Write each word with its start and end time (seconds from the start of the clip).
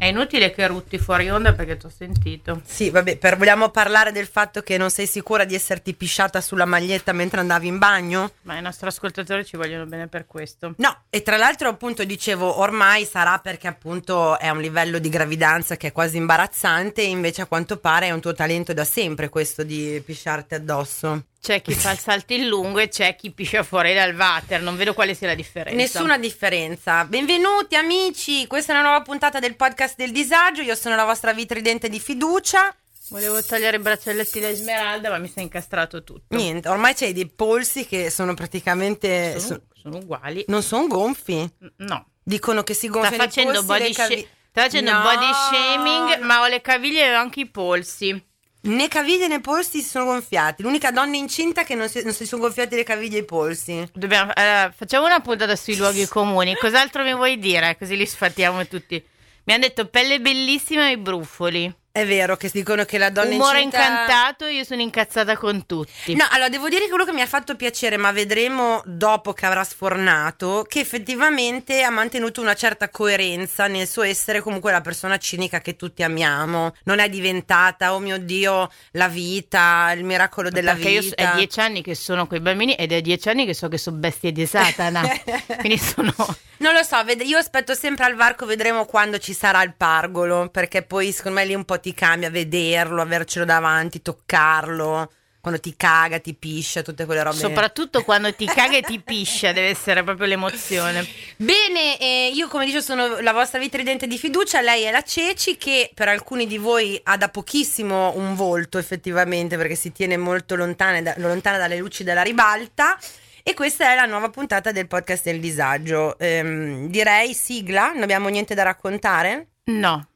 È 0.00 0.06
inutile 0.06 0.50
che 0.50 0.66
rutti 0.66 0.96
fuori 0.96 1.28
onda 1.28 1.52
perché 1.52 1.76
ti 1.76 1.84
ho 1.84 1.92
sentito. 1.94 2.62
Sì, 2.64 2.88
vabbè, 2.88 3.18
per, 3.18 3.36
vogliamo 3.36 3.68
parlare 3.68 4.12
del 4.12 4.26
fatto 4.26 4.62
che 4.62 4.78
non 4.78 4.88
sei 4.88 5.06
sicura 5.06 5.44
di 5.44 5.54
esserti 5.54 5.92
pisciata 5.92 6.40
sulla 6.40 6.64
maglietta 6.64 7.12
mentre 7.12 7.40
andavi 7.40 7.66
in 7.66 7.76
bagno? 7.76 8.32
Ma 8.44 8.56
i 8.56 8.62
nostri 8.62 8.86
ascoltatori 8.86 9.44
ci 9.44 9.58
vogliono 9.58 9.84
bene 9.84 10.06
per 10.06 10.24
questo. 10.24 10.72
No, 10.78 11.02
e 11.10 11.20
tra 11.20 11.36
l'altro 11.36 11.68
appunto 11.68 12.02
dicevo, 12.04 12.60
ormai 12.60 13.04
sarà 13.04 13.40
perché 13.40 13.68
appunto 13.68 14.38
è 14.38 14.48
un 14.48 14.62
livello 14.62 14.98
di 14.98 15.10
gravidanza 15.10 15.76
che 15.76 15.88
è 15.88 15.92
quasi 15.92 16.16
imbarazzante, 16.16 17.02
invece 17.02 17.42
a 17.42 17.46
quanto 17.46 17.76
pare 17.76 18.06
è 18.06 18.10
un 18.10 18.22
tuo 18.22 18.32
talento 18.32 18.72
da 18.72 18.84
sempre 18.84 19.28
questo 19.28 19.64
di 19.64 20.02
pisciarti 20.02 20.54
addosso. 20.54 21.24
C'è 21.42 21.62
chi 21.62 21.72
fa 21.74 21.92
il 21.92 21.98
salto 22.00 22.32
in 22.34 22.46
lungo 22.46 22.78
e 22.80 22.88
c'è 22.88 23.16
chi 23.16 23.30
piscia 23.30 23.62
fuori 23.62 23.94
dal 23.94 24.14
water. 24.14 24.60
Non 24.60 24.76
vedo 24.76 24.92
quale 24.94 25.14
sia 25.14 25.28
la 25.28 25.34
differenza. 25.34 25.76
Nessuna 25.76 26.18
differenza. 26.18 27.04
Benvenuti 27.04 27.76
amici, 27.76 28.46
questa 28.46 28.72
è 28.72 28.78
una 28.78 28.88
nuova 28.88 29.02
puntata 29.02 29.38
del 29.38 29.56
podcast 29.56 29.96
del 29.96 30.12
disagio. 30.12 30.60
Io 30.62 30.74
sono 30.74 30.96
la 30.96 31.04
vostra 31.04 31.32
vitridente 31.32 31.88
di 31.88 31.98
fiducia. 31.98 32.74
Volevo 33.08 33.42
togliere 33.42 33.78
i 33.78 33.80
braccialetti 33.80 34.38
da 34.38 34.48
Esmeralda, 34.48 35.08
ma 35.10 35.18
mi 35.18 35.26
si 35.28 35.38
è 35.38 35.42
incastrato 35.42 36.04
tutto. 36.04 36.36
Niente, 36.36 36.68
ormai 36.68 36.94
c'hai 36.94 37.12
dei 37.12 37.26
polsi 37.26 37.86
che 37.86 38.08
sono 38.10 38.34
praticamente. 38.34 39.40
Sono, 39.40 39.62
sono 39.72 39.96
uguali. 39.96 40.44
Non 40.48 40.62
sono 40.62 40.86
gonfi. 40.86 41.48
No. 41.78 42.06
Dicono 42.22 42.62
che 42.62 42.74
si 42.74 42.88
gonfiano 42.88 43.16
Sta 43.16 43.24
facendo 43.24 43.50
i 43.58 43.64
polsi. 43.64 43.66
body, 43.82 43.92
cavi- 43.94 44.28
sta 44.50 44.60
facendo 44.62 44.92
No. 44.92 45.00
body 45.02 45.26
shaming, 45.48 46.18
ma 46.22 46.40
ho 46.42 46.46
le 46.46 46.60
caviglie 46.60 47.06
e 47.06 47.16
ho 47.16 47.18
anche 47.18 47.40
i 47.40 47.46
polsi. 47.48 48.28
Né 48.62 48.88
caviglie 48.88 49.26
né 49.26 49.40
polsi 49.40 49.80
si 49.80 49.88
sono 49.88 50.04
gonfiati. 50.04 50.62
L'unica 50.62 50.90
donna 50.90 51.16
incinta 51.16 51.64
che 51.64 51.74
non 51.74 51.88
si, 51.88 52.02
non 52.04 52.12
si 52.12 52.26
sono 52.26 52.42
gonfiati 52.42 52.76
le 52.76 52.82
caviglie 52.82 53.18
e 53.18 53.20
i 53.20 53.24
polsi. 53.24 53.88
Dobbiamo- 53.94 54.32
allora, 54.34 54.70
facciamo 54.76 55.06
una 55.06 55.20
puntata 55.20 55.56
sui 55.56 55.76
luoghi 55.76 56.06
comuni. 56.08 56.54
Cos'altro 56.56 57.02
mi 57.02 57.14
vuoi 57.14 57.38
dire? 57.38 57.76
Così 57.78 57.96
li 57.96 58.04
sfatiamo 58.06 58.66
tutti. 58.66 59.02
Mi 59.44 59.54
hanno 59.54 59.62
detto 59.62 59.86
pelle 59.86 60.20
bellissima 60.20 60.90
e 60.90 60.98
brufoli. 60.98 61.74
È 61.92 62.06
vero 62.06 62.36
che 62.36 62.48
dicono 62.52 62.84
che 62.84 62.98
la 62.98 63.10
donna 63.10 63.34
Umore 63.34 63.62
incinta... 63.62 63.84
incantato, 63.84 64.46
io 64.46 64.62
sono 64.62 64.80
incazzata 64.80 65.36
con 65.36 65.66
tutti. 65.66 66.14
No, 66.14 66.24
allora 66.30 66.48
devo 66.48 66.68
dire 66.68 66.82
che 66.82 66.88
quello 66.88 67.04
che 67.04 67.12
mi 67.12 67.20
ha 67.20 67.26
fatto 67.26 67.56
piacere, 67.56 67.96
ma 67.96 68.12
vedremo 68.12 68.80
dopo 68.84 69.32
che 69.32 69.44
avrà 69.44 69.64
sfornato, 69.64 70.64
che 70.68 70.78
effettivamente 70.78 71.82
ha 71.82 71.90
mantenuto 71.90 72.40
una 72.40 72.54
certa 72.54 72.90
coerenza 72.90 73.66
nel 73.66 73.88
suo 73.88 74.02
essere 74.02 74.40
comunque 74.40 74.70
la 74.70 74.80
persona 74.82 75.18
cinica 75.18 75.60
che 75.60 75.74
tutti 75.74 76.04
amiamo. 76.04 76.76
Non 76.84 77.00
è 77.00 77.08
diventata, 77.08 77.92
oh 77.92 77.98
mio 77.98 78.18
Dio, 78.18 78.70
la 78.92 79.08
vita, 79.08 79.90
il 79.90 80.04
miracolo 80.04 80.48
della 80.48 80.74
Perché 80.74 80.90
io 80.90 81.02
so- 81.02 81.08
vita. 81.08 81.32
è 81.32 81.36
dieci 81.36 81.58
anni 81.58 81.82
che 81.82 81.96
sono 81.96 82.28
con 82.28 82.38
i 82.38 82.40
bambini 82.40 82.74
ed 82.74 82.92
è 82.92 83.00
dieci 83.00 83.28
anni 83.28 83.44
che 83.44 83.54
so 83.54 83.66
che 83.66 83.78
sono 83.78 83.96
bestie 83.96 84.30
di 84.30 84.46
Satana. 84.46 85.02
Quindi 85.58 85.76
sono. 85.76 86.14
Non 86.58 86.74
lo 86.74 86.82
so, 86.84 87.02
ved- 87.04 87.22
io 87.22 87.38
aspetto 87.38 87.74
sempre 87.74 88.04
al 88.04 88.14
varco, 88.14 88.46
vedremo 88.46 88.84
quando 88.84 89.18
ci 89.18 89.32
sarà 89.32 89.62
il 89.62 89.74
pargolo, 89.74 90.50
perché 90.50 90.82
poi 90.82 91.10
secondo 91.10 91.38
me 91.38 91.46
lì 91.46 91.54
un 91.54 91.64
po' 91.64 91.78
ti 91.80 91.92
cambia 91.94 92.30
vederlo, 92.30 93.02
avercelo 93.02 93.44
davanti, 93.44 94.02
toccarlo, 94.02 95.10
quando 95.40 95.58
ti 95.58 95.74
caga, 95.74 96.20
ti 96.20 96.34
piscia, 96.34 96.82
tutte 96.82 97.06
quelle 97.06 97.22
robe. 97.22 97.36
Soprattutto 97.36 98.02
quando 98.04 98.32
ti 98.34 98.44
caga 98.46 98.76
e 98.76 98.82
ti 98.82 99.00
piscia, 99.00 99.52
deve 99.52 99.68
essere 99.68 100.04
proprio 100.04 100.26
l'emozione. 100.26 101.06
Bene, 101.36 101.98
eh, 101.98 102.30
io 102.34 102.46
come 102.48 102.66
dicevo 102.66 102.82
sono 102.82 103.20
la 103.20 103.32
vostra 103.32 103.58
vitridente 103.58 104.06
di 104.06 104.18
fiducia, 104.18 104.60
lei 104.60 104.84
è 104.84 104.90
la 104.90 105.02
Ceci 105.02 105.56
che 105.56 105.90
per 105.94 106.08
alcuni 106.08 106.46
di 106.46 106.58
voi 106.58 107.00
ha 107.04 107.16
da 107.16 107.28
pochissimo 107.28 108.12
un 108.16 108.34
volto 108.34 108.76
effettivamente 108.78 109.56
perché 109.56 109.74
si 109.74 109.92
tiene 109.92 110.16
molto 110.18 110.56
lontana, 110.56 111.00
da- 111.00 111.14
lontana 111.16 111.56
dalle 111.56 111.78
luci 111.78 112.04
della 112.04 112.22
ribalta 112.22 112.98
e 113.42 113.54
questa 113.54 113.92
è 113.92 113.94
la 113.94 114.04
nuova 114.04 114.28
puntata 114.28 114.72
del 114.72 114.86
podcast 114.86 115.24
del 115.24 115.40
disagio. 115.40 116.18
Ehm, 116.18 116.88
direi 116.88 117.32
sigla, 117.32 117.92
non 117.92 118.02
abbiamo 118.02 118.28
niente 118.28 118.54
da 118.54 118.62
raccontare? 118.62 119.48
No. 119.64 120.09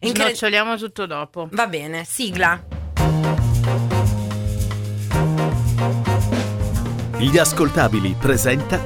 Incre- 0.00 0.24
Snoccioliamo 0.26 0.76
tutto 0.76 1.06
dopo. 1.06 1.48
Va 1.52 1.66
bene, 1.66 2.04
sigla. 2.04 2.62
Gli 7.18 7.36
ascoltabili 7.36 8.14
presenta 8.18 8.80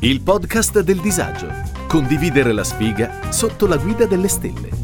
il 0.00 0.20
podcast 0.22 0.80
del 0.80 1.00
disagio. 1.00 1.48
Condividere 1.86 2.52
la 2.52 2.64
sfiga 2.64 3.30
sotto 3.30 3.66
la 3.66 3.76
guida 3.76 4.06
delle 4.06 4.28
stelle. 4.28 4.81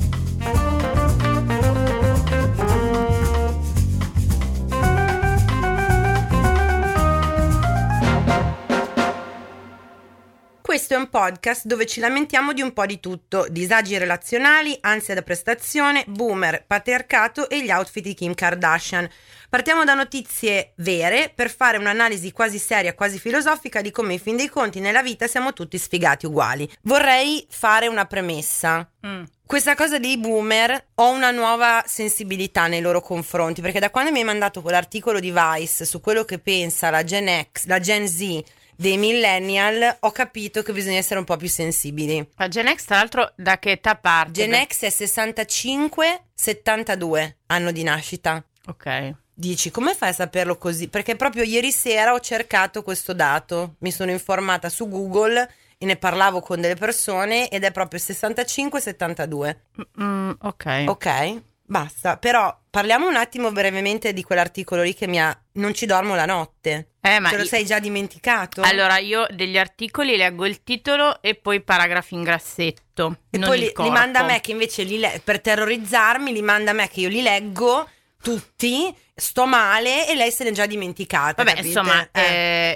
Questo 10.69 10.93
è 10.93 10.99
un 10.99 11.09
podcast 11.09 11.65
dove 11.65 11.87
ci 11.87 11.99
lamentiamo 11.99 12.53
di 12.53 12.61
un 12.61 12.75
po' 12.75 12.84
di 12.84 13.01
tutto, 13.01 13.47
disagi 13.49 13.97
relazionali, 13.97 14.77
ansia 14.83 15.15
da 15.15 15.23
prestazione, 15.23 16.05
boomer, 16.06 16.62
patriarcato 16.67 17.49
e 17.49 17.65
gli 17.65 17.71
outfit 17.71 18.05
di 18.05 18.12
Kim 18.12 18.34
Kardashian. 18.34 19.09
Partiamo 19.49 19.84
da 19.84 19.95
notizie 19.95 20.73
vere 20.77 21.33
per 21.34 21.49
fare 21.51 21.79
un'analisi 21.79 22.33
quasi 22.33 22.59
seria, 22.59 22.93
quasi 22.93 23.19
filosofica 23.19 23.81
di 23.81 23.91
come 23.91 24.12
in 24.12 24.19
fin 24.19 24.37
dei 24.37 24.51
conti 24.51 24.79
nella 24.79 25.03
vita 25.03 25.27
siamo 25.27 25.55
tutti 25.55 25.79
sfigati 25.79 26.27
uguali. 26.27 26.71
Vorrei 26.83 27.47
fare 27.49 27.87
una 27.87 28.05
premessa. 28.05 28.87
Mm. 29.06 29.23
Questa 29.47 29.75
cosa 29.75 29.99
dei 29.99 30.19
boomer 30.19 30.89
ho 30.97 31.09
una 31.09 31.31
nuova 31.31 31.83
sensibilità 31.87 32.67
nei 32.67 32.83
loro 32.83 33.00
confronti 33.00 33.62
perché 33.62 33.81
da 33.81 33.89
quando 33.89 34.11
mi 34.11 34.19
hai 34.19 34.25
mandato 34.25 34.61
quell'articolo 34.61 35.19
di 35.19 35.33
Vice 35.35 35.87
su 35.87 36.03
quello 36.03 36.27
che 36.27 36.39
pensa 36.39 36.91
la 36.91 37.03
Gen 37.03 37.47
X, 37.50 37.65
la 37.65 37.81
Gen 37.81 38.06
Z 38.06 38.43
dei 38.81 38.97
millennial 38.97 39.97
ho 40.00 40.12
capito 40.12 40.62
che 40.62 40.72
bisogna 40.72 40.99
essere 40.99 41.19
un 41.19 41.25
po' 41.25 41.37
più 41.37 41.49
sensibili. 41.49 42.25
La 42.37 42.47
Gen 42.47 42.72
X, 42.72 42.84
tra 42.84 42.94
l'altro, 42.94 43.33
da 43.34 43.59
che 43.59 43.72
età 43.72 43.97
parte? 43.97 44.31
Gen 44.31 44.55
X 44.66 44.84
è 44.84 44.89
65-72 44.89 47.34
anno 47.47 47.72
di 47.72 47.83
nascita. 47.83 48.41
Ok. 48.67 49.15
Dici, 49.34 49.72
come 49.72 49.94
fai 49.94 50.11
a 50.11 50.12
saperlo 50.12 50.59
così? 50.59 50.87
Perché 50.87 51.17
proprio 51.17 51.43
ieri 51.43 51.72
sera 51.72 52.12
ho 52.12 52.21
cercato 52.21 52.84
questo 52.84 53.12
dato, 53.12 53.75
mi 53.81 53.91
sono 53.91 54.12
informata 54.12 54.69
su 54.69 54.88
Google 54.88 55.50
e 55.77 55.84
ne 55.84 55.97
parlavo 55.97 56.41
con 56.41 56.61
delle 56.61 56.77
persone 56.77 57.49
ed 57.49 57.65
è 57.65 57.72
proprio 57.72 57.99
65-72. 57.99 59.56
Mm, 60.00 60.31
ok. 60.41 60.84
Ok, 60.87 61.43
basta. 61.65 62.17
Però 62.17 62.56
parliamo 62.71 63.09
un 63.09 63.17
attimo 63.17 63.51
brevemente 63.53 64.12
di 64.12 64.23
quell'articolo 64.23 64.83
lì 64.83 64.95
che 64.95 65.06
mi 65.06 65.21
ha... 65.21 65.37
Non 65.53 65.75
ci 65.75 65.87
dormo 65.87 66.15
la 66.15 66.27
notte. 66.27 66.91
Eh, 67.01 67.19
ma 67.19 67.31
Te 67.31 67.37
lo 67.37 67.43
io- 67.43 67.49
sei 67.49 67.65
già 67.65 67.79
dimenticato? 67.79 68.61
Allora, 68.62 68.99
io 68.99 69.27
degli 69.31 69.59
articoli 69.59 70.17
leggo 70.17 70.47
il 70.47 70.62
titolo 70.62 71.21
e 71.23 71.34
poi 71.34 71.56
i 71.56 71.62
paragrafi 71.62 72.15
in 72.15 72.23
grassetto. 72.23 73.19
E 73.31 73.39
non 73.39 73.49
poi 73.49 73.59
li, 73.61 73.73
li 73.77 73.91
manda 73.91 74.21
a 74.21 74.25
me 74.25 74.41
che 74.41 74.51
invece 74.53 74.83
li 74.84 74.99
le- 74.99 75.21
per 75.25 75.41
terrorizzarmi, 75.41 76.33
li 76.33 76.43
manda 76.43 76.71
a 76.71 76.75
me 76.75 76.89
che 76.89 77.01
io 77.01 77.09
li 77.09 77.23
leggo 77.23 77.89
tutti, 78.21 78.95
sto 79.15 79.47
male 79.47 80.09
e 80.09 80.15
lei 80.15 80.31
se 80.31 80.45
n'è 80.45 80.51
già 80.51 80.67
dimenticata. 80.67 81.43
Vabbè, 81.43 81.56
capite? 81.56 81.67
insomma, 81.67 82.09
Eh. 82.12 82.21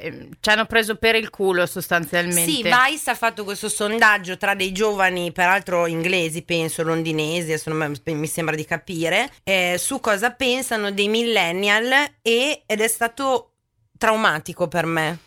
eh, 0.03 0.29
ci 0.41 0.49
hanno 0.51 0.67
preso 0.67 0.97
per 0.97 1.15
il 1.17 1.31
culo 1.31 1.67
sostanzialmente. 1.67 2.51
Sì, 2.51 2.63
Vice 2.63 3.11
ha 3.11 3.15
fatto 3.15 3.45
questo 3.45 3.69
sondaggio 3.69 4.37
tra 4.37 4.55
dei 4.55 4.73
giovani, 4.73 5.33
peraltro 5.33 5.87
inglesi, 5.87 6.43
penso, 6.43 6.83
londinesi, 6.83 7.61
non 7.67 7.95
mi- 8.05 8.27
sembra 8.27 8.55
di 8.55 8.65
capire, 8.65 9.31
eh, 9.45 9.77
su 9.79 10.01
cosa 10.01 10.31
pensano 10.31 10.91
dei 10.91 11.09
millennial 11.09 11.93
e- 12.23 12.63
ed 12.67 12.81
è 12.81 12.89
stato 12.89 13.53
traumatico 13.99 14.69
per 14.69 14.87
me. 14.87 15.19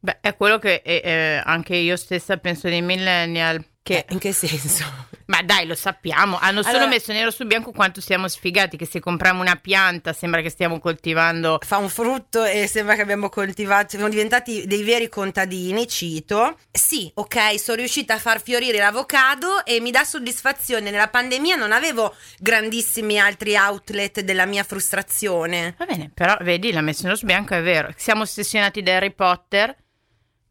Beh, 0.00 0.18
è 0.20 0.36
quello 0.36 0.58
che 0.58 0.82
eh, 0.84 1.40
anche 1.44 1.76
io 1.76 1.96
stessa 1.96 2.36
penso 2.36 2.68
dei 2.68 2.82
millennial. 2.82 3.64
Che, 3.86 3.98
Eh, 3.98 4.04
in 4.14 4.18
che 4.18 4.32
senso? 4.32 4.82
Ma 5.26 5.42
dai, 5.42 5.66
lo 5.66 5.74
sappiamo. 5.74 6.38
Hanno 6.40 6.62
solo 6.62 6.76
Allora- 6.76 6.90
messo 6.90 7.12
nero 7.12 7.30
su 7.30 7.44
bianco 7.44 7.70
quanto 7.70 8.00
siamo 8.00 8.28
sfigati. 8.28 8.78
Che 8.78 8.86
se 8.86 8.98
compriamo 8.98 9.42
una 9.42 9.56
pianta 9.56 10.14
sembra 10.14 10.40
che 10.40 10.48
stiamo 10.48 10.78
coltivando. 10.80 11.58
Fa 11.62 11.76
un 11.76 11.90
frutto 11.90 12.44
e 12.44 12.66
sembra 12.66 12.94
che 12.94 13.02
abbiamo 13.02 13.28
coltivato, 13.28 13.90
siamo 13.90 14.08
diventati 14.08 14.66
dei 14.66 14.82
veri 14.82 15.10
contadini, 15.10 15.86
cito. 15.86 16.56
Sì, 16.70 17.10
ok, 17.12 17.58
sono 17.60 17.76
riuscita 17.76 18.14
a 18.14 18.18
far 18.18 18.40
fiorire 18.40 18.78
l'avocado 18.78 19.66
e 19.66 19.80
mi 19.80 19.90
dà 19.90 20.02
soddisfazione. 20.04 20.90
Nella 20.90 21.08
pandemia 21.08 21.56
non 21.56 21.72
avevo 21.72 22.14
grandissimi 22.38 23.18
altri 23.20 23.54
outlet 23.54 24.20
della 24.20 24.46
mia 24.46 24.64
frustrazione. 24.64 25.74
Va 25.76 25.84
bene, 25.84 26.10
però 26.12 26.34
vedi, 26.40 26.72
l'ha 26.72 26.80
messo 26.80 27.02
nero 27.04 27.16
su 27.16 27.26
bianco, 27.26 27.52
è 27.54 27.62
vero. 27.62 27.92
Siamo 27.96 28.22
ossessionati 28.22 28.82
da 28.82 28.96
Harry 28.96 29.12
Potter. 29.12 29.76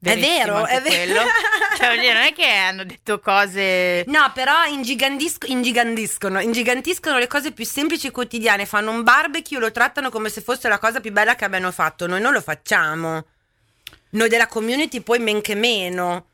È 0.04 0.20
vero, 0.20 0.66
è 0.66 0.82
vero. 0.82 1.22
Cioè, 1.78 1.96
non 1.96 2.24
è 2.24 2.34
che 2.34 2.46
hanno 2.46 2.84
detto 2.84 3.20
cose. 3.20 4.04
No, 4.08 4.32
però 4.34 4.66
ingigandisco- 4.66 5.48
ingigandiscono, 5.48 6.40
ingigantiscono 6.40 7.18
le 7.18 7.28
cose 7.28 7.52
più 7.52 7.66
semplici 7.66 8.08
e 8.08 8.12
quotidiane. 8.12 8.66
Fanno 8.66 8.92
un 8.92 9.04
barbecue, 9.04 9.60
lo 9.60 9.72
trattano 9.72 10.10
come 10.10 10.30
se 10.30 10.42
fosse 10.42 10.68
la 10.68 10.78
cosa 10.78 11.00
più 11.00 11.12
bella 11.12 11.36
che 11.36 11.46
abbiano 11.46 11.72
fatto. 11.72 12.06
Noi 12.06 12.22
non 12.22 12.34
lo 12.34 12.42
facciamo. 12.42 13.26
Noi 14.12 14.30
della 14.30 14.48
community 14.48 15.00
poi 15.00 15.20
men 15.20 15.42
che 15.42 15.56
meno. 15.56 16.28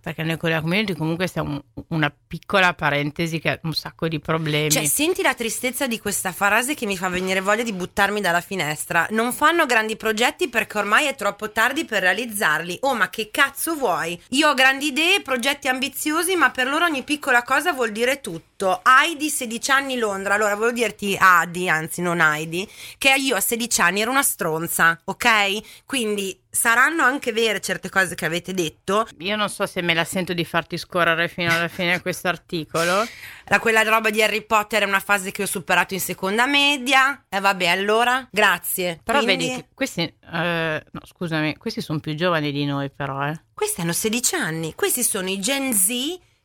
Perché 0.00 0.22
noi 0.22 0.36
con 0.36 0.50
la 0.50 0.60
community 0.60 0.94
comunque 0.94 1.26
siamo 1.28 1.62
una 1.88 2.12
piccola 2.26 2.74
parentesi 2.74 3.38
che 3.38 3.50
ha 3.50 3.58
un 3.62 3.74
sacco 3.74 4.08
di 4.08 4.18
problemi. 4.18 4.70
Cioè, 4.70 4.86
senti 4.86 5.22
la 5.22 5.34
tristezza 5.34 5.86
di 5.86 5.98
questa 5.98 6.32
frase 6.32 6.74
che 6.74 6.86
mi 6.86 6.96
fa 6.96 7.08
venire 7.08 7.40
voglia 7.40 7.62
di 7.62 7.72
buttarmi 7.72 8.20
dalla 8.20 8.40
finestra. 8.40 9.06
Non 9.10 9.32
fanno 9.32 9.66
grandi 9.66 9.96
progetti 9.96 10.48
perché 10.48 10.78
ormai 10.78 11.06
è 11.06 11.14
troppo 11.14 11.50
tardi 11.50 11.84
per 11.84 12.02
realizzarli. 12.02 12.78
Oh, 12.80 12.94
ma 12.94 13.10
che 13.10 13.30
cazzo 13.30 13.74
vuoi? 13.74 14.20
Io 14.30 14.48
ho 14.48 14.54
grandi 14.54 14.86
idee, 14.86 15.22
progetti 15.22 15.68
ambiziosi, 15.68 16.36
ma 16.36 16.50
per 16.50 16.66
loro 16.66 16.84
ogni 16.84 17.02
piccola 17.02 17.42
cosa 17.42 17.72
vuol 17.72 17.92
dire 17.92 18.20
tutto. 18.20 18.82
Heidi, 18.84 19.28
16 19.28 19.70
anni, 19.70 19.98
Londra. 19.98 20.34
Allora, 20.34 20.54
volevo 20.54 20.74
dirti 20.74 21.16
Adi, 21.18 21.68
anzi 21.68 22.02
non 22.02 22.20
Heidi, 22.20 22.68
che 22.98 23.14
io 23.16 23.36
a 23.36 23.40
16 23.40 23.80
anni 23.80 24.00
ero 24.00 24.10
una 24.10 24.22
stronza, 24.22 24.98
ok? 25.04 25.84
Quindi 25.84 26.38
saranno 26.54 27.02
anche 27.02 27.32
vere 27.32 27.60
certe 27.60 27.88
cose 27.88 28.14
che 28.14 28.24
avete 28.24 28.54
detto. 28.54 29.06
Io 29.18 29.36
non 29.36 29.48
so 29.48 29.66
se 29.66 29.82
me 29.82 29.92
la 29.92 30.04
sento 30.04 30.32
di 30.32 30.44
farti 30.44 30.78
scorrere 30.78 31.28
fino 31.28 31.52
alla 31.52 31.68
fine 31.68 32.00
questo 32.00 32.28
articolo. 32.28 33.04
La, 33.48 33.58
quella 33.58 33.82
roba 33.82 34.08
di 34.08 34.22
Harry 34.22 34.42
Potter 34.42 34.84
è 34.84 34.86
una 34.86 35.00
fase 35.00 35.30
che 35.30 35.42
ho 35.42 35.46
superato 35.46 35.92
in 35.92 36.00
seconda 36.00 36.46
media. 36.46 37.24
E 37.28 37.36
eh, 37.36 37.40
vabbè, 37.40 37.66
allora, 37.66 38.26
grazie. 38.30 38.98
Però 39.04 39.22
Quindi... 39.22 39.48
vedi, 39.48 39.66
questi, 39.74 40.00
eh, 40.00 40.82
no, 40.90 41.00
scusami, 41.04 41.56
questi 41.58 41.82
sono 41.82 41.98
più 41.98 42.14
giovani 42.14 42.50
di 42.52 42.64
noi 42.64 42.90
però, 42.90 43.26
eh. 43.28 43.38
Questi 43.52 43.82
hanno 43.82 43.92
16 43.92 44.34
anni. 44.36 44.74
Questi 44.74 45.02
sono 45.02 45.28
i 45.28 45.38
Gen 45.40 45.74
Z 45.74 45.88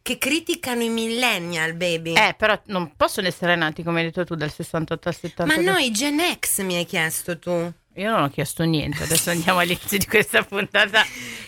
che 0.02 0.18
criticano 0.18 0.82
i 0.82 0.90
millennial, 0.90 1.74
baby. 1.76 2.16
Eh, 2.16 2.36
però 2.38 2.60
non 2.66 2.96
possono 2.98 3.28
essere 3.28 3.56
nati, 3.56 3.82
come 3.82 4.00
hai 4.00 4.08
detto 4.08 4.26
tu, 4.26 4.36
dal 4.36 4.52
68 4.52 5.08
al 5.08 5.16
70. 5.16 5.56
Ma 5.56 5.72
no, 5.72 5.78
i 5.78 5.92
Gen 5.92 6.20
X 6.38 6.62
mi 6.64 6.76
hai 6.76 6.86
chiesto 6.86 7.40
tu. 7.40 7.72
Io 7.96 8.10
non 8.10 8.24
ho 8.24 8.30
chiesto 8.30 8.64
niente, 8.64 9.04
adesso 9.04 9.32
andiamo 9.32 9.60
all'inizio 9.60 9.98
di 9.98 10.06
questa 10.06 10.44
puntata. 10.44 11.04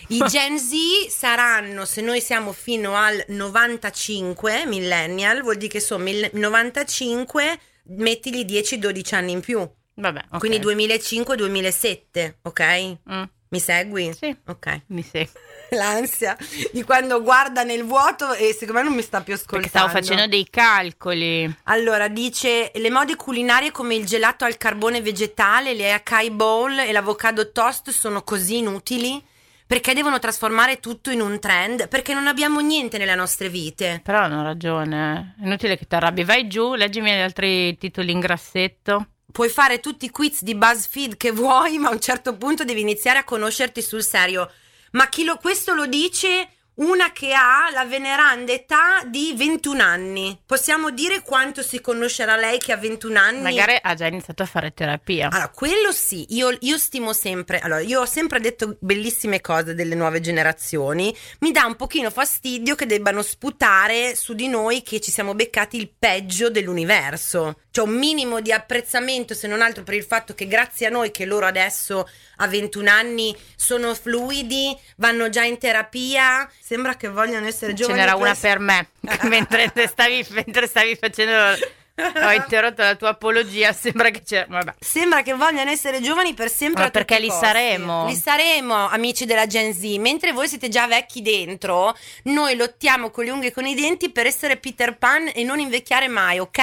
I 0.08 0.22
Gen 0.28 0.58
Z 0.58 0.72
saranno, 1.08 1.84
se 1.84 2.02
noi 2.02 2.20
siamo 2.20 2.52
fino 2.52 2.94
al 2.94 3.24
95 3.28 4.66
millennial, 4.66 5.42
vuol 5.42 5.56
dire 5.56 5.72
che 5.72 5.80
sono 5.80 6.04
95, 6.32 7.58
mettigli 7.84 8.44
10-12 8.44 9.14
anni 9.14 9.32
in 9.32 9.40
più. 9.40 9.66
Vabbè, 9.94 10.24
okay. 10.30 10.38
Quindi 10.38 10.58
2005-2007, 10.58 12.34
ok? 12.42 12.96
Mm. 13.10 13.22
Mi 13.52 13.60
segui? 13.60 14.12
Sì. 14.14 14.34
Ok. 14.46 14.80
Mi 14.86 15.02
segui. 15.02 15.30
L'ansia 15.76 16.36
di 16.72 16.82
quando 16.82 17.22
guarda 17.22 17.62
nel 17.62 17.84
vuoto 17.84 18.32
e 18.32 18.52
secondo 18.52 18.80
me 18.80 18.82
non 18.82 18.94
mi 18.94 19.02
sta 19.02 19.20
più 19.20 19.34
ascoltando. 19.34 19.68
Perché 19.68 19.78
stavo 19.78 19.92
facendo 19.92 20.26
dei 20.26 20.46
calcoli. 20.50 21.54
Allora, 21.64 22.08
dice 22.08 22.72
le 22.74 22.90
mode 22.90 23.14
culinarie 23.16 23.70
come 23.70 23.94
il 23.94 24.06
gelato 24.06 24.46
al 24.46 24.56
carbone 24.56 25.02
vegetale, 25.02 25.74
le 25.74 25.92
acai 25.92 26.30
bowl 26.30 26.78
e 26.78 26.92
l'avocado 26.92 27.52
toast 27.52 27.90
sono 27.90 28.22
così 28.22 28.58
inutili? 28.58 29.22
Perché 29.66 29.94
devono 29.94 30.18
trasformare 30.18 30.80
tutto 30.80 31.10
in 31.10 31.20
un 31.20 31.38
trend? 31.38 31.88
Perché 31.88 32.12
non 32.12 32.26
abbiamo 32.26 32.60
niente 32.60 32.98
nelle 32.98 33.14
nostre 33.14 33.48
vite. 33.48 34.00
Però 34.02 34.18
hanno 34.18 34.42
ragione. 34.42 35.34
È 35.38 35.44
inutile 35.44 35.78
che 35.78 35.86
ti 35.86 35.94
arrabbi. 35.94 36.24
Vai 36.24 36.46
giù, 36.46 36.74
leggimi 36.74 37.10
gli 37.10 37.20
altri 37.20 37.76
titoli 37.78 38.12
in 38.12 38.20
grassetto. 38.20 39.06
Puoi 39.32 39.48
fare 39.48 39.80
tutti 39.80 40.04
i 40.04 40.10
quiz 40.10 40.42
di 40.42 40.54
BuzzFeed 40.54 41.16
che 41.16 41.32
vuoi, 41.32 41.78
ma 41.78 41.88
a 41.88 41.92
un 41.92 42.00
certo 42.00 42.36
punto 42.36 42.64
devi 42.64 42.82
iniziare 42.82 43.18
a 43.18 43.24
conoscerti 43.24 43.80
sul 43.80 44.04
serio. 44.04 44.50
Ma 44.92 45.08
chi 45.08 45.24
lo, 45.24 45.36
questo 45.36 45.72
lo 45.72 45.86
dice 45.86 46.48
una 46.82 47.12
che 47.12 47.32
ha 47.32 47.70
la 47.72 47.84
veneranda 47.84 48.52
età 48.52 49.02
di 49.06 49.32
21 49.36 49.82
anni. 49.82 50.38
Possiamo 50.44 50.90
dire 50.90 51.22
quanto 51.22 51.62
si 51.62 51.80
conoscerà 51.80 52.36
lei 52.36 52.58
che 52.58 52.72
ha 52.72 52.76
21 52.76 53.18
anni? 53.18 53.42
Magari 53.42 53.78
ha 53.80 53.94
già 53.94 54.06
iniziato 54.06 54.42
a 54.42 54.46
fare 54.46 54.74
terapia. 54.74 55.28
Allora, 55.28 55.48
quello 55.48 55.92
sì, 55.92 56.26
io, 56.30 56.56
io 56.60 56.78
stimo 56.78 57.12
sempre, 57.12 57.60
allora, 57.60 57.80
io 57.80 58.00
ho 58.00 58.06
sempre 58.06 58.40
detto 58.40 58.76
bellissime 58.80 59.40
cose 59.40 59.74
delle 59.74 59.94
nuove 59.94 60.20
generazioni, 60.20 61.14
mi 61.40 61.52
dà 61.52 61.64
un 61.64 61.76
pochino 61.76 62.10
fastidio 62.10 62.74
che 62.74 62.86
debbano 62.86 63.22
sputare 63.22 64.14
su 64.16 64.34
di 64.34 64.48
noi 64.48 64.82
che 64.82 65.00
ci 65.00 65.10
siamo 65.10 65.34
beccati 65.34 65.76
il 65.76 65.90
peggio 65.96 66.50
dell'universo. 66.50 67.60
Cioè 67.70 67.86
un 67.86 67.94
minimo 67.96 68.40
di 68.40 68.52
apprezzamento, 68.52 69.34
se 69.34 69.46
non 69.46 69.62
altro 69.62 69.82
per 69.82 69.94
il 69.94 70.04
fatto 70.04 70.34
che 70.34 70.46
grazie 70.46 70.86
a 70.86 70.90
noi 70.90 71.10
che 71.10 71.24
loro 71.24 71.46
adesso 71.46 72.06
a 72.36 72.46
21 72.46 72.90
anni 72.90 73.36
sono 73.56 73.94
fluidi, 73.94 74.76
vanno 74.96 75.28
già 75.28 75.44
in 75.44 75.58
terapia, 75.58 76.48
sembra 76.72 76.96
che 76.96 77.08
vogliano 77.08 77.46
essere 77.46 77.74
giovani. 77.74 77.98
Ce 77.98 78.04
n'era 78.04 78.16
una 78.16 78.34
per 78.34 78.58
me, 78.58 78.88
mentre 79.28 79.70
stavi, 79.86 80.26
mentre 80.30 80.66
stavi 80.66 80.96
facendo... 80.96 81.80
Ho 82.24 82.32
interrotto 82.32 82.80
la 82.80 82.94
tua 82.94 83.10
apologia, 83.10 83.70
sembra 83.74 84.08
che 84.08 84.22
c'è. 84.22 84.46
Vabbè. 84.48 84.76
Sembra 84.80 85.20
che 85.20 85.34
vogliano 85.34 85.70
essere 85.70 86.00
giovani 86.00 86.32
per 86.32 86.48
sempre. 86.48 86.84
Ma 86.84 86.90
perché 86.90 87.20
li 87.20 87.28
costi. 87.28 87.44
saremo? 87.44 88.06
Li 88.06 88.14
saremo, 88.14 88.88
amici 88.88 89.26
della 89.26 89.46
Gen 89.46 89.74
Z. 89.74 89.82
Mentre 89.98 90.32
voi 90.32 90.48
siete 90.48 90.70
già 90.70 90.86
vecchi 90.86 91.20
dentro, 91.20 91.94
noi 92.24 92.56
lottiamo 92.56 93.10
con 93.10 93.24
le 93.24 93.30
unghie 93.30 93.50
e 93.50 93.52
con 93.52 93.66
i 93.66 93.74
denti 93.74 94.10
per 94.10 94.24
essere 94.24 94.56
Peter 94.56 94.96
Pan 94.96 95.30
e 95.34 95.44
non 95.44 95.60
invecchiare 95.60 96.08
mai, 96.08 96.38
ok? 96.38 96.60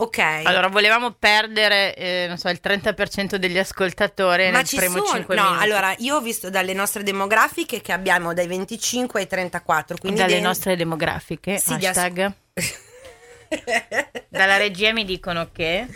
Ok. 0.00 0.18
Allora, 0.44 0.68
volevamo 0.68 1.10
perdere, 1.12 1.94
eh, 1.94 2.24
non 2.26 2.38
so, 2.38 2.48
il 2.48 2.60
30% 2.62 3.36
degli 3.36 3.58
ascoltatori 3.58 4.44
Ma 4.50 4.58
nel 4.58 4.66
ci 4.66 4.76
primo 4.76 5.04
sono 5.04 5.06
5 5.18 5.34
No, 5.36 5.42
minuti. 5.44 5.62
allora 5.62 5.94
io 5.98 6.16
ho 6.16 6.20
visto 6.20 6.48
dalle 6.48 6.72
nostre 6.72 7.02
demografiche 7.02 7.80
che 7.82 7.92
abbiamo 7.92 8.32
dai 8.32 8.46
25 8.46 9.20
ai 9.20 9.26
34, 9.26 9.96
quindi 9.98 10.20
Dalle 10.20 10.34
den- 10.34 10.42
nostre 10.42 10.74
demografiche, 10.76 11.58
Sì, 11.58 11.76
di 11.76 11.86
as- 11.86 11.96
hashtag. 11.98 12.32
Dalla 14.28 14.56
regia 14.56 14.92
mi 14.92 15.04
dicono 15.04 15.50
che 15.52 15.86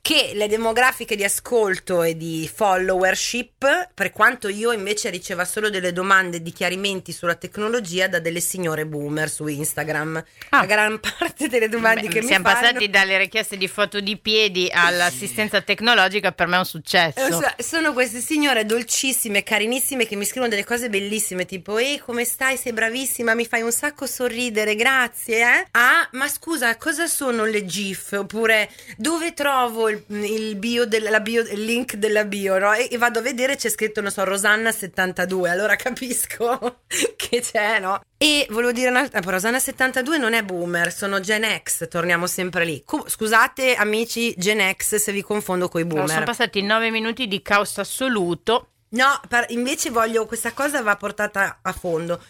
che 0.00 0.32
le 0.34 0.46
demografiche 0.48 1.16
di 1.16 1.24
ascolto 1.24 2.02
e 2.02 2.16
di 2.16 2.48
followership, 2.52 3.90
per 3.94 4.12
quanto 4.12 4.48
io 4.48 4.72
invece 4.72 5.10
riceva 5.10 5.44
solo 5.44 5.70
delle 5.70 5.92
domande 5.92 6.42
di 6.42 6.52
chiarimenti 6.52 7.12
sulla 7.12 7.34
tecnologia 7.34 8.08
da 8.08 8.18
delle 8.20 8.40
signore 8.40 8.86
boomer 8.86 9.28
su 9.30 9.46
Instagram. 9.46 10.22
Ah. 10.50 10.58
La 10.60 10.66
gran 10.66 11.00
parte 11.00 11.48
delle 11.48 11.68
domande 11.68 12.02
Beh, 12.02 12.08
che 12.08 12.20
mi 12.20 12.26
siamo 12.26 12.44
fanno 12.48 12.60
passati 12.60 12.88
dalle 12.90 13.18
richieste 13.18 13.56
di 13.56 13.68
foto 13.68 14.00
di 14.00 14.16
piedi 14.18 14.68
all'assistenza 14.72 15.60
tecnologica, 15.60 16.32
per 16.32 16.46
me 16.46 16.54
è 16.54 16.58
un 16.58 16.64
Eh, 16.64 16.68
successo. 16.68 17.30
so- 17.40 17.54
Sono 17.58 17.92
queste 17.92 18.20
signore 18.20 18.64
dolcissime, 18.66 19.42
carinissime 19.42 20.06
che 20.06 20.14
mi 20.16 20.24
scrivono 20.24 20.48
delle 20.50 20.64
cose 20.64 20.88
bellissime, 20.88 21.46
tipo 21.46 21.78
"Ehi, 21.78 21.98
come 21.98 22.24
stai? 22.24 22.56
Sei 22.56 22.72
bravissima, 22.72 23.34
mi 23.34 23.46
fai 23.46 23.62
un 23.62 23.72
sacco 23.72 24.06
sorridere, 24.06 24.74
grazie". 24.74 25.40
Eh? 25.40 25.66
Ah, 25.72 26.06
ma 26.12 26.28
scusa, 26.28 26.76
cosa 26.76 26.91
sono 26.92 27.44
le 27.44 27.64
GIF? 27.64 28.12
Oppure 28.12 28.70
dove 28.96 29.34
trovo 29.34 29.88
il, 29.88 30.04
il 30.08 30.56
bio 30.56 30.84
del- 30.86 31.02
la 31.10 31.20
bio- 31.20 31.42
il 31.42 31.64
link 31.64 31.94
della 31.96 32.24
bio, 32.24 32.58
no? 32.58 32.72
E, 32.72 32.88
e 32.90 32.98
vado 32.98 33.18
a 33.18 33.22
vedere 33.22 33.56
c'è 33.56 33.68
scritto, 33.68 34.00
non 34.00 34.10
so, 34.10 34.24
Rosanna 34.24 34.70
72, 34.72 35.48
allora 35.50 35.76
capisco 35.76 36.78
che 37.16 37.40
c'è, 37.40 37.78
no? 37.80 38.00
E 38.16 38.46
volevo 38.50 38.72
dire 38.72 38.88
un'altra, 38.90 39.18
però 39.20 39.32
Rosanna 39.32 39.58
72 39.58 40.16
non 40.18 40.32
è 40.34 40.42
boomer, 40.42 40.92
sono 40.92 41.18
Gen 41.20 41.44
X, 41.62 41.88
torniamo 41.88 42.26
sempre 42.28 42.64
lì. 42.64 42.82
Com- 42.84 43.08
scusate 43.08 43.74
amici 43.74 44.32
Gen 44.36 44.60
X 44.76 44.96
se 44.96 45.10
vi 45.12 45.22
confondo 45.22 45.68
coi 45.68 45.82
Allora, 45.82 45.96
boomer. 45.96 46.14
sono 46.14 46.24
passati 46.26 46.62
9 46.62 46.90
minuti 46.90 47.26
di 47.26 47.42
caos 47.42 47.78
assoluto. 47.78 48.68
No, 48.90 49.20
per- 49.26 49.46
invece 49.48 49.90
voglio, 49.90 50.26
questa 50.26 50.52
cosa 50.52 50.82
va 50.82 50.94
portata 50.96 51.58
a 51.62 51.72
fondo. 51.72 52.22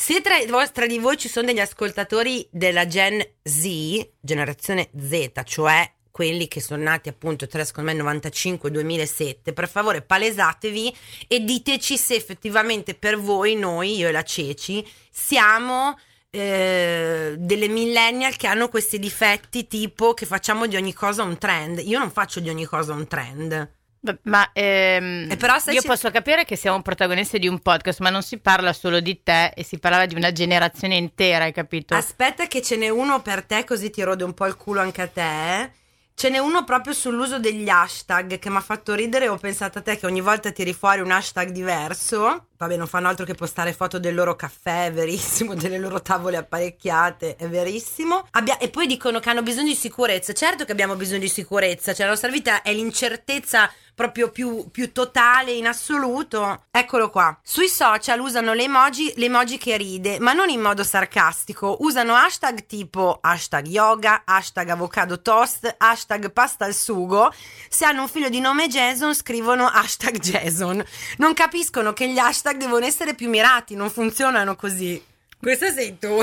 Se 0.00 0.20
tra, 0.20 0.36
tra 0.68 0.86
di 0.86 1.00
voi 1.00 1.16
ci 1.16 1.28
sono 1.28 1.46
degli 1.46 1.58
ascoltatori 1.58 2.46
della 2.52 2.86
Gen 2.86 3.20
Z, 3.42 4.10
generazione 4.20 4.90
Z, 4.96 5.42
cioè 5.42 5.92
quelli 6.12 6.46
che 6.46 6.60
sono 6.60 6.84
nati 6.84 7.08
appunto 7.08 7.48
tra 7.48 7.64
secondo 7.64 7.92
me 7.92 8.00
95-2007, 8.00 9.52
per 9.52 9.68
favore 9.68 10.02
palesatevi 10.02 10.96
e 11.26 11.40
diteci 11.40 11.98
se 11.98 12.14
effettivamente 12.14 12.94
per 12.94 13.18
voi, 13.18 13.56
noi, 13.56 13.96
io 13.96 14.06
e 14.06 14.12
la 14.12 14.22
Ceci, 14.22 14.86
siamo 15.10 15.98
eh, 16.30 17.34
delle 17.36 17.68
millennial 17.68 18.36
che 18.36 18.46
hanno 18.46 18.68
questi 18.68 19.00
difetti 19.00 19.66
tipo 19.66 20.14
che 20.14 20.26
facciamo 20.26 20.68
di 20.68 20.76
ogni 20.76 20.92
cosa 20.92 21.24
un 21.24 21.38
trend. 21.38 21.80
Io 21.80 21.98
non 21.98 22.12
faccio 22.12 22.38
di 22.38 22.48
ogni 22.48 22.66
cosa 22.66 22.92
un 22.92 23.08
trend. 23.08 23.77
Ma 24.22 24.50
ehm, 24.52 25.28
E 25.30 25.72
io 25.72 25.80
ci- 25.80 25.86
posso 25.86 26.10
capire 26.10 26.44
che 26.44 26.56
siamo 26.56 26.80
protagonisti 26.82 27.38
di 27.38 27.48
un 27.48 27.58
podcast, 27.58 28.00
ma 28.00 28.10
non 28.10 28.22
si 28.22 28.38
parla 28.38 28.72
solo 28.72 29.00
di 29.00 29.22
te 29.22 29.48
e 29.54 29.64
si 29.64 29.78
parlava 29.78 30.06
di 30.06 30.14
una 30.14 30.30
generazione 30.32 30.94
intera, 30.96 31.44
hai 31.44 31.52
capito? 31.52 31.94
Aspetta 31.94 32.46
che 32.46 32.62
ce 32.62 32.76
n'è 32.76 32.88
uno 32.88 33.20
per 33.22 33.42
te 33.42 33.64
così 33.64 33.90
ti 33.90 34.02
rode 34.02 34.24
un 34.24 34.34
po' 34.34 34.46
il 34.46 34.56
culo 34.56 34.80
anche 34.80 35.02
a 35.02 35.08
te. 35.08 35.72
Ce 36.18 36.28
n'è 36.30 36.38
uno 36.38 36.64
proprio 36.64 36.92
sull'uso 36.94 37.38
degli 37.38 37.68
hashtag 37.68 38.40
che 38.40 38.50
mi 38.50 38.56
ha 38.56 38.60
fatto 38.60 38.92
ridere. 38.92 39.28
Ho 39.28 39.36
pensato 39.36 39.78
a 39.78 39.82
te 39.82 39.96
che 39.96 40.06
ogni 40.06 40.20
volta 40.20 40.50
tiri 40.50 40.72
fuori 40.72 41.00
un 41.00 41.12
hashtag 41.12 41.50
diverso. 41.50 42.46
Vabbè, 42.56 42.76
non 42.76 42.88
fanno 42.88 43.06
altro 43.06 43.24
che 43.24 43.34
postare 43.34 43.72
foto 43.72 44.00
del 44.00 44.16
loro 44.16 44.34
caffè, 44.34 44.86
è 44.86 44.92
verissimo, 44.92 45.54
delle 45.54 45.78
loro 45.78 46.02
tavole 46.02 46.36
apparecchiate, 46.36 47.36
è 47.36 47.46
verissimo. 47.46 48.26
Abbia- 48.32 48.58
e 48.58 48.68
poi 48.68 48.88
dicono 48.88 49.20
che 49.20 49.30
hanno 49.30 49.44
bisogno 49.44 49.68
di 49.68 49.76
sicurezza. 49.76 50.32
Certo 50.32 50.64
che 50.64 50.72
abbiamo 50.72 50.96
bisogno 50.96 51.20
di 51.20 51.28
sicurezza, 51.28 51.94
cioè 51.94 52.06
la 52.06 52.10
nostra 52.10 52.30
vita 52.30 52.62
è 52.62 52.72
l'incertezza 52.72 53.70
proprio 53.98 54.30
più, 54.30 54.70
più 54.70 54.92
totale 54.92 55.50
in 55.50 55.66
assoluto. 55.66 56.66
Eccolo 56.70 57.10
qua. 57.10 57.36
Sui 57.42 57.66
social 57.66 58.20
usano 58.20 58.52
le 58.52 58.62
emoji, 58.62 59.12
l'emoji 59.16 59.58
che 59.58 59.76
ride, 59.76 60.20
ma 60.20 60.32
non 60.32 60.48
in 60.50 60.60
modo 60.60 60.84
sarcastico. 60.84 61.78
Usano 61.80 62.14
hashtag 62.14 62.66
tipo 62.66 63.18
hashtag 63.20 63.66
yoga, 63.66 64.22
hashtag 64.24 64.68
avocado 64.68 65.20
toast, 65.20 65.74
hashtag 65.78 66.30
pasta 66.30 66.64
al 66.64 66.74
sugo. 66.74 67.32
Se 67.68 67.84
hanno 67.86 68.02
un 68.02 68.08
figlio 68.08 68.28
di 68.28 68.38
nome 68.38 68.68
Jason, 68.68 69.16
scrivono 69.16 69.66
hashtag 69.66 70.20
Jason. 70.20 70.84
Non 71.16 71.34
capiscono 71.34 71.92
che 71.92 72.08
gli 72.08 72.18
hashtag 72.18 72.56
devono 72.56 72.84
essere 72.84 73.16
più 73.16 73.28
mirati, 73.28 73.74
non 73.74 73.90
funzionano 73.90 74.54
così. 74.54 75.04
Questa 75.40 75.72
sei 75.72 75.98
tu. 75.98 76.20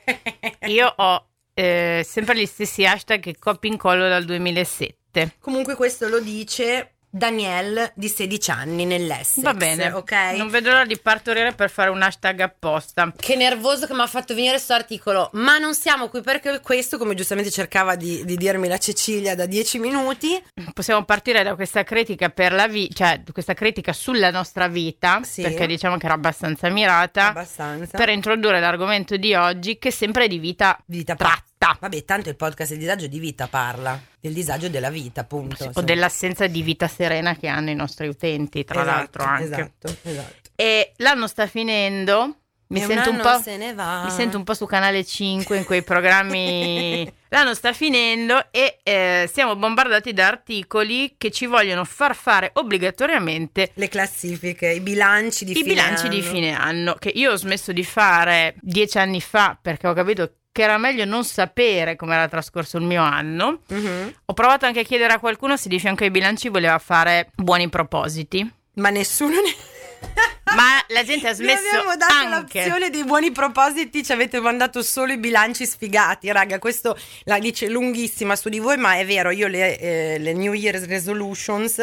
Io 0.66 0.94
ho 0.96 1.26
eh, 1.52 2.06
sempre 2.08 2.38
gli 2.38 2.46
stessi 2.46 2.86
hashtag 2.86 3.20
che 3.20 3.36
copia 3.38 3.70
incollo 3.70 4.08
dal 4.08 4.24
2007. 4.24 5.34
Comunque 5.40 5.74
questo 5.74 6.08
lo 6.08 6.20
dice 6.20 6.94
Danielle 7.10 7.92
di 7.94 8.08
16 8.08 8.50
anni 8.50 8.84
nell'Essex. 8.84 9.42
Va 9.42 9.54
bene, 9.54 9.90
ok? 9.92 10.12
Non 10.36 10.48
vedo 10.48 10.70
l'ora 10.70 10.84
di 10.84 10.98
partorire 10.98 11.52
per 11.54 11.70
fare 11.70 11.90
un 11.90 12.02
hashtag 12.02 12.40
apposta. 12.40 13.12
Che 13.16 13.34
nervoso 13.36 13.86
che 13.86 13.94
mi 13.94 14.00
ha 14.00 14.06
fatto 14.06 14.34
venire 14.34 14.52
questo 14.52 14.74
articolo. 14.74 15.30
Ma 15.32 15.58
non 15.58 15.74
siamo 15.74 16.08
qui 16.08 16.20
perché 16.20 16.60
questo, 16.60 16.98
come 16.98 17.14
giustamente 17.14 17.50
cercava 17.50 17.96
di, 17.96 18.24
di 18.24 18.36
dirmi 18.36 18.68
la 18.68 18.78
Cecilia 18.78 19.34
da 19.34 19.46
10 19.46 19.78
minuti. 19.78 20.40
Possiamo 20.74 21.04
partire 21.04 21.42
da 21.42 21.54
questa 21.54 21.82
critica 21.82 22.28
per 22.28 22.52
la 22.52 22.68
vita, 22.68 22.94
cioè 22.94 23.22
questa 23.32 23.54
critica 23.54 23.92
sulla 23.92 24.30
nostra 24.30 24.68
vita, 24.68 25.20
Sì. 25.22 25.42
perché 25.42 25.66
diciamo 25.66 25.96
che 25.96 26.04
era 26.06 26.14
abbastanza 26.14 26.68
mirata, 26.68 27.28
Abbastanza. 27.28 27.96
per 27.96 28.10
introdurre 28.10 28.60
l'argomento 28.60 29.16
di 29.16 29.34
oggi, 29.34 29.78
che 29.78 29.90
sempre 29.90 30.24
è 30.24 30.28
di 30.28 30.38
vita 30.38 30.78
Vita 30.86 31.14
tratta. 31.14 31.42
Vabbè, 31.80 32.04
tanto 32.04 32.28
il 32.28 32.36
podcast 32.36 32.70
del 32.70 32.78
disagio 32.78 33.06
di 33.06 33.18
vita 33.18 33.46
parla. 33.48 34.00
Del 34.20 34.32
disagio 34.32 34.68
della 34.68 34.90
vita, 34.90 35.22
appunto. 35.22 35.70
o 35.72 35.80
dell'assenza 35.82 36.46
di 36.46 36.62
vita 36.62 36.88
serena 36.88 37.36
che 37.36 37.46
hanno 37.46 37.70
i 37.70 37.74
nostri 37.74 38.08
utenti, 38.08 38.64
tra 38.64 38.80
Esatto, 38.80 38.96
l'altro 38.96 39.22
anche. 39.24 39.44
Esatto, 39.44 39.96
esatto. 40.02 40.50
E 40.56 40.92
l'anno 40.96 41.26
sta 41.26 41.46
finendo. 41.46 42.36
Mi 42.70 42.80
sento, 42.80 43.08
un 43.08 43.20
po', 43.22 43.40
se 43.40 43.56
mi 43.56 44.10
sento 44.10 44.36
un 44.36 44.44
po' 44.44 44.52
su 44.52 44.66
Canale 44.66 45.02
5 45.02 45.56
in 45.56 45.64
quei 45.64 45.82
programmi. 45.82 47.10
L'anno 47.30 47.54
sta 47.54 47.72
finendo 47.72 48.50
e 48.50 48.80
eh, 48.82 49.30
siamo 49.32 49.56
bombardati 49.56 50.12
da 50.12 50.26
articoli 50.26 51.14
che 51.16 51.30
ci 51.30 51.46
vogliono 51.46 51.84
far 51.84 52.14
fare 52.14 52.50
obbligatoriamente 52.54 53.70
Le 53.74 53.88
classifiche, 53.88 54.68
i 54.70 54.80
bilanci 54.80 55.46
di 55.46 55.52
i 55.52 55.54
fine 55.54 55.68
bilanci 55.68 56.08
di 56.08 56.20
anno. 56.20 56.30
fine 56.30 56.52
anno, 56.52 56.94
che 56.94 57.10
io 57.14 57.32
ho 57.32 57.36
smesso 57.36 57.72
di 57.72 57.84
fare 57.84 58.54
dieci 58.60 58.98
anni 58.98 59.20
fa 59.22 59.58
perché 59.60 59.86
ho 59.86 59.94
capito 59.94 60.37
che 60.58 60.64
era 60.64 60.76
meglio 60.76 61.04
non 61.04 61.22
sapere 61.24 61.94
come 61.94 62.14
era 62.14 62.26
trascorso 62.26 62.78
il 62.78 62.82
mio 62.82 63.00
anno. 63.00 63.60
Mhm. 63.68 64.14
Ho 64.24 64.34
provato 64.34 64.66
anche 64.66 64.80
a 64.80 64.82
chiedere 64.82 65.12
a 65.12 65.20
qualcuno 65.20 65.56
se 65.56 65.68
di 65.68 65.78
fianco 65.78 66.02
ai 66.02 66.10
bilanci 66.10 66.48
voleva 66.48 66.76
fare 66.80 67.30
buoni 67.36 67.68
propositi. 67.68 68.52
Ma 68.74 68.90
nessuno 68.90 69.34
ne... 69.34 69.54
Ma 70.56 70.82
la 70.88 71.04
gente 71.04 71.28
ha 71.28 71.30
Vi 71.30 71.44
smesso 71.44 71.68
abbiamo 71.68 71.94
dato 71.94 72.12
anche. 72.12 72.58
l'opzione 72.58 72.90
dei 72.90 73.04
buoni 73.04 73.30
propositi, 73.30 74.02
ci 74.02 74.10
avete 74.10 74.40
mandato 74.40 74.82
solo 74.82 75.12
i 75.12 75.18
bilanci 75.18 75.64
sfigati, 75.64 76.32
raga, 76.32 76.58
questo 76.58 76.98
la 77.24 77.38
dice 77.38 77.68
lunghissima 77.68 78.34
su 78.34 78.48
di 78.48 78.58
voi, 78.58 78.78
ma 78.78 78.96
è 78.96 79.06
vero, 79.06 79.30
io 79.30 79.46
le, 79.46 79.78
eh, 79.78 80.18
le 80.18 80.32
New 80.32 80.54
Year's 80.54 80.86
Resolutions 80.86 81.76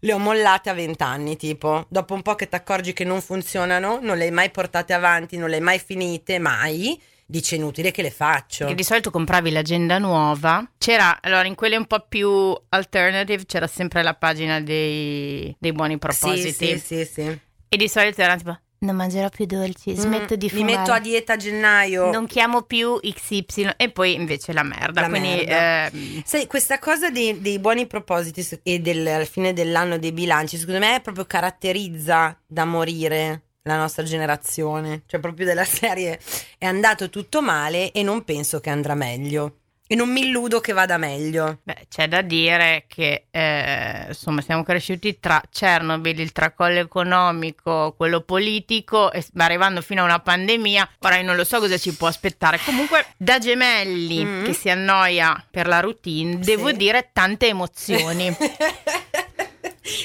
le 0.00 0.12
ho 0.12 0.18
mollate 0.18 0.68
a 0.68 0.74
vent'anni, 0.74 1.36
tipo, 1.36 1.86
dopo 1.88 2.14
un 2.14 2.22
po' 2.22 2.34
che 2.34 2.48
ti 2.48 2.56
accorgi 2.56 2.92
che 2.92 3.04
non 3.04 3.20
funzionano, 3.20 4.00
non 4.02 4.16
le 4.16 4.24
hai 4.24 4.30
mai 4.32 4.50
portate 4.50 4.92
avanti, 4.94 5.36
non 5.36 5.48
le 5.48 5.56
hai 5.56 5.62
mai 5.62 5.78
finite, 5.78 6.40
mai, 6.40 7.00
dice 7.26 7.56
inutile 7.56 7.90
che 7.90 8.02
le 8.02 8.10
faccio. 8.10 8.66
Che 8.66 8.74
di 8.74 8.84
solito 8.84 9.10
compravi 9.10 9.50
l'agenda 9.50 9.98
nuova. 9.98 10.64
C'era, 10.78 11.18
allora, 11.20 11.46
in 11.46 11.54
quelle 11.56 11.76
un 11.76 11.86
po' 11.86 12.06
più 12.08 12.56
alternative 12.68 13.44
c'era 13.46 13.66
sempre 13.66 14.02
la 14.02 14.14
pagina 14.14 14.60
dei, 14.60 15.54
dei 15.58 15.72
buoni 15.72 15.98
propositi. 15.98 16.78
Sì, 16.78 16.78
sì, 16.78 17.04
sì, 17.04 17.10
sì. 17.12 17.38
E 17.68 17.76
di 17.76 17.88
solito 17.88 18.20
era 18.22 18.36
tipo, 18.36 18.56
non 18.78 18.94
mangerò 18.94 19.28
più 19.28 19.44
dolci, 19.46 19.94
smetto 19.96 20.34
Mm, 20.34 20.36
di 20.38 20.50
Mi 20.52 20.60
fumare. 20.60 20.76
metto 20.76 20.92
a 20.92 21.00
dieta 21.00 21.32
a 21.32 21.36
gennaio. 21.36 22.10
Non 22.12 22.26
chiamo 22.26 22.62
più 22.62 23.00
XY 23.00 23.70
e 23.76 23.90
poi 23.90 24.14
invece 24.14 24.52
la 24.52 24.62
merda. 24.62 25.00
La 25.00 25.08
Quindi 25.08 25.28
merda. 25.44 25.86
ehm, 25.90 26.22
Sai, 26.24 26.46
questa 26.46 26.78
cosa 26.78 27.10
dei, 27.10 27.40
dei 27.40 27.58
buoni 27.58 27.86
propositi 27.86 28.46
e 28.62 28.78
del, 28.78 29.04
alla 29.06 29.24
fine 29.24 29.52
dell'anno 29.52 29.98
dei 29.98 30.12
bilanci, 30.12 30.58
secondo 30.58 30.78
me, 30.78 31.00
proprio 31.02 31.24
caratterizza 31.24 32.38
da 32.46 32.64
morire 32.64 33.42
la 33.66 33.76
nostra 33.76 34.02
generazione. 34.04 35.02
Cioè, 35.06 35.20
proprio 35.20 35.46
della 35.46 35.64
serie 35.66 36.18
è 36.58 36.66
andato 36.66 37.10
tutto 37.10 37.42
male 37.42 37.92
e 37.92 38.02
non 38.02 38.24
penso 38.24 38.60
che 38.60 38.70
andrà 38.70 38.94
meglio. 38.94 39.58
E 39.88 39.94
non 39.94 40.10
mi 40.10 40.22
illudo 40.22 40.58
che 40.58 40.72
vada 40.72 40.96
meglio. 40.96 41.60
beh, 41.62 41.86
c'è 41.88 42.08
da 42.08 42.20
dire 42.20 42.86
che 42.88 43.26
eh, 43.30 44.06
insomma 44.08 44.40
siamo 44.40 44.64
cresciuti 44.64 45.20
tra 45.20 45.40
Chernobyl, 45.48 46.18
il 46.18 46.32
tracollo 46.32 46.80
economico, 46.80 47.94
quello 47.96 48.20
politico, 48.22 49.12
e 49.12 49.24
arrivando 49.36 49.80
fino 49.82 50.00
a 50.00 50.04
una 50.06 50.18
pandemia. 50.18 50.88
Ora 51.02 51.18
io 51.18 51.24
non 51.24 51.36
lo 51.36 51.44
so 51.44 51.60
cosa 51.60 51.78
ci 51.78 51.94
può 51.94 52.08
aspettare. 52.08 52.58
Comunque, 52.64 53.06
da 53.16 53.38
gemelli 53.38 54.24
Mm. 54.24 54.44
che 54.44 54.54
si 54.54 54.68
annoia 54.68 55.40
per 55.48 55.68
la 55.68 55.78
routine, 55.78 56.40
devo 56.40 56.66
Sì. 56.70 56.76
dire 56.78 57.10
tante 57.12 57.46
emozioni. 57.46 58.36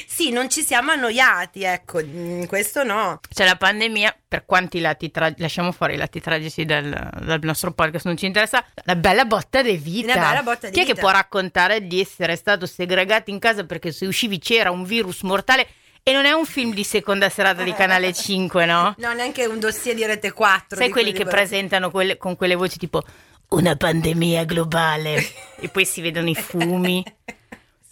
sì, 0.08 0.30
non 0.32 0.50
ci 0.50 0.64
siamo 0.64 0.92
annoiati, 0.92 1.64
ecco, 1.64 2.00
mm, 2.04 2.44
questo 2.46 2.84
no. 2.84 3.20
C'è 3.34 3.46
la 3.46 3.56
pandemia, 3.56 4.16
per 4.28 4.46
quanti 4.46 4.80
lati 4.80 5.10
tra- 5.12 5.34
lasciamo 5.38 5.72
fuori 5.72 5.94
i 5.96 5.98
lati 5.98 6.22
tragici 6.22 6.66
del, 6.66 7.10
del 7.22 7.40
nostro 7.42 7.72
podcast, 7.72 8.06
non 8.06 8.18
ci 8.18 8.26
interessa, 8.26 8.64
la 8.84 8.96
bella 8.96 9.26
botta 9.26 9.62
di 9.62 9.78
vita. 9.78 10.14
Una 10.14 10.28
bella 10.30 10.44
botta 10.44 10.68
di 10.68 10.74
Chi 10.74 10.80
è 10.82 10.86
che 10.86 10.90
vita. 10.94 11.02
può 11.02 11.12
raccontare 11.12 11.88
di 11.88 12.00
essere 12.00 12.36
stato 12.36 12.66
segregato 12.66 13.30
in 13.30 13.40
casa 13.40 13.66
perché 13.66 13.92
se 13.92 14.06
uscivi 14.06 14.40
c'era 14.40 14.72
un 14.72 14.84
virus 14.84 15.22
mortale 15.22 15.68
e 16.04 16.14
non 16.14 16.26
è 16.26 16.32
un 16.32 16.46
film 16.46 16.74
di 16.74 16.84
seconda 16.84 17.30
serata 17.30 17.64
di 17.64 17.74
Canale 17.74 18.12
5, 18.14 18.66
no? 18.66 18.96
No, 18.98 19.14
neanche 19.14 19.46
un 19.46 19.60
dossier 19.60 19.96
di 19.96 20.06
Rete 20.06 20.32
4. 20.32 20.78
Sai 20.78 20.88
di 20.88 20.92
quelli 20.92 21.12
che 21.12 21.26
presentano 21.26 21.92
quelle- 21.92 22.18
con 22.18 22.36
quelle 22.36 22.56
voci 22.56 22.78
tipo 22.78 23.04
una 23.50 23.76
pandemia 23.76 24.46
globale 24.46 25.22
e 25.60 25.68
poi 25.70 25.86
si 25.86 26.02
vedono 26.02 26.30
i 26.30 26.36
fumi. 26.36 27.04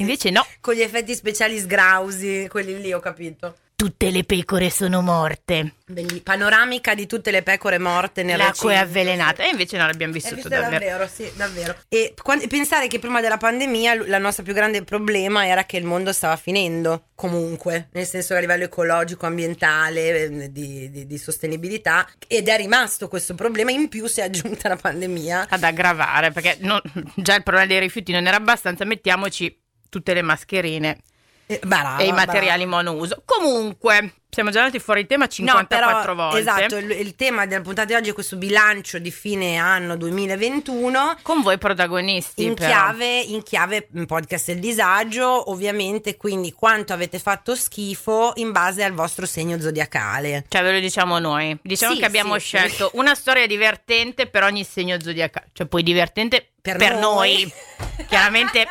Invece 0.02 0.30
no, 0.30 0.46
Con 0.62 0.74
gli 0.76 0.82
effetti 0.82 1.14
speciali 1.14 1.60
sgrausi, 1.60 2.48
quelli 2.50 2.80
lì, 2.80 2.94
ho 2.94 3.00
capito. 3.00 3.56
tutte 3.80 4.10
le 4.12 4.26
pecore 4.26 4.70
sono 4.70 5.02
morte. 5.02 5.76
Belli- 5.86 6.20
Panoramica 6.20 6.94
di 6.96 7.06
tutte 7.08 7.32
le 7.32 7.44
pecore 7.44 7.78
morte 7.78 8.24
nel 8.24 8.36
L'acqua 8.38 8.74
è 8.74 8.76
avvelenata 8.76 9.44
e 9.46 9.50
invece 9.52 9.78
non 9.78 9.88
l'abbiamo 9.88 10.12
vissuto 10.12 10.50
davvero. 10.50 10.72
davvero, 10.72 11.08
sì, 11.08 11.32
davvero. 11.36 11.76
E 11.88 12.14
quan- 12.22 12.46
pensare 12.50 12.88
che 12.88 13.00
prima 13.00 13.22
della 13.22 13.38
pandemia 13.38 14.06
la 14.08 14.18
nostra 14.18 14.44
più 14.44 14.54
grande 14.54 14.84
problema 14.84 15.48
era 15.48 15.64
che 15.64 15.78
il 15.78 15.86
mondo 15.86 16.12
stava 16.12 16.36
finendo 16.36 17.06
comunque, 17.16 17.88
nel 17.94 18.06
senso 18.06 18.30
che 18.34 18.40
a 18.40 18.42
livello 18.42 18.66
ecologico, 18.66 19.26
ambientale, 19.26 20.24
eh, 20.26 20.52
di, 20.52 20.90
di- 20.92 21.06
di 21.08 21.18
sostenibilità, 21.18 22.06
ed 22.28 22.50
è 22.50 22.58
rimasto 22.58 23.08
questo 23.08 23.34
problema, 23.34 23.72
in 23.72 23.88
più 23.88 24.08
si 24.08 24.20
è 24.20 24.24
aggiunta 24.24 24.68
la 24.68 24.76
pandemia. 24.76 25.48
ad 25.50 25.64
aggravare 25.64 26.32
perché 26.32 26.58
non- 26.60 26.82
già 27.16 27.36
il 27.36 27.44
problema 27.44 27.66
dei 27.68 27.80
rifiuti 27.80 28.12
non 28.12 28.28
era 28.28 28.36
abbastanza, 28.36 28.84
mettiamoci 28.84 29.58
tutte 29.90 30.14
le 30.14 30.22
mascherine 30.22 30.98
Eh, 31.48 31.60
brava, 31.64 31.98
e 31.98 32.04
i 32.04 32.08
brava. 32.08 32.26
materiali 32.26 32.66
monouso. 32.66 33.24
Comunque, 33.26 34.14
siamo 34.30 34.52
già 34.52 34.60
andati 34.60 34.78
fuori 34.78 35.08
tema 35.08 35.26
54 35.26 35.90
no, 35.92 36.00
però, 36.02 36.14
volte. 36.14 36.40
Esatto, 36.40 36.78
il, 36.78 36.92
il 36.92 37.16
tema 37.16 37.48
della 37.48 37.62
puntata 37.62 37.88
di 37.88 37.94
oggi 37.96 38.12
è 38.12 38.14
questo 38.14 38.36
bilancio 38.36 39.00
di 39.00 39.10
fine 39.10 39.58
anno 39.58 39.98
2021. 39.98 41.18
Con 41.24 41.42
voi 41.42 41.58
protagonisti. 41.58 42.44
In 42.44 42.54
chiave, 42.54 43.20
in 43.22 43.42
chiave 43.42 43.88
mm, 43.98 44.04
podcast 44.04 44.46
del 44.52 44.60
disagio, 44.60 45.50
ovviamente, 45.50 46.16
quindi 46.18 46.52
quanto 46.52 46.94
avete 46.94 47.18
fatto 47.18 47.56
schifo 47.56 48.34
in 48.36 48.52
base 48.52 48.84
al 48.84 48.94
vostro 48.94 49.26
segno 49.26 49.60
zodiacale. 49.60 50.46
Cioè, 50.48 50.62
ve 50.62 50.74
lo 50.74 50.80
diciamo 50.80 51.18
noi. 51.18 51.58
Diciamo 51.64 51.94
Sì, 51.96 52.00
che 52.00 52.06
abbiamo 52.06 52.36
sì, 52.36 52.42
scelto 52.46 52.92
una 52.94 53.16
storia 53.16 53.48
divertente 53.48 54.28
per 54.28 54.44
ogni 54.44 54.64
segno 54.64 55.00
zodiacale. 55.02 55.48
Cioè, 55.54 55.66
poi 55.66 55.82
divertente 55.82 56.50
per, 56.62 56.98
noi. 56.98 57.52
Chiaramente 58.08 58.68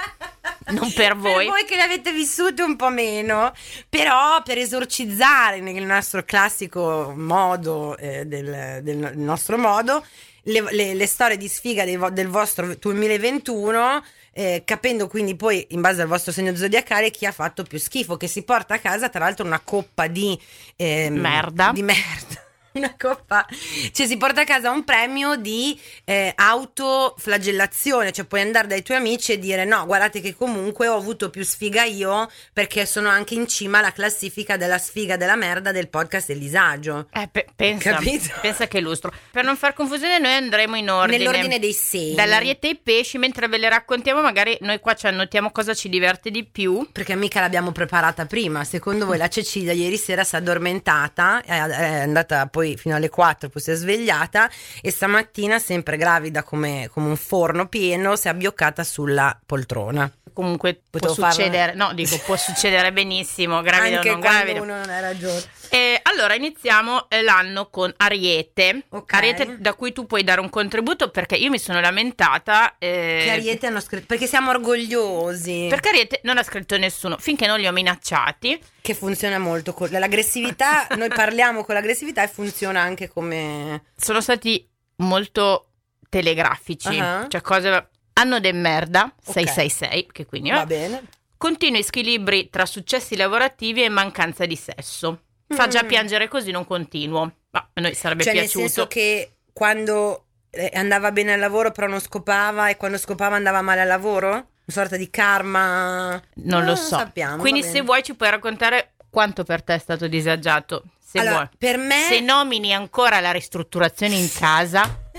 non 0.68 0.92
per 0.92 1.16
voi. 1.16 1.44
Per 1.44 1.52
voi 1.52 1.64
che 1.64 1.76
le 1.76 1.82
avete 1.82 2.12
vissute 2.12 2.62
un 2.62 2.76
po' 2.76 2.90
meno, 2.90 3.52
però 3.88 4.42
per 4.42 4.58
esorcizzare 4.58 5.60
nel 5.60 5.84
nostro 5.84 6.24
classico 6.24 7.12
modo, 7.16 7.96
eh, 7.96 8.24
del, 8.26 8.80
del 8.82 9.12
nostro 9.16 9.56
modo, 9.58 10.04
le, 10.42 10.64
le- 10.70 10.94
le 10.94 11.06
storie 11.06 11.36
di 11.36 11.48
sfiga 11.48 11.84
vo- 11.96 12.10
del 12.10 12.28
vostro 12.28 12.74
2021, 12.74 14.02
eh, 14.32 14.62
capendo 14.64 15.08
quindi 15.08 15.36
poi 15.36 15.66
in 15.70 15.80
base 15.80 16.02
al 16.02 16.08
vostro 16.08 16.32
segno 16.32 16.54
zodiacale 16.54 17.10
chi 17.10 17.26
ha 17.26 17.32
fatto 17.32 17.64
più 17.64 17.78
schifo, 17.78 18.16
che 18.16 18.28
si 18.28 18.42
porta 18.42 18.74
a 18.74 18.78
casa 18.78 19.08
tra 19.08 19.20
l'altro 19.24 19.44
una 19.44 19.60
coppa 19.60 20.06
di 20.06 20.38
ehm, 20.76 21.14
Merda. 21.14 21.70
Di 21.72 21.82
merda. 21.82 22.46
Una 22.78 22.94
coppa, 22.98 23.46
cioè 23.92 24.06
si 24.06 24.16
porta 24.16 24.42
a 24.42 24.44
casa 24.44 24.70
un 24.70 24.84
premio 24.84 25.36
di 25.36 25.78
eh, 26.04 26.32
autoflagellazione, 26.34 28.12
cioè 28.12 28.24
puoi 28.24 28.40
andare 28.40 28.66
dai 28.66 28.82
tuoi 28.82 28.98
amici 28.98 29.32
e 29.32 29.38
dire 29.38 29.64
no, 29.64 29.84
guardate 29.86 30.20
che 30.20 30.34
comunque 30.34 30.86
ho 30.88 30.96
avuto 30.96 31.30
più 31.30 31.44
sfiga 31.44 31.84
io 31.84 32.30
perché 32.52 32.86
sono 32.86 33.08
anche 33.08 33.34
in 33.34 33.46
cima 33.46 33.78
alla 33.78 33.92
classifica 33.92 34.56
della 34.56 34.78
sfiga 34.78 35.16
della 35.16 35.36
merda 35.36 35.72
del 35.72 35.88
podcast 35.88 36.28
del 36.28 36.38
disagio. 36.38 37.08
Eh, 37.12 37.28
pe- 37.30 37.46
pensa, 37.54 37.92
Capito? 37.92 38.34
pensa 38.40 38.66
che 38.66 38.80
lustro. 38.80 39.12
Per 39.30 39.44
non 39.44 39.56
far 39.56 39.74
confusione, 39.74 40.18
noi 40.18 40.32
andremo 40.32 40.76
in 40.76 40.90
ordine. 40.90 41.18
Nell'ordine 41.18 41.58
dei 41.58 41.72
segni. 41.72 42.14
Dall'ariete 42.14 42.68
ai 42.68 42.76
pesci, 42.76 43.18
mentre 43.18 43.48
ve 43.48 43.58
le 43.58 43.68
raccontiamo, 43.68 44.20
magari 44.20 44.56
noi 44.60 44.78
qua 44.80 44.94
ci 44.94 45.06
annotiamo 45.06 45.50
cosa 45.50 45.74
ci 45.74 45.88
diverte 45.88 46.30
di 46.30 46.44
più. 46.44 46.88
Perché 46.92 47.14
mica 47.16 47.40
l'abbiamo 47.40 47.72
preparata 47.72 48.26
prima. 48.26 48.64
Secondo 48.64 49.06
voi 49.06 49.16
la 49.16 49.28
Cecilia 49.28 49.72
ieri 49.72 49.96
sera 49.96 50.22
si 50.24 50.34
è 50.34 50.38
addormentata, 50.38 51.42
è 51.42 51.56
è 51.58 52.00
andata 52.00 52.46
poi 52.58 52.76
fino 52.76 52.96
alle 52.96 53.08
4, 53.08 53.50
poi 53.50 53.62
si 53.62 53.70
è 53.70 53.74
svegliata 53.74 54.50
e 54.80 54.90
stamattina, 54.90 55.60
sempre 55.60 55.96
gravida 55.96 56.42
come, 56.42 56.90
come 56.92 57.06
un 57.06 57.14
forno 57.16 57.68
pieno, 57.68 58.16
si 58.16 58.26
è 58.26 58.30
abbioccata 58.30 58.82
sulla 58.82 59.38
poltrona. 59.46 60.10
Comunque 60.32 60.80
Potevo 60.90 61.14
può 61.14 61.22
farlo- 61.24 61.40
succedere, 61.42 61.74
no, 61.74 61.92
dico 61.94 62.18
può 62.24 62.36
succedere 62.36 62.92
benissimo, 62.92 63.60
gravida 63.62 63.94
o 63.94 63.96
Anche 63.98 64.10
non 64.10 64.20
quando 64.20 64.38
gravida. 64.42 64.60
uno 64.62 64.76
non 64.76 64.90
ha 64.90 64.98
ragione. 65.00 65.42
E 65.70 66.00
allora 66.02 66.34
iniziamo 66.34 67.08
eh, 67.10 67.22
l'anno 67.22 67.68
con 67.68 67.92
Ariete. 67.96 68.84
Ok. 68.90 69.12
Ariete 69.14 69.56
da 69.60 69.74
cui 69.74 69.92
tu 69.92 70.06
puoi 70.06 70.24
dare 70.24 70.40
un 70.40 70.48
contributo 70.50 71.10
perché 71.10 71.36
io 71.36 71.50
mi 71.50 71.58
sono 71.58 71.80
lamentata. 71.80 72.76
eh, 72.78 73.22
Che 73.24 73.30
Ariete 73.30 73.66
hanno 73.66 73.80
scritto 73.80 74.06
perché 74.06 74.26
siamo 74.26 74.50
orgogliosi. 74.50 75.66
Perché 75.68 75.88
Ariete 75.90 76.20
non 76.24 76.38
ha 76.38 76.42
scritto 76.42 76.76
nessuno 76.76 77.16
finché 77.18 77.46
non 77.46 77.58
li 77.58 77.66
ho 77.66 77.72
minacciati. 77.72 78.60
Che 78.80 78.94
funziona 78.94 79.38
molto 79.38 79.72
con 79.74 79.88
l'aggressività. 79.90 80.86
noi 80.96 81.08
parliamo 81.08 81.64
con 81.64 81.74
l'aggressività 81.74 82.22
e 82.22 82.28
funziona 82.28 82.80
anche 82.80 83.08
come 83.08 83.82
Sono 83.96 84.20
stati 84.20 84.66
molto 84.96 85.70
telegrafici. 86.08 86.98
Ah. 86.98 87.26
Cioè, 87.28 87.40
cose. 87.40 87.88
Anno 88.14 88.40
de 88.40 88.52
merda 88.52 89.04
Ok. 89.04 89.32
666, 89.32 90.08
che 90.10 90.26
quindi 90.26 90.50
va 90.50 90.62
eh, 90.62 90.66
bene. 90.66 91.02
continui 91.36 91.84
squilibri 91.84 92.50
tra 92.50 92.66
successi 92.66 93.14
lavorativi 93.14 93.84
e 93.84 93.88
mancanza 93.88 94.44
di 94.44 94.56
sesso. 94.56 95.22
Fa 95.48 95.66
già 95.68 95.82
Mm. 95.82 95.86
piangere 95.86 96.28
così, 96.28 96.50
non 96.50 96.66
continuo. 96.66 97.32
Ma 97.50 97.68
a 97.72 97.80
noi 97.80 97.94
sarebbe 97.94 98.22
Cioè, 98.24 98.32
nel 98.34 98.42
piaciuto. 98.42 98.66
senso 98.66 98.86
che 98.86 99.32
quando 99.52 100.24
eh, 100.50 100.70
andava 100.74 101.10
bene 101.12 101.32
al 101.34 101.40
lavoro, 101.40 101.72
però 101.72 101.86
non 101.86 102.00
scopava, 102.00 102.68
e 102.68 102.76
quando 102.76 102.96
scopava 102.98 103.36
andava 103.36 103.60
male 103.62 103.80
al 103.82 103.86
lavoro? 103.88 104.28
Una 104.30 104.46
sorta 104.68 104.96
di 104.96 105.08
karma. 105.10 106.20
Non 106.44 106.64
lo 106.64 106.72
Ah, 106.72 106.76
so. 106.76 106.96
sappiamo, 106.98 107.36
Quindi, 107.38 107.62
se 107.62 107.80
vuoi, 107.82 108.02
ci 108.02 108.14
puoi 108.14 108.30
raccontare 108.30 108.92
quanto 109.10 109.44
per 109.44 109.62
te 109.62 109.74
è 109.74 109.78
stato 109.78 110.06
disagiato. 110.06 110.84
Se 111.02 111.18
allora, 111.18 111.34
vuoi. 111.36 111.48
per 111.56 111.78
me. 111.78 112.06
Se 112.08 112.20
nomini 112.20 112.74
ancora 112.74 113.20
la 113.20 113.30
ristrutturazione 113.30 114.14
in 114.14 114.30
casa 114.32 115.10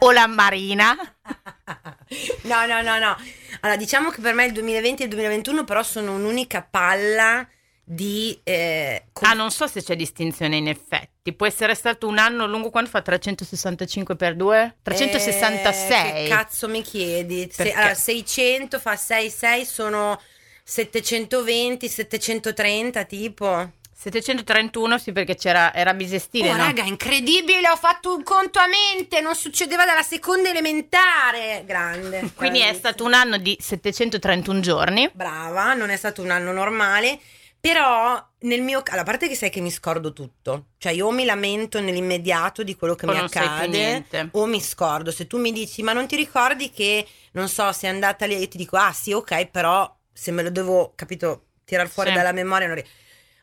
o 0.00 0.12
la 0.12 0.26
marina, 0.26 0.94
no, 2.42 2.66
no, 2.66 2.82
no, 2.82 2.98
no. 2.98 3.16
Allora, 3.60 3.78
diciamo 3.78 4.10
che 4.10 4.20
per 4.20 4.34
me 4.34 4.44
il 4.46 4.52
2020 4.52 5.02
e 5.02 5.04
il 5.06 5.10
2021 5.10 5.64
però 5.64 5.82
sono 5.82 6.14
un'unica 6.14 6.66
palla 6.68 7.46
di... 7.92 8.38
eh, 8.44 9.06
com- 9.12 9.28
ah, 9.28 9.32
non 9.34 9.50
so 9.50 9.66
se 9.66 9.82
c'è 9.82 9.96
distinzione 9.96 10.56
in 10.56 10.68
effetti. 10.68 11.32
Può 11.34 11.46
essere 11.46 11.74
stato 11.74 12.06
un 12.06 12.18
anno 12.18 12.46
lungo 12.46 12.70
quanto 12.70 12.90
fa 12.90 13.02
365 13.02 14.14
per 14.14 14.36
2? 14.36 14.76
366. 14.82 16.08
Eh, 16.08 16.22
che 16.24 16.28
cazzo 16.28 16.68
mi 16.68 16.82
chiedi? 16.82 17.48
Se- 17.50 17.72
allora, 17.72 17.94
600 17.94 18.78
fa 18.78 18.94
6, 18.94 19.28
6 19.30 19.64
sono 19.64 20.20
720, 20.62 21.88
730 21.88 23.04
tipo. 23.04 23.72
731 24.00 24.96
sì 24.98 25.12
perché 25.12 25.34
c'era 25.34 25.74
era 25.74 25.92
bisestile, 25.92 26.50
Oh, 26.52 26.56
no? 26.56 26.64
raga, 26.64 26.84
incredibile, 26.84 27.68
ho 27.68 27.76
fatto 27.76 28.14
un 28.14 28.22
conto 28.22 28.58
a 28.58 28.66
mente, 28.66 29.20
non 29.20 29.34
succedeva 29.34 29.84
dalla 29.84 30.02
seconda 30.02 30.48
elementare. 30.48 31.64
Grande. 31.66 32.30
Quindi 32.34 32.60
è 32.60 32.72
stato 32.72 33.04
un 33.04 33.12
anno 33.12 33.36
di 33.36 33.54
731 33.60 34.60
giorni. 34.60 35.10
Brava, 35.12 35.74
non 35.74 35.90
è 35.90 35.96
stato 35.96 36.22
un 36.22 36.30
anno 36.30 36.50
normale, 36.52 37.18
però 37.60 38.26
nel 38.40 38.62
mio 38.62 38.82
caso, 38.82 39.00
a 39.00 39.04
parte 39.04 39.28
che 39.28 39.34
sai 39.34 39.50
che 39.50 39.60
mi 39.60 39.70
scordo 39.70 40.12
tutto, 40.12 40.68
cioè 40.78 40.92
io 40.92 41.10
mi 41.10 41.24
lamento 41.24 41.78
nell'immediato 41.80 42.62
di 42.62 42.74
quello 42.74 42.94
che 42.94 43.04
Poi 43.06 43.14
mi 43.16 43.20
accade 43.20 44.04
o 44.32 44.46
mi 44.46 44.60
scordo. 44.60 45.10
Se 45.10 45.26
tu 45.26 45.38
mi 45.38 45.52
dici 45.52 45.82
"Ma 45.82 45.92
non 45.92 46.06
ti 46.06 46.16
ricordi 46.16 46.70
che 46.70 47.06
non 47.32 47.48
so, 47.48 47.70
sei 47.72 47.90
andata 47.90 48.24
lì" 48.26 48.36
io 48.38 48.48
ti 48.48 48.56
dico 48.56 48.76
"Ah, 48.76 48.92
sì, 48.92 49.12
ok, 49.12 49.46
però 49.48 49.94
se 50.12 50.30
me 50.30 50.42
lo 50.42 50.50
devo, 50.50 50.92
capito, 50.96 51.48
tirare 51.64 51.88
fuori 51.88 52.10
Sì. 52.10 52.16
dalla 52.16 52.32
memoria 52.32 52.66
non 52.66 52.76
ri- 52.76 52.86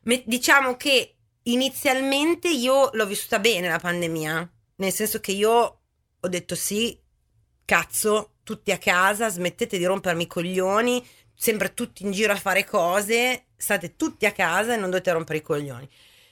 Me- 0.04 0.24
diciamo 0.26 0.76
che 0.78 1.16
inizialmente 1.44 2.50
io 2.50 2.90
l'ho 2.94 3.06
vissuta 3.06 3.40
bene 3.40 3.68
la 3.70 3.80
pandemia, 3.80 4.52
nel 4.78 4.92
senso 4.92 5.20
che 5.20 5.32
io 5.32 5.80
ho 6.20 6.28
detto 6.28 6.56
sì, 6.56 7.00
cazzo, 7.66 8.36
tutti 8.44 8.72
a 8.72 8.78
casa, 8.78 9.30
smettete 9.30 9.78
di 9.78 9.86
rompermi 9.86 10.24
i 10.24 10.28
coglioni, 10.28 11.06
sempre 11.38 11.74
tutti 11.74 12.03
in 12.03 12.12
giro 12.12 12.34
a 12.34 12.38
fare 12.38 12.65
cose, 12.65 13.44
state 13.56 13.96
tutti 13.96 14.25
a 14.25 14.32
casa 14.32 14.74
e 14.74 14.77
non 14.77 14.89
dovete 14.89 15.12
rompere 15.12 15.38
i 15.38 15.41
coglioni. 15.44 15.88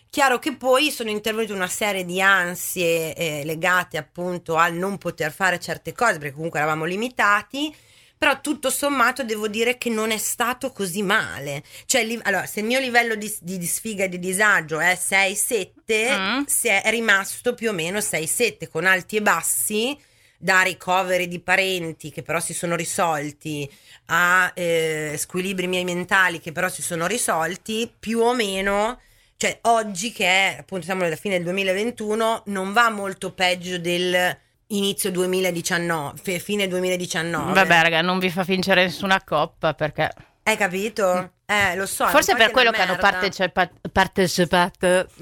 Chiaro 0.09 0.39
che 0.39 0.55
poi 0.55 0.91
sono 0.91 1.09
intervenute 1.09 1.53
una 1.53 1.67
serie 1.67 2.05
di 2.05 2.21
ansie 2.21 3.13
eh, 3.15 3.43
legate 3.43 3.97
appunto 3.97 4.55
al 4.55 4.73
non 4.73 4.97
poter 4.97 5.31
fare 5.31 5.59
certe 5.59 5.91
cose, 5.91 6.17
perché 6.19 6.33
comunque 6.33 6.59
eravamo 6.59 6.85
limitati, 6.85 7.75
però 8.17 8.39
tutto 8.39 8.69
sommato 8.69 9.23
devo 9.25 9.49
dire 9.49 9.77
che 9.77 9.89
non 9.89 10.11
è 10.11 10.17
stato 10.17 10.71
così 10.71 11.03
male. 11.03 11.63
Cioè, 11.85 12.05
li- 12.05 12.19
allora, 12.23 12.45
se 12.45 12.61
il 12.61 12.65
mio 12.65 12.79
livello 12.79 13.15
di, 13.15 13.31
di- 13.41 13.57
di 13.57 13.65
sfiga 13.65 14.05
e 14.05 14.09
di 14.09 14.17
disagio 14.19 14.79
è 14.79 14.95
6-7, 14.97 15.73
Mm. 16.17 16.43
si 16.45 16.67
è 16.69 16.81
rimasto 16.85 17.53
più 17.53 17.69
o 17.69 17.73
meno 17.73 17.99
6-7, 17.99 18.69
con 18.69 18.85
alti 18.85 19.17
e 19.17 19.21
bassi, 19.21 19.99
da 20.37 20.61
ricoveri 20.61 21.27
di 21.27 21.39
parenti 21.39 22.11
che 22.11 22.21
però 22.21 22.39
si 22.39 22.53
sono 22.53 22.75
risolti, 22.75 23.69
a 24.07 24.51
eh, 24.53 25.15
squilibri 25.17 25.67
miei 25.67 25.83
mentali 25.83 26.39
che 26.39 26.51
però 26.51 26.69
si 26.69 26.81
sono 26.81 27.07
risolti, 27.07 27.91
più 27.99 28.19
o 28.19 28.33
meno, 28.33 28.99
cioè 29.37 29.57
oggi 29.63 30.11
che 30.11 30.25
è 30.25 30.57
appunto 30.59 30.85
siamo 30.85 31.03
alla 31.03 31.15
fine 31.15 31.35
del 31.35 31.43
2021, 31.45 32.43
non 32.47 32.73
va 32.73 32.89
molto 32.89 33.31
peggio 33.33 33.77
del 33.77 34.37
inizio 34.67 35.11
2019, 35.11 36.19
fe- 36.21 36.39
fine 36.39 36.67
2019. 36.67 37.53
Vabbè, 37.53 37.81
raga, 37.81 38.01
non 38.01 38.19
vi 38.19 38.29
fa 38.29 38.43
vincere 38.43 38.83
nessuna 38.85 39.21
coppa 39.23 39.73
perché 39.73 40.11
Hai 40.43 40.57
capito? 40.57 41.31
Eh, 41.47 41.75
lo 41.75 41.85
so. 41.85 42.07
forse 42.07 42.35
per 42.35 42.49
quello 42.49 42.71
che 42.71 42.81
hanno 42.81 42.93
merda. 42.93 43.09
partecipa- 43.11 43.69
partecipato 43.91 45.07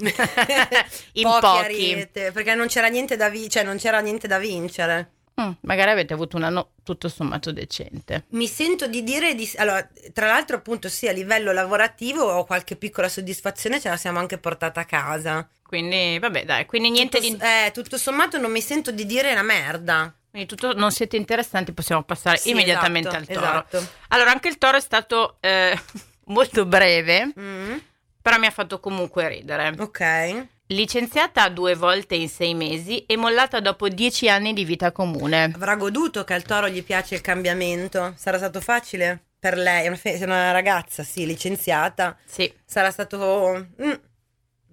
in 1.14 1.22
Pochi 1.22 1.40
pochi. 1.40 1.58
Ariete, 1.64 2.32
perché 2.32 2.54
non 2.54 2.66
c'era 2.66 2.86
niente 2.88 3.16
da 3.16 3.28
vi- 3.28 3.48
cioè 3.50 3.62
non 3.62 3.76
c'era 3.76 4.00
niente 4.00 4.26
da 4.26 4.38
vincere. 4.38 5.10
Mm, 5.40 5.50
magari 5.62 5.90
avete 5.90 6.12
avuto 6.14 6.36
un 6.36 6.44
anno 6.44 6.70
tutto 6.84 7.08
sommato 7.08 7.50
decente. 7.50 8.24
Mi 8.30 8.46
sento 8.46 8.86
di 8.86 9.02
dire 9.02 9.34
di 9.34 9.50
allora, 9.56 9.86
tra 10.12 10.26
l'altro 10.28 10.56
appunto 10.56 10.88
sì, 10.88 11.08
a 11.08 11.12
livello 11.12 11.50
lavorativo 11.52 12.22
ho 12.24 12.44
qualche 12.44 12.76
piccola 12.76 13.08
soddisfazione, 13.08 13.80
ce 13.80 13.88
la 13.88 13.96
siamo 13.96 14.20
anche 14.20 14.38
portata 14.38 14.80
a 14.80 14.84
casa. 14.84 15.48
Quindi, 15.66 16.18
vabbè, 16.20 16.44
dai, 16.44 16.66
quindi 16.66 16.90
niente 16.90 17.18
tutto, 17.20 17.36
di 17.36 17.42
eh, 17.42 17.70
tutto 17.72 17.98
sommato 17.98 18.38
non 18.38 18.52
mi 18.52 18.60
sento 18.60 18.92
di 18.92 19.06
dire 19.06 19.32
una 19.32 19.42
merda. 19.42 20.14
quindi 20.30 20.46
tutto 20.48 20.72
non 20.72 20.92
siete 20.92 21.16
interessanti, 21.16 21.72
possiamo 21.72 22.04
passare 22.04 22.36
Sì, 22.36 22.50
immediatamente 22.50 23.08
esatto, 23.08 23.30
al 23.32 23.36
toro. 23.36 23.46
esatto. 23.66 23.92
Allora, 24.08 24.30
anche 24.30 24.46
il 24.48 24.58
toro 24.58 24.76
è 24.76 24.80
stato 24.80 25.38
eh, 25.40 25.76
molto 26.26 26.64
breve, 26.64 27.32
Mm, 27.36 27.76
però 28.22 28.38
mi 28.38 28.46
ha 28.46 28.50
fatto 28.52 28.78
comunque 28.78 29.26
ridere. 29.28 29.74
ok. 29.76 30.46
Licenziata 30.68 31.48
due 31.50 31.74
volte 31.74 32.14
in 32.14 32.28
sei 32.28 32.54
mesi 32.54 33.04
e 33.04 33.18
mollata 33.18 33.60
dopo 33.60 33.88
dieci 33.88 34.30
anni 34.30 34.54
di 34.54 34.64
vita 34.64 34.92
comune. 34.92 35.52
Avrà 35.54 35.76
goduto 35.76 36.24
che 36.24 36.32
al 36.32 36.42
toro 36.42 36.68
gli 36.68 36.82
piace 36.82 37.14
il 37.14 37.20
cambiamento. 37.20 38.14
Sarà 38.16 38.38
stato 38.38 38.62
facile 38.62 39.24
per 39.38 39.58
lei, 39.58 39.84
è 39.84 39.88
una, 39.88 39.96
fe- 39.96 40.18
è 40.18 40.24
una 40.24 40.52
ragazza, 40.52 41.02
sì, 41.02 41.26
licenziata. 41.26 42.16
Sì, 42.24 42.50
sarà 42.64 42.90
stato 42.90 43.68
mm, 43.82 43.92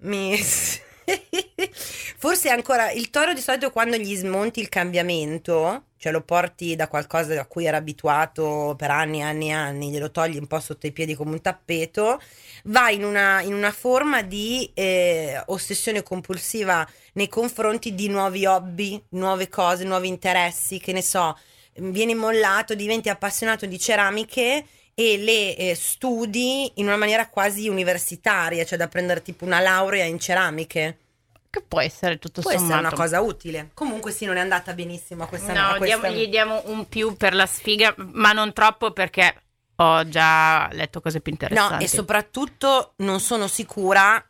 mi 0.00 0.38
forse 2.18 2.50
ancora 2.50 2.90
il 2.92 3.10
toro 3.10 3.32
di 3.32 3.40
solito 3.40 3.70
quando 3.70 3.96
gli 3.96 4.14
smonti 4.14 4.60
il 4.60 4.68
cambiamento 4.68 5.84
cioè 5.96 6.12
lo 6.12 6.22
porti 6.22 6.74
da 6.74 6.88
qualcosa 6.88 7.40
a 7.40 7.46
cui 7.46 7.64
era 7.64 7.76
abituato 7.76 8.74
per 8.76 8.90
anni 8.90 9.18
e 9.18 9.22
anni 9.22 9.48
e 9.48 9.52
anni 9.52 9.90
glielo 9.90 10.10
togli 10.10 10.36
un 10.36 10.46
po' 10.46 10.60
sotto 10.60 10.86
i 10.86 10.92
piedi 10.92 11.14
come 11.14 11.32
un 11.32 11.40
tappeto 11.40 12.20
va 12.64 12.90
in 12.90 13.04
una, 13.04 13.40
in 13.42 13.54
una 13.54 13.70
forma 13.70 14.22
di 14.22 14.70
eh, 14.74 15.40
ossessione 15.46 16.02
compulsiva 16.02 16.86
nei 17.14 17.28
confronti 17.28 17.94
di 17.94 18.08
nuovi 18.08 18.46
hobby 18.46 19.02
nuove 19.10 19.48
cose 19.48 19.84
nuovi 19.84 20.08
interessi 20.08 20.78
che 20.78 20.92
ne 20.92 21.02
so 21.02 21.36
vieni 21.76 22.14
mollato 22.14 22.74
diventi 22.74 23.08
appassionato 23.08 23.66
di 23.66 23.78
ceramiche 23.78 24.64
e 24.94 25.16
le 25.18 25.56
eh, 25.56 25.74
studi 25.74 26.70
in 26.76 26.86
una 26.86 26.96
maniera 26.96 27.28
quasi 27.28 27.68
universitaria, 27.68 28.64
cioè 28.64 28.78
da 28.78 28.88
prendere 28.88 29.22
tipo 29.22 29.44
una 29.44 29.60
laurea 29.60 30.04
in 30.04 30.18
ceramiche. 30.18 30.98
che 31.52 31.60
può 31.68 31.80
essere 31.82 32.18
tutto 32.18 32.40
Può 32.40 32.50
sommato. 32.50 32.72
essere 32.72 32.86
una 32.86 32.96
cosa 32.96 33.20
utile. 33.20 33.70
Comunque 33.74 34.10
sì, 34.10 34.24
non 34.24 34.36
è 34.36 34.40
andata 34.40 34.72
benissimo 34.72 35.24
a 35.24 35.26
questa 35.26 35.52
No, 35.52 35.68
a 35.72 35.76
questa- 35.76 35.98
diamo- 35.98 36.16
gli 36.16 36.26
diamo 36.28 36.62
un 36.66 36.88
più 36.88 37.14
per 37.14 37.34
la 37.34 37.44
sfiga, 37.44 37.94
ma 37.98 38.32
non 38.32 38.54
troppo 38.54 38.90
perché 38.92 39.34
ho 39.76 40.08
già 40.08 40.68
letto 40.72 41.02
cose 41.02 41.20
più 41.20 41.32
No, 41.32 41.38
interessanti. 41.42 41.84
e 41.84 41.88
soprattutto 41.88 42.94
non 42.98 43.20
sono 43.20 43.48
sicura 43.48 44.24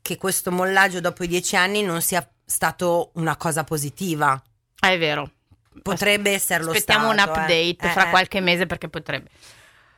che 0.00 0.16
questo 0.18 0.52
mollaggio 0.52 1.00
dopo 1.00 1.24
i 1.24 1.26
dieci 1.26 1.56
anni 1.56 1.82
non 1.82 2.00
sia 2.00 2.24
stato 2.44 3.10
una 3.14 3.36
cosa 3.36 3.64
positiva. 3.64 4.40
Ah, 4.80 4.90
è 4.90 4.98
vero. 4.98 5.32
Potrebbe 5.82 6.30
esserlo 6.30 6.70
Aspettiamo 6.70 7.12
stato. 7.12 7.30
un 7.30 7.36
eh. 7.38 7.40
update 7.42 7.88
Eh, 7.88 7.92
fra 7.92 8.06
eh. 8.06 8.10
qualche 8.10 8.40
mese 8.40 8.66
perché 8.66 8.88
potrebbe. 8.88 9.30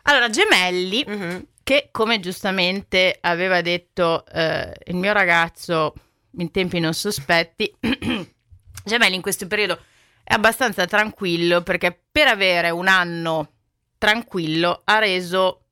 Allora, 0.02 0.28
gemelli, 0.30 1.04
Mhm. 1.06 1.46
che 1.62 1.88
come 1.90 2.20
giustamente 2.20 3.16
aveva 3.20 3.60
detto 3.60 4.24
eh, 4.26 4.72
il 4.86 4.96
mio 4.96 5.12
ragazzo 5.12 5.94
in 6.38 6.50
tempi 6.50 6.80
non 6.80 6.94
sospetti, 6.94 7.72
gemelli 8.84 9.14
in 9.14 9.22
questo 9.22 9.46
periodo 9.46 9.78
è 10.24 10.34
abbastanza 10.34 10.86
tranquillo 10.86 11.62
perché 11.62 11.98
per 12.10 12.28
avere 12.28 12.70
un 12.70 12.88
anno 12.88 13.52
tranquillo 13.98 14.82
ha 14.84 14.98
reso 14.98 15.64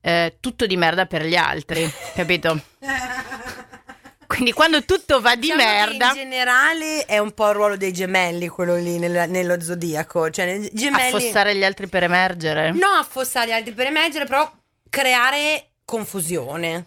eh, 0.00 0.36
tutto 0.40 0.66
di 0.66 0.76
merda 0.76 1.06
per 1.06 1.24
gli 1.24 1.34
altri, 1.36 1.88
capito? 2.14 2.60
Quindi 4.34 4.52
quando 4.52 4.84
tutto 4.84 5.20
va 5.20 5.36
di 5.36 5.42
Diciamo 5.42 5.62
merda, 5.62 6.08
In 6.08 6.14
generale 6.14 7.04
è 7.04 7.18
un 7.18 7.32
po' 7.32 7.48
il 7.50 7.54
ruolo 7.54 7.76
dei 7.76 7.92
gemelli 7.92 8.48
quello 8.48 8.74
lì 8.74 8.98
nel- 8.98 9.30
nello 9.30 9.60
zodiaco. 9.60 10.28
Cioè, 10.30 10.68
gemelli... 10.72 11.14
affossare 11.14 11.54
gli 11.54 11.62
altri 11.62 11.86
per 11.86 12.02
emergere. 12.02 12.72
No 12.72 12.88
affossare 12.88 13.46
gli 13.46 13.52
altri 13.52 13.72
per 13.72 13.86
emergere, 13.86 14.24
però 14.24 14.50
creare 14.90 15.68
confusione. 15.84 16.86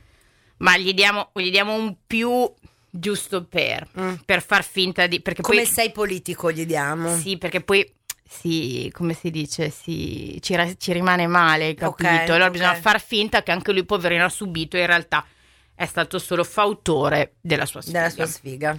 Ma 0.58 0.76
gli 0.78 0.94
diamo, 0.94 1.30
gli 1.34 1.50
diamo 1.50 1.76
un 1.76 1.96
più 2.06 2.52
giusto 2.90 3.46
per, 3.46 3.88
Mm. 3.98 4.16
per 4.26 4.44
far 4.44 4.66
finta 4.66 5.08
di... 5.08 5.22
Perché 5.22 5.42
Come 5.44 5.62
poi, 5.62 5.66
sei 5.66 5.92
politico 5.92 6.52
gli 6.52 6.66
diamo. 6.66 7.16
Sì, 7.16 7.38
perché 7.38 7.62
poi 7.62 7.90
si, 8.30 8.92
come 8.94 9.14
si 9.14 9.32
dice, 9.32 9.70
si, 9.70 10.38
ci, 10.42 10.76
ci 10.78 10.92
rimane 10.94 11.28
male, 11.28 11.74
capito? 11.74 12.08
Ok, 12.08 12.30
allora 12.30 12.46
ok. 12.46 12.52
bisogna 12.52 12.76
far 12.76 13.02
finta 13.02 13.44
che 13.44 13.52
anche 13.52 13.72
lui 13.72 13.86
poverino 13.86 14.26
ha 14.26 14.30
subito, 14.30 14.78
in 14.78 14.86
realtà 14.86 15.26
è 15.74 15.86
stato 15.86 16.20
solo 16.20 16.44
fautore 16.44 17.36
della 17.40 17.66
sua 17.66 17.82
sfiga. 17.82 18.00
Della 18.00 18.12
sua 18.12 18.26
sfiga. 18.26 18.78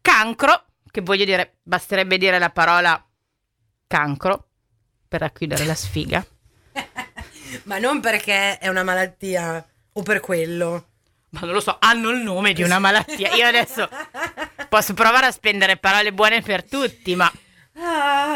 Cancro, 0.00 0.64
che 0.90 1.00
voglio 1.00 1.24
dire, 1.24 1.58
basterebbe 1.62 2.18
dire 2.18 2.38
la 2.38 2.50
parola 2.50 3.02
cancro 3.86 4.48
per 5.08 5.20
racchiudere 5.20 5.64
la 5.64 5.74
sfiga. 5.74 6.24
Ma 7.64 7.78
non 7.78 8.00
perché 8.00 8.58
è 8.58 8.68
una 8.68 8.82
malattia 8.82 9.64
o 9.92 10.02
per 10.02 10.20
quello. 10.20 10.86
Ma 11.30 11.40
non 11.40 11.52
lo 11.52 11.60
so, 11.60 11.76
hanno 11.80 12.10
il 12.10 12.18
nome 12.18 12.52
di 12.52 12.62
una 12.62 12.78
malattia. 12.78 13.32
Io 13.34 13.46
adesso 13.46 13.88
posso 14.68 14.92
provare 14.94 15.26
a 15.26 15.30
spendere 15.30 15.76
parole 15.76 16.12
buone 16.12 16.42
per 16.42 16.64
tutti, 16.64 17.14
ma 17.14 17.30
Ah, 17.74 18.31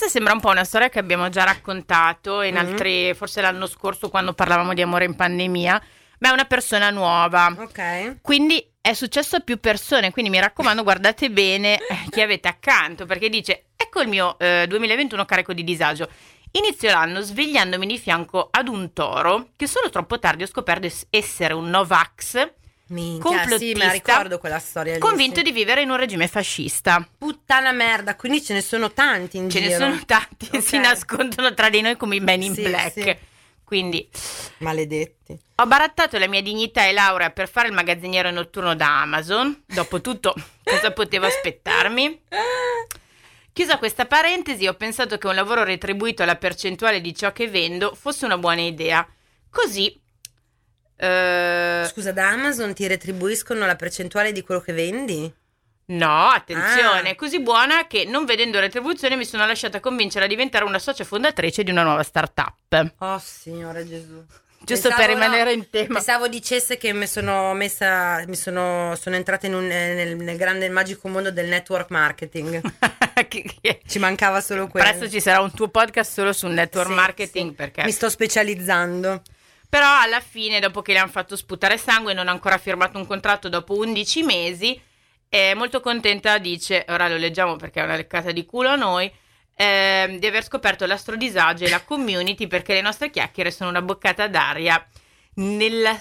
questa 0.00 0.08
sembra 0.08 0.32
un 0.32 0.40
po' 0.40 0.48
una 0.48 0.64
storia 0.64 0.88
che 0.88 0.98
abbiamo 0.98 1.28
già 1.28 1.44
raccontato 1.44 2.40
in 2.40 2.54
Mhm. 2.54 2.58
altri, 2.60 3.12
forse 3.14 3.42
l'anno 3.42 3.66
scorso 3.66 4.08
quando 4.08 4.32
parlavamo 4.32 4.72
di 4.72 4.80
amore 4.80 5.04
in 5.04 5.14
pandemia, 5.14 5.82
ma 6.20 6.28
è 6.30 6.32
una 6.32 6.46
persona 6.46 6.88
nuova. 6.88 7.54
ok. 7.58 8.16
Quindi 8.22 8.66
è 8.80 8.94
successo 8.94 9.36
a 9.36 9.40
più 9.40 9.60
persone, 9.60 10.10
quindi 10.10 10.30
mi 10.30 10.40
raccomando 10.40 10.82
guardate 10.82 11.28
bene 11.30 11.76
eh, 11.76 11.96
chi 12.08 12.22
avete 12.22 12.48
accanto, 12.48 13.04
perché 13.04 13.28
dice, 13.28 13.66
ecco 13.76 14.00
il 14.00 14.08
mio 14.08 14.38
eh, 14.38 14.64
2021 14.66 15.26
carico 15.26 15.52
di 15.52 15.64
disagio. 15.64 16.08
Inizio 16.52 16.90
l'anno 16.90 17.20
svegliandomi 17.20 17.86
di 17.86 17.98
fianco 17.98 18.48
ad 18.50 18.68
un 18.68 18.94
toro 18.94 19.50
che 19.54 19.66
solo 19.66 19.90
troppo 19.90 20.18
tardi 20.18 20.44
ho 20.44 20.46
scoperto 20.46 20.86
es- 20.86 21.06
essere 21.10 21.52
un 21.52 21.68
Novax 21.68 22.52
Minchia, 22.90 23.20
Complottista. 23.38 23.86
sì, 23.86 23.92
ricordo 23.92 24.38
quella 24.38 24.58
storia 24.58 24.94
lì. 24.94 24.98
convinto 24.98 25.36
sì. 25.38 25.42
di 25.42 25.52
vivere 25.52 25.82
in 25.82 25.90
un 25.90 25.96
regime 25.96 26.26
fascista. 26.28 27.06
Puttana 27.18 27.72
merda, 27.72 28.16
quindi 28.16 28.42
ce 28.42 28.52
ne 28.54 28.60
sono 28.62 28.92
tanti 28.92 29.36
in 29.36 29.48
Ce 29.48 29.60
giro. 29.60 29.70
ne 29.70 29.76
sono 29.78 30.04
tanti, 30.06 30.48
Ok. 30.52 30.62
si 30.62 30.78
nascondono 30.78 31.54
tra 31.54 31.68
di 31.70 31.80
noi 31.80 31.96
come 31.96 32.16
i 32.16 32.20
Men 32.20 32.42
in 32.42 32.54
Sì, 32.54 32.62
Black. 32.62 33.16
Quindi 33.62 34.08
Maledetti. 34.58 35.38
ho 35.54 35.66
barattato 35.66 36.18
la 36.18 36.26
mia 36.26 36.42
dignità 36.42 36.86
e 36.86 36.92
laurea 36.92 37.30
per 37.30 37.48
fare 37.48 37.68
il 37.68 37.74
magazziniero 37.74 38.30
notturno 38.32 38.74
da 38.74 39.02
Amazon. 39.02 39.62
Dopotutto, 39.66 40.34
cosa 40.64 40.90
potevo 40.90 41.26
aspettarmi? 41.26 42.20
Chiusa 43.52 43.78
questa 43.78 44.06
parentesi, 44.06 44.66
ho 44.66 44.74
pensato 44.74 45.18
che 45.18 45.26
un 45.28 45.34
lavoro 45.36 45.62
retribuito 45.62 46.24
alla 46.24 46.34
percentuale 46.36 47.00
di 47.00 47.14
ciò 47.14 47.30
che 47.32 47.46
vendo 47.48 47.94
fosse 47.94 48.24
una 48.24 48.38
buona 48.38 48.62
idea. 48.62 49.06
Così. 49.48 49.96
Eh, 51.00 51.84
Scusa, 51.88 52.12
da 52.12 52.28
Amazon 52.28 52.74
ti 52.74 52.86
retribuiscono 52.86 53.64
la 53.66 53.76
percentuale 53.76 54.32
di 54.32 54.42
quello 54.42 54.60
che 54.60 54.72
vendi? 54.72 55.32
no, 55.90 56.28
attenzione, 56.28 57.10
Ah. 57.10 57.14
così 57.16 57.40
buona 57.40 57.86
che 57.88 58.04
non 58.04 58.24
vedendo 58.24 58.60
retribuzione 58.60 59.16
mi 59.16 59.24
sono 59.24 59.44
lasciata 59.46 59.80
convincere 59.80 60.26
a 60.26 60.28
diventare 60.28 60.64
una 60.64 60.78
socia 60.78 61.02
fondatrice 61.04 61.64
di 61.64 61.70
una 61.72 61.82
nuova 61.82 62.02
startup. 62.04 62.54
Oh, 62.98 63.18
Signore 63.18 63.84
Gesù. 63.88 64.22
Giusto 64.62 64.88
Pensavo, 64.88 65.06
per 65.06 65.14
rimanere 65.18 65.52
in 65.54 65.70
tema. 65.70 65.94
Pensavo 65.94 66.28
dicesse 66.28 66.76
che 66.76 66.92
mi 66.92 67.06
sono 67.06 67.54
messa, 67.54 68.22
mi 68.26 68.36
sono, 68.36 68.94
sono 69.00 69.16
entrata 69.16 69.46
in 69.46 69.54
un- 69.54 69.70
eh, 69.70 69.94
nel, 69.94 70.16
nel 70.16 70.36
grande 70.36 70.66
e 70.66 70.68
magico 70.68 71.08
mondo 71.08 71.30
del 71.32 71.46
network 71.48 71.88
marketing. 71.90 72.60
Che- 73.28 73.44
che- 73.60 73.80
Ci 73.86 73.98
mancava 73.98 74.40
solo 74.40 74.66
quello. 74.68 74.86
Presto 74.86 75.08
ci 75.08 75.20
sarà 75.20 75.40
un 75.40 75.50
tuo 75.52 75.68
podcast 75.68 76.12
solo 76.12 76.32
sul 76.32 76.50
network 76.52 76.88
Sì, 76.88 76.94
marketing 76.94 77.50
sì. 77.50 77.54
perché 77.56 77.84
Mi 77.84 77.90
sto 77.92 78.08
specializzando. 78.08 79.22
Però 79.70 80.00
alla 80.00 80.20
fine 80.20 80.58
dopo 80.58 80.82
che 80.82 80.92
le 80.92 80.98
hanno 80.98 81.10
fatto 81.10 81.36
sputare 81.36 81.78
sangue 81.78 82.12
non 82.12 82.28
ha 82.28 82.32
ancora 82.32 82.58
firmato 82.58 82.98
un 82.98 83.06
contratto 83.06 83.48
dopo 83.48 83.76
11 83.76 84.22
mesi 84.24 84.78
è 85.28 85.54
molto 85.54 85.80
contenta 85.80 86.38
dice 86.38 86.84
ora 86.88 87.08
lo 87.08 87.16
leggiamo 87.16 87.54
perché 87.54 87.80
è 87.80 87.84
una 87.84 87.94
leccata 87.94 88.32
di 88.32 88.44
culo 88.44 88.70
a 88.70 88.74
noi 88.74 89.10
ehm, 89.54 90.18
di 90.18 90.26
aver 90.26 90.42
scoperto 90.42 90.86
l'astrodisagio 90.86 91.64
e 91.64 91.70
la 91.70 91.82
community 91.82 92.48
perché 92.48 92.74
le 92.74 92.80
nostre 92.80 93.10
chiacchiere 93.10 93.52
sono 93.52 93.70
una 93.70 93.80
boccata 93.80 94.26
d'aria 94.26 94.84
nella 95.34 95.96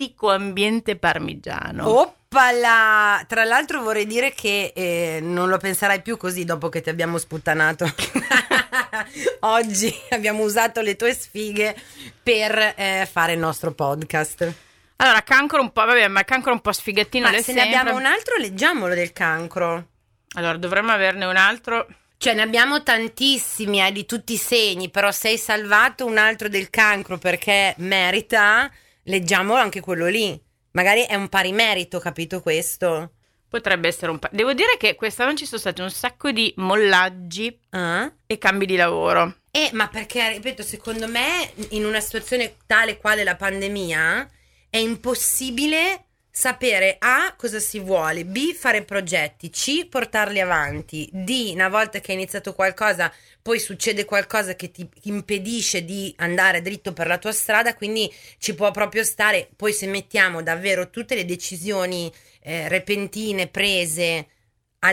sfittico 0.00 0.30
ambiente 0.30 0.96
parmigiano 0.96 1.86
Oppala! 1.86 3.22
Tra 3.26 3.44
l'altro 3.44 3.82
vorrei 3.82 4.06
dire 4.06 4.32
che 4.32 4.72
eh, 4.74 5.18
non 5.20 5.48
lo 5.48 5.58
penserai 5.58 6.00
più 6.00 6.16
così 6.16 6.44
dopo 6.44 6.68
che 6.68 6.80
ti 6.80 6.88
abbiamo 6.88 7.18
sputtanato. 7.18 7.84
Oggi 9.40 9.92
abbiamo 10.10 10.44
usato 10.44 10.80
le 10.80 10.96
tue 10.96 11.12
sfighe 11.12 11.76
per 12.22 12.74
eh, 12.76 13.08
fare 13.10 13.32
il 13.32 13.40
nostro 13.40 13.72
podcast. 13.72 14.52
allora 14.96 15.22
cancro 15.22 15.60
un 15.60 15.72
po' 15.72 15.84
vabbè 15.84 16.08
ma 16.08 16.24
cancro 16.24 16.52
un 16.52 16.60
po' 16.60 16.72
sfigattino 16.72 17.28
Ma 17.28 17.36
se 17.38 17.52
ne 17.52 17.62
abbiamo 17.62 17.96
un 17.96 18.06
altro, 18.06 18.36
leggiamolo 18.36 18.94
del 18.94 19.12
cancro. 19.12 19.88
allora 20.34 20.56
dovremmo 20.56 20.92
averne 20.92 21.24
un 21.26 21.36
altro 21.36 21.86
Cioè, 22.16 22.34
ne 22.34 22.42
abbiamo 22.42 22.82
tantissimi, 22.82 23.84
eh, 23.84 23.92
di 23.92 24.06
tutti 24.06 24.34
i 24.34 24.36
segni, 24.36 24.88
però 24.88 25.10
sei 25.10 25.36
salvato 25.36 26.06
un 26.06 26.16
altro 26.16 26.48
del 26.48 26.70
cancro 26.70 27.18
perché 27.18 27.74
merita, 27.78 28.70
leggiamo 29.10 29.54
anche 29.54 29.80
quello 29.80 30.06
lì. 30.06 30.40
Magari 30.72 31.02
è 31.02 31.16
un 31.16 31.28
pari 31.28 31.52
merito, 31.52 31.98
capito 31.98 32.40
questo? 32.40 33.14
Potrebbe 33.48 33.88
essere 33.88 34.12
un 34.12 34.20
po'. 34.20 34.28
Devo 34.30 34.54
dire 34.54 34.76
che 34.78 34.94
quest'anno 34.94 35.34
ci 35.34 35.44
sono 35.44 35.58
stati 35.58 35.80
un 35.80 35.90
sacco 35.90 36.30
di 36.30 36.52
mollaggi 36.56 37.58
Ah? 37.70 38.10
e 38.24 38.38
cambi 38.38 38.64
di 38.64 38.76
lavoro. 38.76 39.38
Eh, 39.50 39.70
ma 39.72 39.88
perché, 39.88 40.28
ripeto, 40.30 40.62
secondo 40.62 41.08
me 41.08 41.52
in 41.70 41.84
una 41.84 41.98
situazione 41.98 42.54
tale 42.66 42.96
quale 42.98 43.24
la 43.24 43.34
pandemia 43.34 44.30
è 44.70 44.76
impossibile 44.76 46.04
sapere 46.30 46.94
A 47.00 47.34
cosa 47.36 47.58
si 47.58 47.80
vuole, 47.80 48.24
B 48.24 48.54
fare 48.54 48.84
progetti, 48.84 49.50
C 49.50 49.88
portarli 49.88 50.38
avanti, 50.38 51.08
D 51.12 51.50
una 51.52 51.68
volta 51.68 51.98
che 51.98 52.12
hai 52.12 52.18
iniziato 52.18 52.54
qualcosa 52.54 53.12
poi 53.42 53.58
succede 53.58 54.04
qualcosa 54.04 54.54
che 54.54 54.70
ti 54.70 54.88
impedisce 55.02 55.84
di 55.84 56.12
andare 56.18 56.62
dritto 56.62 56.92
per 56.92 57.06
la 57.06 57.18
tua 57.18 57.32
strada, 57.32 57.74
quindi 57.74 58.12
ci 58.38 58.54
può 58.54 58.70
proprio 58.70 59.04
stare, 59.04 59.48
poi 59.56 59.72
se 59.72 59.86
mettiamo 59.86 60.42
davvero 60.42 60.90
tutte 60.90 61.14
le 61.14 61.24
decisioni 61.24 62.12
eh, 62.42 62.68
repentine 62.68 63.46
prese 63.46 64.26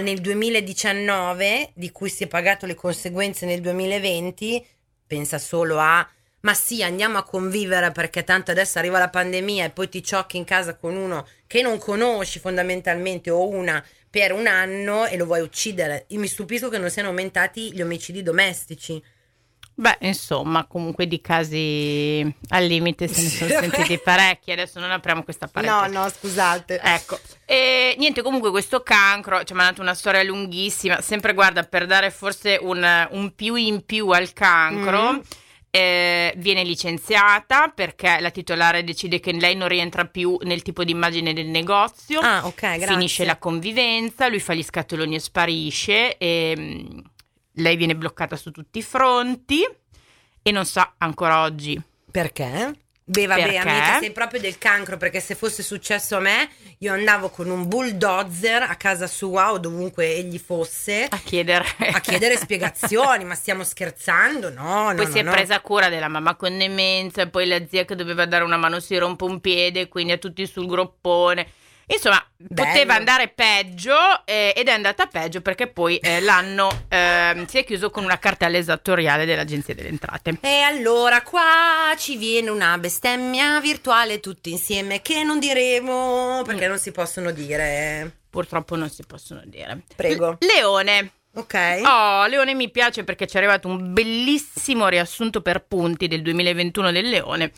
nel 0.02 0.20
2019 0.20 1.72
di 1.74 1.92
cui 1.92 2.10
si 2.10 2.26
è 2.26 2.28
pagato 2.28 2.66
le 2.66 2.76
conseguenze 2.76 3.46
nel 3.46 3.62
2020, 3.62 4.66
pensa 5.06 5.38
solo 5.38 5.78
a 5.80 6.08
ma 6.42 6.54
sì, 6.54 6.84
andiamo 6.84 7.18
a 7.18 7.24
convivere 7.24 7.92
perché 7.92 8.24
tanto 8.24 8.52
adesso 8.52 8.78
arriva 8.78 9.00
la 9.00 9.10
pandemia 9.10 9.66
e 9.66 9.70
poi 9.72 9.90
ti 9.90 10.04
ciocchi 10.04 10.38
in 10.38 10.46
casa 10.46 10.76
con 10.76 10.96
uno 10.96 11.28
che 11.48 11.62
non 11.62 11.78
conosci 11.78 12.40
fondamentalmente 12.40 13.32
o 13.32 13.48
una 13.48 13.84
per 14.10 14.32
un 14.32 14.48
anno 14.48 15.06
e 15.06 15.18
lo 15.18 15.26
vuoi 15.26 15.42
uccidere. 15.42 16.06
Io 16.10 16.20
mi 16.20 16.28
stupisco 16.28 16.70
che 16.70 16.78
non 16.78 16.90
siano 16.90 17.10
aumentati 17.10 17.74
gli 17.74 17.82
omicidi 17.82 18.24
domestici. 18.24 19.02
Beh, 19.80 19.98
insomma, 20.00 20.66
comunque 20.66 21.06
di 21.06 21.22
casi 21.22 22.22
al 22.50 22.66
limite 22.66 23.08
se 23.08 23.22
ne 23.22 23.30
sono 23.30 23.50
sentiti 23.62 24.00
parecchi. 24.04 24.52
Adesso 24.52 24.80
non 24.80 24.90
apriamo 24.90 25.24
questa 25.24 25.48
parentesi. 25.48 25.94
No, 25.94 26.02
no, 26.02 26.10
scusate. 26.10 26.80
Ecco. 26.82 27.20
E 27.46 27.94
niente, 28.00 28.24
comunque 28.24 28.50
questo 28.50 28.82
cancro 28.82 29.44
ci 29.44 29.54
ha 29.54 29.56
mandato 29.56 29.82
una 29.82 29.94
storia 29.94 30.24
lunghissima. 30.24 31.00
Sempre 31.02 31.34
guarda, 31.36 31.62
per 31.62 31.86
dare 31.86 32.10
forse 32.10 32.58
un, 32.60 33.08
un 33.12 33.36
più 33.36 33.54
in 33.54 33.86
più 33.86 34.10
al 34.10 34.34
cancro. 34.34 35.14
Mm 35.14 35.20
eh, 35.78 36.34
viene 36.38 36.64
licenziata 36.64 37.68
perché 37.68 38.18
la 38.20 38.32
titolare 38.32 38.84
decide 38.84 39.20
che 39.20 39.32
lei 39.34 39.56
non 39.56 39.68
rientra 39.68 40.06
più 40.06 40.38
nel 40.42 40.64
tipo 40.64 40.84
di 40.84 40.92
immagine 40.92 41.34
del 41.34 41.48
negozio. 41.48 42.20
Ah, 42.20 42.46
ok, 42.46 42.60
grazie. 42.60 42.88
Finisce 42.88 43.26
la 43.26 43.38
convivenza, 43.38 44.28
lui 44.28 44.40
fa 44.40 44.54
gli 44.54 44.64
scatoloni 44.64 45.16
e 45.16 45.20
sparisce 45.20 46.18
e 46.18 46.54
mm, 46.58 47.00
lei 47.54 47.76
viene 47.76 47.96
bloccata 47.96 48.36
su 48.36 48.52
tutti 48.52 48.80
i 48.80 48.84
fronti 48.84 49.64
e 50.42 50.52
non 50.52 50.66
sa 50.66 50.96
ancora 50.98 51.42
oggi 51.42 51.80
perché. 52.10 52.74
Beh, 53.10 53.26
vabbè, 53.26 53.42
perché? 53.42 53.58
amica, 53.58 54.00
sei 54.00 54.12
proprio 54.12 54.42
del 54.42 54.58
cancro 54.58 54.98
perché 54.98 55.22
se 55.22 55.34
fosse 55.34 55.64
successo 55.64 56.18
a 56.18 56.20
me, 56.20 56.50
io 56.80 56.92
andavo 56.92 57.30
con 57.30 57.50
un 57.50 57.66
bulldozer 57.66 58.64
a 58.64 58.76
casa 58.76 59.08
sua 59.08 59.54
o 59.54 59.60
dovunque 59.60 60.14
egli 60.14 60.38
fosse 60.38 61.08
a 61.10 61.18
chiedere, 61.24 61.64
a 61.94 62.02
chiedere 62.02 62.36
spiegazioni. 62.38 63.24
ma 63.24 63.34
stiamo 63.34 63.64
scherzando? 63.64 64.50
No, 64.50 64.90
no. 64.90 64.96
Poi 64.96 65.06
no, 65.06 65.12
si 65.12 65.20
è 65.20 65.22
no. 65.22 65.32
presa 65.32 65.62
cura 65.62 65.88
della 65.88 66.10
mamma 66.10 66.36
con 66.36 66.58
demenza, 66.58 67.22
e 67.22 67.30
poi 67.30 67.48
la 67.48 67.66
zia 67.66 67.86
che 67.86 67.96
doveva 67.96 68.26
dare 68.26 68.44
una 68.44 68.58
mano 68.58 68.82
si 68.82 68.98
rompe 68.98 69.24
un 69.24 69.40
piede, 69.40 69.88
quindi 69.88 70.12
a 70.12 70.18
tutti 70.18 70.46
sul 70.46 70.68
groppone. 70.68 71.48
Insomma, 71.90 72.22
Bello. 72.36 72.70
poteva 72.70 72.96
andare 72.96 73.30
peggio 73.30 73.96
eh, 74.26 74.54
ed 74.56 74.68
è 74.68 74.72
andata 74.72 75.06
peggio 75.06 75.42
perché 75.42 75.68
poi 75.68 75.98
eh, 75.98 76.20
l'anno 76.20 76.86
eh, 76.90 77.46
si 77.48 77.60
è 77.60 77.64
chiuso 77.64 77.90
con 77.90 78.04
una 78.04 78.20
cartella 78.20 78.58
esattoriale 78.58 79.26
dell'Agenzia 79.26 79.74
delle 79.74 79.88
Entrate. 79.88 80.38
E 80.42 80.60
allora 80.62 81.22
qua 81.22 81.94
ci 81.98 82.18
viene 82.18 82.50
una 82.50 82.78
bestemmia 82.78 83.62
virtuale 83.62 84.20
tutti 84.20 84.52
insieme 84.52 85.02
che 85.02 85.24
non 85.24 85.40
diremo 85.40 86.42
perché 86.46 86.66
mm. 86.66 86.70
non 86.70 86.80
si 86.80 86.92
possono 86.92 87.32
dire. 87.32 88.18
Purtroppo 88.30 88.76
non 88.76 88.90
si 88.90 89.04
possono 89.08 89.42
dire. 89.46 89.84
Prego. 89.96 90.38
Leone. 90.42 91.12
Ok. 91.36 91.82
Oh, 91.86 92.26
Leone 92.28 92.54
mi 92.54 92.70
piace 92.70 93.06
perché 93.06 93.28
ci 93.28 93.36
è 93.36 93.38
arrivato 93.40 93.68
un 93.70 93.94
bellissimo 93.94 94.90
riassunto 94.90 95.42
per 95.42 95.64
punti 95.66 96.08
del 96.08 96.22
2021 96.22 96.92
del 96.92 97.08
Leone 97.08 97.52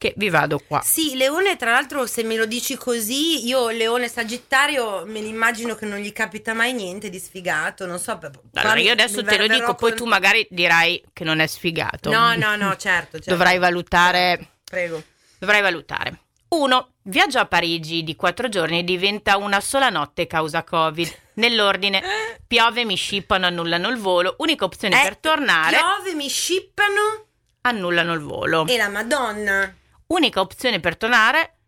che 0.00 0.14
vi 0.16 0.30
vado 0.30 0.58
qua. 0.66 0.80
Sì, 0.82 1.14
Leone, 1.14 1.56
tra 1.56 1.72
l'altro, 1.72 2.06
se 2.06 2.22
me 2.22 2.34
lo 2.34 2.46
dici 2.46 2.74
così, 2.74 3.46
io 3.46 3.68
Leone 3.68 4.08
Sagittario 4.08 5.04
me 5.04 5.20
l'immagino 5.20 5.74
che 5.74 5.84
non 5.84 5.98
gli 5.98 6.10
capita 6.10 6.54
mai 6.54 6.72
niente 6.72 7.10
di 7.10 7.18
sfigato, 7.18 7.84
non 7.84 7.98
so. 7.98 8.18
Allora, 8.54 8.80
io 8.80 8.92
adesso 8.92 9.22
te 9.22 9.36
lo 9.36 9.46
dico, 9.46 9.74
poi 9.74 9.94
tu 9.94 10.06
magari 10.06 10.46
dirai 10.48 11.04
che 11.12 11.22
non 11.22 11.40
è 11.40 11.46
sfigato. 11.46 12.10
No, 12.10 12.34
no, 12.34 12.56
no, 12.56 12.74
certo. 12.80 13.18
certo. 13.18 13.28
Dovrai 13.28 13.58
valutare. 13.58 14.52
Prego. 14.64 15.02
Dovrai 15.38 15.60
valutare. 15.60 16.18
Uno, 16.48 16.92
viaggio 17.02 17.38
a 17.38 17.44
Parigi 17.44 18.02
di 18.02 18.16
quattro 18.16 18.48
giorni 18.48 18.82
diventa 18.82 19.36
una 19.36 19.60
sola 19.60 19.90
notte 19.90 20.26
causa 20.26 20.64
Covid. 20.64 21.14
Nell'ordine, 21.34 22.02
piove, 22.48 22.86
mi 22.86 22.96
scippano, 22.96 23.44
annullano 23.44 23.90
il 23.90 23.98
volo. 23.98 24.36
Unica 24.38 24.64
opzione 24.64 24.98
eh, 24.98 25.02
per 25.02 25.18
tornare. 25.18 25.76
Piove, 25.76 26.14
mi 26.14 26.28
scippano. 26.30 27.26
Annullano 27.60 28.14
il 28.14 28.20
volo. 28.20 28.66
E 28.66 28.78
la 28.78 28.88
Madonna. 28.88 29.74
Unica 30.10 30.40
opzione 30.40 30.80
per 30.80 30.96
tornare, 30.96 31.58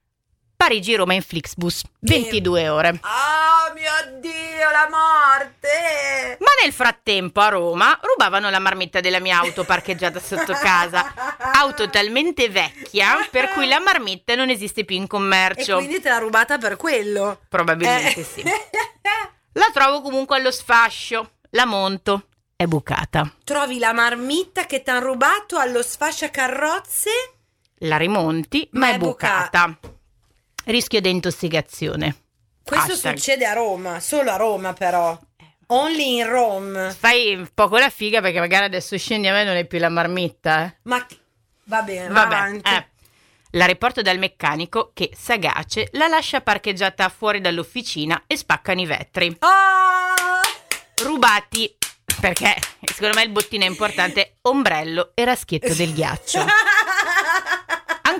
Parigi-Roma 0.56 1.14
in 1.14 1.22
Flixbus, 1.22 1.82
22 2.00 2.68
ore. 2.68 2.88
Oh 2.88 3.72
mio 3.72 4.18
Dio, 4.18 4.68
la 4.72 4.88
morte! 4.90 6.38
Ma 6.40 6.48
nel 6.60 6.72
frattempo 6.72 7.40
a 7.40 7.50
Roma 7.50 7.96
rubavano 8.02 8.50
la 8.50 8.58
marmitta 8.58 8.98
della 8.98 9.20
mia 9.20 9.38
auto 9.38 9.62
parcheggiata 9.62 10.18
sotto 10.18 10.54
casa. 10.54 11.14
Auto 11.54 11.88
talmente 11.88 12.48
vecchia 12.48 13.28
per 13.30 13.50
cui 13.50 13.68
la 13.68 13.78
marmitta 13.78 14.34
non 14.34 14.50
esiste 14.50 14.84
più 14.84 14.96
in 14.96 15.06
commercio. 15.06 15.74
E 15.78 15.84
quindi 15.84 16.00
te 16.00 16.08
l'ha 16.08 16.18
rubata 16.18 16.58
per 16.58 16.74
quello? 16.74 17.42
Probabilmente 17.48 18.20
eh. 18.20 18.24
sì. 18.24 18.42
La 19.54 19.70
trovo 19.72 20.00
comunque 20.00 20.36
allo 20.38 20.50
sfascio. 20.50 21.34
La 21.50 21.64
monto. 21.64 22.26
È 22.56 22.64
bucata. 22.64 23.32
Trovi 23.44 23.78
la 23.78 23.92
marmitta 23.92 24.66
che 24.66 24.82
ti 24.82 24.90
hanno 24.90 25.06
rubato 25.06 25.58
allo 25.58 25.82
sfasciacarrozze? 25.82 27.10
La 27.82 27.96
rimonti, 27.96 28.68
ma, 28.72 28.88
ma 28.88 28.92
è, 28.94 28.98
bucata. 28.98 29.66
bucata. 29.68 29.94
Rischio 30.64 31.00
di 31.00 31.10
intossicazione. 31.10 32.16
Questo 32.64 32.92
Hashtag. 32.92 33.16
succede 33.16 33.44
a 33.44 33.52
Roma, 33.52 34.00
solo 34.00 34.30
a 34.30 34.36
Roma 34.36 34.72
però. 34.72 35.18
Only 35.66 36.18
in 36.18 36.28
Rome. 36.28 36.90
Fai 36.92 37.34
un 37.34 37.48
poco 37.54 37.78
la 37.78 37.88
figa 37.88 38.20
perché 38.20 38.38
magari 38.38 38.66
adesso 38.66 38.96
scendi 38.96 39.28
a 39.28 39.32
me 39.32 39.44
non 39.44 39.56
è 39.56 39.64
più 39.64 39.78
la 39.78 39.88
marmitta. 39.88 40.66
Eh. 40.66 40.76
Ma 40.82 41.04
va 41.64 41.82
bene, 41.82 42.08
va 42.08 42.26
Vabbè, 42.26 42.60
eh. 42.62 42.86
La 43.54 43.66
riporto 43.66 44.00
dal 44.00 44.18
meccanico 44.18 44.92
che, 44.94 45.10
sagace, 45.14 45.88
la 45.92 46.08
lascia 46.08 46.40
parcheggiata 46.40 47.08
fuori 47.08 47.40
dall'officina 47.40 48.24
e 48.26 48.36
spaccano 48.36 48.80
i 48.80 48.86
vetri. 48.86 49.36
Oh! 49.40 51.04
Rubati 51.04 51.76
perché 52.20 52.54
secondo 52.84 53.16
me 53.16 53.24
il 53.24 53.30
bottino 53.30 53.64
è 53.64 53.66
importante 53.66 54.36
ombrello 54.42 55.10
e 55.14 55.24
raschietto 55.24 55.74
del 55.74 55.92
ghiaccio. 55.92 56.44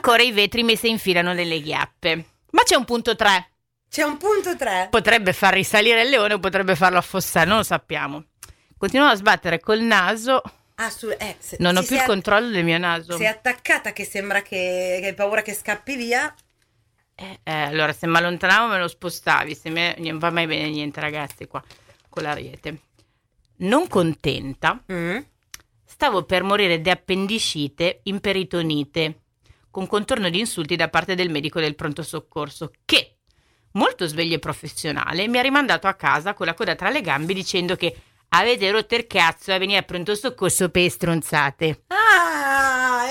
Ancora 0.05 0.25
i 0.25 0.33
vetri 0.33 0.65
messi 0.65 0.89
infilano 0.89 1.33
nelle 1.33 1.61
ghiappe. 1.61 2.25
Ma 2.51 2.63
c'è 2.65 2.75
un 2.75 2.85
punto 2.85 3.15
3. 3.15 3.51
C'è 3.89 4.03
un 4.03 4.17
punto 4.17 4.57
3. 4.57 4.89
Potrebbe 4.91 5.33
far 5.33 5.55
risalire 5.55 6.03
il 6.03 6.09
leone 6.09 6.35
o 6.35 6.39
potrebbe 6.41 6.75
farlo 6.75 6.99
affossare, 6.99 7.47
non 7.47 7.59
lo 7.59 7.63
sappiamo. 7.63 8.25
Continuo 8.77 9.07
a 9.07 9.15
sbattere 9.15 9.61
col 9.61 9.79
naso. 9.79 10.43
Ah, 10.75 10.91
su, 10.91 11.09
eh, 11.09 11.37
se, 11.39 11.57
non 11.61 11.77
ho 11.77 11.85
più 11.85 11.95
il 11.95 12.03
controllo 12.03 12.49
del 12.49 12.65
mio 12.65 12.79
naso. 12.79 13.17
Sei 13.17 13.29
attaccata 13.29 13.93
che 13.93 14.05
sembra 14.05 14.43
che, 14.43 14.99
che 15.01 15.07
hai 15.07 15.15
paura 15.15 15.41
che 15.41 15.55
scappi 15.55 15.95
via. 15.95 16.35
Eh, 17.15 17.39
eh, 17.45 17.53
allora, 17.53 17.93
se 17.93 18.09
mi 18.09 18.17
allontanavo 18.17 18.73
me 18.73 18.81
lo 18.81 18.89
spostavi. 18.89 19.55
Se 19.55 19.71
me, 19.71 19.95
non 19.99 20.19
va 20.19 20.31
mai 20.31 20.49
bene 20.49 20.69
niente, 20.69 20.99
ragazzi, 20.99 21.47
qua 21.47 21.63
con 22.09 22.25
l'ariete. 22.25 22.81
Non 23.59 23.87
contenta, 23.87 24.83
mm. 24.93 25.19
stavo 25.85 26.25
per 26.25 26.43
morire 26.43 26.81
di 26.81 26.91
appendicite 26.91 28.01
in 28.05 28.19
peritonite 28.19 29.22
con 29.73 29.87
contorno 29.89 30.29
di 30.29 30.39
insulti 30.39 30.77
da 30.77 30.89
parte 30.89 31.17
del 31.17 31.31
medico 31.31 31.59
del 31.59 31.75
pronto 31.75 32.03
soccorso 32.03 32.71
che, 32.85 33.17
molto 33.73 34.07
sveglio 34.07 34.37
e 34.37 34.39
professionale, 34.39 35.27
mi 35.27 35.39
ha 35.39 35.43
rimandato 35.43 35.89
a 35.89 35.95
casa 35.95 36.35
con 36.35 36.47
la 36.47 36.55
coda 36.55 36.77
tra 36.77 36.91
le 36.91 37.01
gambe 37.01 37.33
dicendo 37.33 37.75
che 37.75 37.97
avete 38.29 38.71
rotto 38.71 38.95
il 38.95 39.07
cazzo 39.07 39.51
a 39.51 39.59
venire 39.59 39.79
al 39.79 39.87
pronto 39.87 40.15
soccorso 40.15 40.69
per 40.69 40.91
stronzate. 40.91 41.85
Ah! 41.87 43.07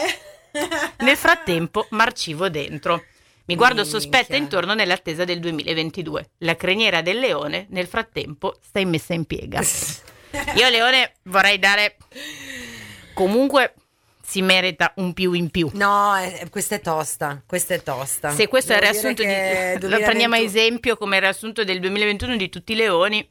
Nel 0.99 1.17
frattempo 1.17 1.87
marcivo 1.89 2.47
dentro. 2.47 3.05
Mi 3.45 3.55
guardo 3.55 3.83
sospetta 3.83 4.35
intorno 4.35 4.75
nell'attesa 4.75 5.25
del 5.25 5.39
2022. 5.39 6.31
La 6.39 6.55
criniera 6.55 7.01
del 7.01 7.17
leone 7.17 7.65
nel 7.69 7.87
frattempo 7.87 8.55
sta 8.61 8.79
in 8.79 8.89
messa 8.89 9.13
in 9.13 9.25
piega. 9.25 9.61
Io 10.55 10.69
Leone 10.69 11.15
vorrei 11.23 11.57
dare 11.59 11.97
comunque 13.13 13.73
si 14.31 14.41
merita 14.41 14.93
un 14.95 15.11
più 15.11 15.33
in 15.33 15.49
più. 15.49 15.69
No, 15.73 16.15
eh, 16.15 16.47
questa 16.49 16.75
è 16.75 16.79
tosta, 16.79 17.43
questa 17.45 17.73
è 17.73 17.83
tosta. 17.83 18.31
Se 18.31 18.47
questo 18.47 18.71
Devo 18.71 18.85
è 18.85 18.87
il 18.87 18.91
riassunto 18.91 19.21
di... 19.23 19.27
2020... 19.27 19.87
Lo 19.91 19.99
prendiamo 19.99 20.35
a 20.35 20.37
esempio 20.37 20.95
come 20.95 21.19
riassunto 21.19 21.65
del 21.65 21.81
2021 21.81 22.37
di 22.37 22.47
tutti 22.47 22.71
i 22.71 22.75
leoni. 22.75 23.29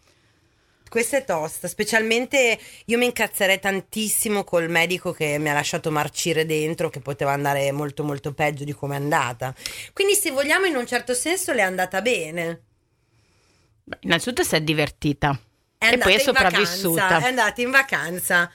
Questa 0.91 1.17
è 1.17 1.25
tosta, 1.25 1.69
specialmente 1.69 2.59
io 2.85 2.99
mi 2.99 3.07
incazzerei 3.07 3.59
tantissimo 3.59 4.45
col 4.45 4.69
medico 4.69 5.13
che 5.13 5.39
mi 5.39 5.49
ha 5.49 5.55
lasciato 5.55 5.91
marcire 5.91 6.45
dentro, 6.45 6.91
che 6.91 7.01
poteva 7.01 7.33
andare 7.33 7.73
molto 7.73 8.05
molto 8.05 8.35
peggio 8.35 8.65
di 8.65 8.75
come 8.75 8.97
è 8.97 8.99
andata. 8.99 9.55
Quindi 9.95 10.15
se 10.15 10.33
vogliamo 10.33 10.67
in 10.67 10.77
un 10.77 10.87
certo 10.87 11.15
senso 11.15 11.55
le 11.55 11.61
è 11.61 11.65
andata 11.65 12.03
bene. 12.03 12.61
Beh, 13.85 13.99
innanzitutto 14.01 14.43
si 14.43 14.55
è 14.55 14.61
divertita. 14.61 15.41
È 15.79 15.93
e 15.93 15.97
poi 15.97 16.13
è 16.13 16.19
sopravvissuta. 16.19 17.01
Vacanza, 17.01 17.25
è 17.25 17.29
andata 17.31 17.61
in 17.63 17.71
vacanza 17.71 18.53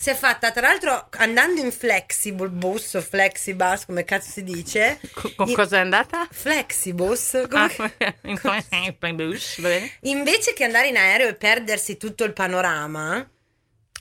Si 0.00 0.10
è 0.10 0.14
fatta, 0.14 0.52
tra 0.52 0.68
l'altro, 0.68 1.08
andando 1.16 1.60
in 1.60 1.72
flexible 1.72 2.48
bus 2.50 2.94
o 2.94 3.00
flexibus, 3.00 3.84
come 3.84 4.04
cazzo 4.04 4.30
si 4.30 4.44
dice. 4.44 5.00
Con, 5.34 5.48
in- 5.48 5.54
cosa 5.56 5.78
è 5.78 5.80
andata? 5.80 6.28
Flexibus. 6.30 7.30
come- 7.50 7.92
Ah, 7.98 8.14
in 8.28 9.16
bus. 9.16 9.58
Invece 10.02 10.52
che 10.52 10.62
andare 10.62 10.86
in 10.86 10.96
aereo 10.96 11.26
e 11.28 11.34
perdersi 11.34 11.96
tutto 11.96 12.22
il 12.22 12.32
panorama, 12.32 13.28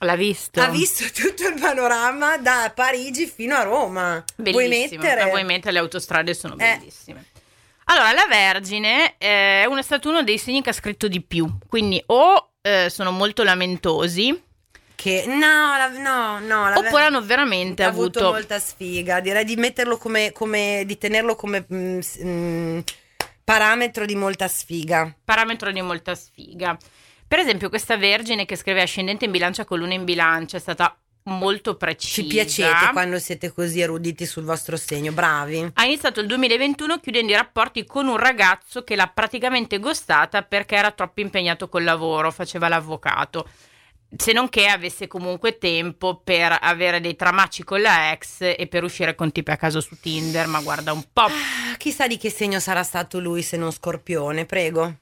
L'ha 0.02 0.16
visto? 0.16 0.62
ha 0.62 0.70
visto 0.70 1.04
tutto 1.12 1.48
il 1.48 1.60
panorama 1.60 2.38
da 2.38 2.72
Parigi 2.76 3.26
fino 3.26 3.56
a 3.56 3.64
Roma. 3.64 4.24
Vuoi 4.36 4.68
Bellissimo. 4.68 5.02
mettere? 5.02 5.22
Ah, 5.22 5.28
vuoi 5.30 5.44
mettere? 5.46 5.72
Le 5.72 5.80
autostrade 5.80 6.36
sono 6.36 6.54
Eh. 6.60 6.78
bellissime. 6.78 7.26
Allora, 7.86 8.12
la 8.12 8.28
Vergine 8.30 9.16
eh, 9.18 9.64
è 9.64 9.66
uno- 9.66 9.80
è 9.80 9.84
stato 9.84 10.10
uno 10.10 10.22
dei 10.22 10.38
segni 10.38 10.62
che 10.62 10.70
ha 10.70 10.74
scritto 10.74 11.08
di 11.08 11.22
più. 11.24 11.50
Quindi 11.68 12.00
o 12.06 12.52
eh, 12.62 12.90
sono 12.92 13.10
molto 13.12 13.42
lamentosi, 13.44 14.44
Che 14.98 15.26
no, 15.28 15.38
la- 15.78 15.90
no, 15.90 16.40
no. 16.40 16.70
la- 16.70 16.78
oppure 16.80 17.04
hanno 17.04 17.22
veramente 17.22 17.84
ha 17.84 17.88
avuto, 17.88 18.18
avuto... 18.18 18.34
molta 18.34 18.58
sfiga. 18.58 19.20
Direi 19.20 19.46
di 19.46 19.56
metterlo 19.56 19.98
come, 19.98 20.32
come 20.32 20.82
di 20.88 20.98
tenerlo 20.98 21.36
come 21.36 21.68
mm, 21.72 22.00
s- 22.00 22.20
mm, 22.24 22.80
parametro 23.44 24.08
di 24.08 24.16
molta 24.16 24.48
sfiga. 24.48 25.14
parametro 25.24 25.72
di 25.72 25.84
molta 25.84 26.16
sfiga. 26.16 26.76
Per 27.28 27.38
esempio, 27.38 27.70
questa 27.70 27.96
Vergine 27.96 28.46
che 28.46 28.56
scrive 28.56 28.82
ascendente 28.82 29.26
in 29.26 29.32
bilancia 29.32 29.66
con 29.66 29.78
luna 29.78 29.94
in 29.94 30.04
bilancia 30.04 30.58
è 30.58 30.60
stata 30.60 30.98
molto 31.26 31.76
precisa. 31.76 32.22
Ci 32.22 32.28
piacete 32.28 32.90
quando 32.92 33.20
siete 33.20 33.54
così 33.54 33.80
eruditi 33.82 34.26
sul 34.26 34.46
vostro 34.46 34.78
segno, 34.78 35.12
bravi. 35.12 35.70
Ha 35.76 35.86
iniziato 35.86 36.22
il 36.22 36.26
2021 36.28 36.98
chiudendo 37.00 37.34
i 37.34 37.36
rapporti 37.36 37.86
con 37.86 38.08
un 38.08 38.18
ragazzo 38.18 38.84
che 38.84 38.96
l'ha 38.96 39.12
praticamente 39.14 39.78
gostata 39.78 40.42
perché 40.42 40.76
era 40.76 40.90
troppo 40.90 41.22
impegnato 41.22 41.70
col 41.70 41.84
lavoro, 41.84 42.32
faceva 42.32 42.68
l'avvocato. 42.68 43.48
Se 44.16 44.32
non 44.32 44.48
che 44.48 44.68
avesse 44.68 45.08
comunque 45.08 45.58
tempo 45.58 46.22
per 46.24 46.58
avere 46.62 47.02
dei 47.02 47.16
tramacci 47.16 47.64
con 47.64 47.82
la 47.82 48.12
ex 48.12 48.40
e 48.42 48.68
per 48.70 48.84
uscire 48.84 49.16
con 49.16 49.32
tipi 49.32 49.52
a 49.52 49.58
caso 49.58 49.82
su 49.82 50.00
Tinder, 50.00 50.48
ma 50.48 50.62
guarda 50.62 50.94
un 50.94 51.04
po'. 51.12 51.24
Ah, 51.24 51.76
chissà 51.78 52.08
di 52.08 52.18
che 52.18 52.30
segno 52.30 52.60
sarà 52.60 52.84
stato 52.84 53.20
lui 53.20 53.42
se 53.42 53.58
non 53.58 53.72
scorpione, 53.72 54.46
prego. 54.46 55.00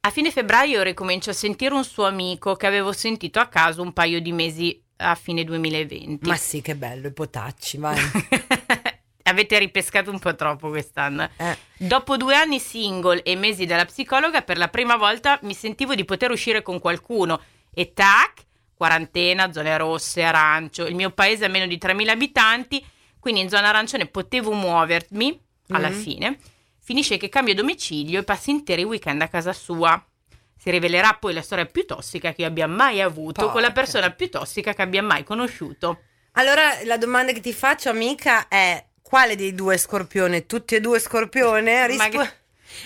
A 0.00 0.10
fine 0.10 0.30
febbraio 0.30 0.82
ricomincio 0.82 1.30
a 1.30 1.34
sentire 1.34 1.74
un 1.74 1.84
suo 1.84 2.06
amico 2.06 2.54
che 2.54 2.66
avevo 2.68 2.92
sentito 2.92 3.40
a 3.40 3.46
caso 3.46 3.82
un 3.82 3.92
paio 3.92 4.20
di 4.20 4.32
mesi 4.32 4.80
a 4.98 5.14
fine 5.16 5.42
2020. 5.44 6.26
Ma 6.26 6.36
sì, 6.36 6.60
che 6.60 6.76
bello, 6.76 7.08
i 7.08 7.12
potacci, 7.12 7.78
vai. 7.78 7.98
Avete 9.24 9.58
ripescato 9.58 10.10
un 10.10 10.18
po' 10.18 10.34
troppo 10.34 10.68
quest'anno. 10.68 11.28
Eh. 11.36 11.56
Dopo 11.76 12.16
due 12.16 12.34
anni 12.34 12.58
single 12.60 13.22
e 13.22 13.36
mesi 13.36 13.66
dalla 13.66 13.84
psicologa, 13.84 14.42
per 14.42 14.56
la 14.56 14.68
prima 14.68 14.96
volta 14.96 15.38
mi 15.42 15.52
sentivo 15.52 15.94
di 15.94 16.04
poter 16.04 16.30
uscire 16.30 16.62
con 16.62 16.78
qualcuno. 16.78 17.40
E 17.72 17.92
tac, 17.92 18.44
quarantena, 18.74 19.52
zone 19.52 19.76
rosse, 19.76 20.22
arancio. 20.22 20.86
Il 20.86 20.94
mio 20.94 21.10
paese 21.10 21.44
ha 21.44 21.48
meno 21.48 21.66
di 21.66 21.78
3.000 21.78 22.10
abitanti, 22.12 22.84
quindi 23.18 23.40
in 23.40 23.48
zona 23.48 23.68
arancione 23.68 24.06
potevo 24.06 24.52
muovermi 24.52 25.40
alla 25.68 25.88
Mhm. 25.90 25.94
fine. 26.00 26.38
Finisce 26.80 27.16
che 27.18 27.28
cambio 27.28 27.54
domicilio 27.54 28.20
e 28.20 28.24
passi 28.24 28.50
interi 28.50 28.82
weekend 28.84 29.20
a 29.20 29.28
casa 29.28 29.52
sua. 29.52 30.02
Si 30.56 30.70
rivelerà 30.70 31.14
poi 31.14 31.34
la 31.34 31.42
storia 31.42 31.66
più 31.66 31.84
tossica 31.84 32.32
che 32.32 32.40
io 32.42 32.46
abbia 32.48 32.66
mai 32.66 33.00
avuto 33.00 33.42
con 33.50 33.60
la 33.60 33.68
Porca. 33.68 33.72
persona 33.72 34.10
più 34.10 34.28
tossica 34.30 34.72
che 34.74 34.82
abbia 34.82 35.02
mai 35.02 35.22
conosciuto. 35.22 36.00
Allora, 36.32 36.82
la 36.84 36.96
domanda 36.96 37.32
che 37.32 37.40
ti 37.40 37.52
faccio, 37.52 37.90
amica, 37.90 38.48
è 38.48 38.84
quale 39.02 39.36
dei 39.36 39.54
due 39.54 39.76
scorpione? 39.76 40.46
Tutti 40.46 40.74
e 40.76 40.80
due 40.80 40.98
scorpione? 40.98 41.86
Rispo- 41.86 42.16
Ma- 42.16 42.32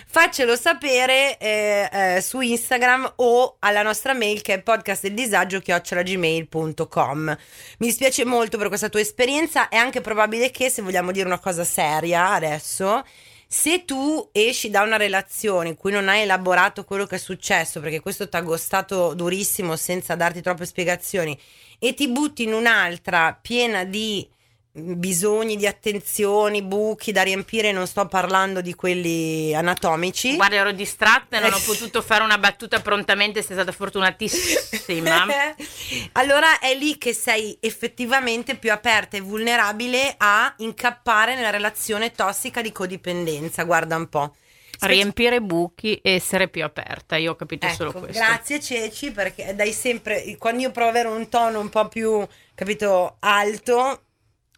Faccelo 0.06 0.54
sapere 0.56 1.36
eh, 1.38 1.88
eh, 1.92 2.20
su 2.20 2.40
Instagram 2.40 3.14
o 3.16 3.56
alla 3.58 3.82
nostra 3.82 4.14
mail 4.14 4.40
che 4.40 4.54
è 4.54 4.62
podcastdeldisagio.gmail.com 4.62 7.36
Mi 7.78 7.86
dispiace 7.86 8.24
molto 8.24 8.58
per 8.58 8.68
questa 8.68 8.88
tua 8.88 9.00
esperienza, 9.00 9.68
è 9.68 9.76
anche 9.76 10.00
probabile 10.00 10.50
che, 10.50 10.70
se 10.70 10.82
vogliamo 10.82 11.10
dire 11.12 11.26
una 11.26 11.40
cosa 11.40 11.64
seria 11.64 12.30
adesso, 12.30 13.04
se 13.46 13.84
tu 13.84 14.30
esci 14.32 14.70
da 14.70 14.82
una 14.82 14.96
relazione 14.96 15.68
in 15.68 15.76
cui 15.76 15.92
non 15.92 16.08
hai 16.08 16.22
elaborato 16.22 16.84
quello 16.84 17.04
che 17.04 17.16
è 17.16 17.18
successo, 17.18 17.80
perché 17.80 18.00
questo 18.00 18.26
ti 18.28 18.36
ha 18.36 18.40
gostato 18.40 19.12
durissimo 19.14 19.76
senza 19.76 20.14
darti 20.14 20.40
troppe 20.40 20.64
spiegazioni, 20.64 21.38
e 21.78 21.92
ti 21.94 22.08
butti 22.08 22.44
in 22.44 22.54
un'altra 22.54 23.38
piena 23.40 23.84
di 23.84 24.26
bisogni 24.74 25.56
di 25.56 25.66
attenzioni, 25.66 26.62
buchi 26.62 27.12
da 27.12 27.22
riempire, 27.22 27.72
non 27.72 27.86
sto 27.86 28.06
parlando 28.06 28.62
di 28.62 28.74
quelli 28.74 29.54
anatomici. 29.54 30.34
Guarda, 30.34 30.56
ero 30.56 30.72
distratta 30.72 31.36
e 31.36 31.40
non 31.40 31.52
ho 31.52 31.58
Eh. 31.58 31.62
potuto 31.64 32.00
fare 32.00 32.24
una 32.24 32.38
battuta 32.38 32.80
prontamente, 32.80 33.42
sei 33.42 33.54
stata 33.56 33.70
fortunatissima. 33.72 35.26
allora 36.12 36.58
è 36.58 36.74
lì 36.74 36.96
che 36.96 37.12
sei 37.12 37.56
effettivamente 37.60 38.56
più 38.56 38.72
aperta 38.72 39.16
e 39.16 39.20
vulnerabile 39.20 40.14
a 40.16 40.54
incappare 40.58 41.34
nella 41.34 41.50
relazione 41.50 42.12
tossica 42.12 42.62
di 42.62 42.72
codipendenza. 42.72 43.64
Guarda 43.64 43.96
un 43.96 44.08
po'. 44.08 44.34
Riempire 44.80 45.40
buchi 45.40 45.96
e 46.02 46.14
essere 46.14 46.48
più 46.48 46.64
aperta, 46.64 47.14
io 47.16 47.32
ho 47.32 47.36
capito 47.36 47.68
solo 47.68 47.90
Ecco, 47.90 48.00
questo. 48.00 48.20
grazie 48.20 48.58
Ceci 48.58 49.12
perché 49.12 49.54
dai 49.54 49.72
sempre 49.72 50.34
quando 50.38 50.62
io 50.62 50.72
provo 50.72 50.88
ad 50.88 50.96
avere 50.96 51.14
un 51.14 51.28
tono 51.28 51.60
un 51.60 51.68
po' 51.68 51.86
più 51.86 52.26
capito 52.52 53.14
alto 53.20 54.06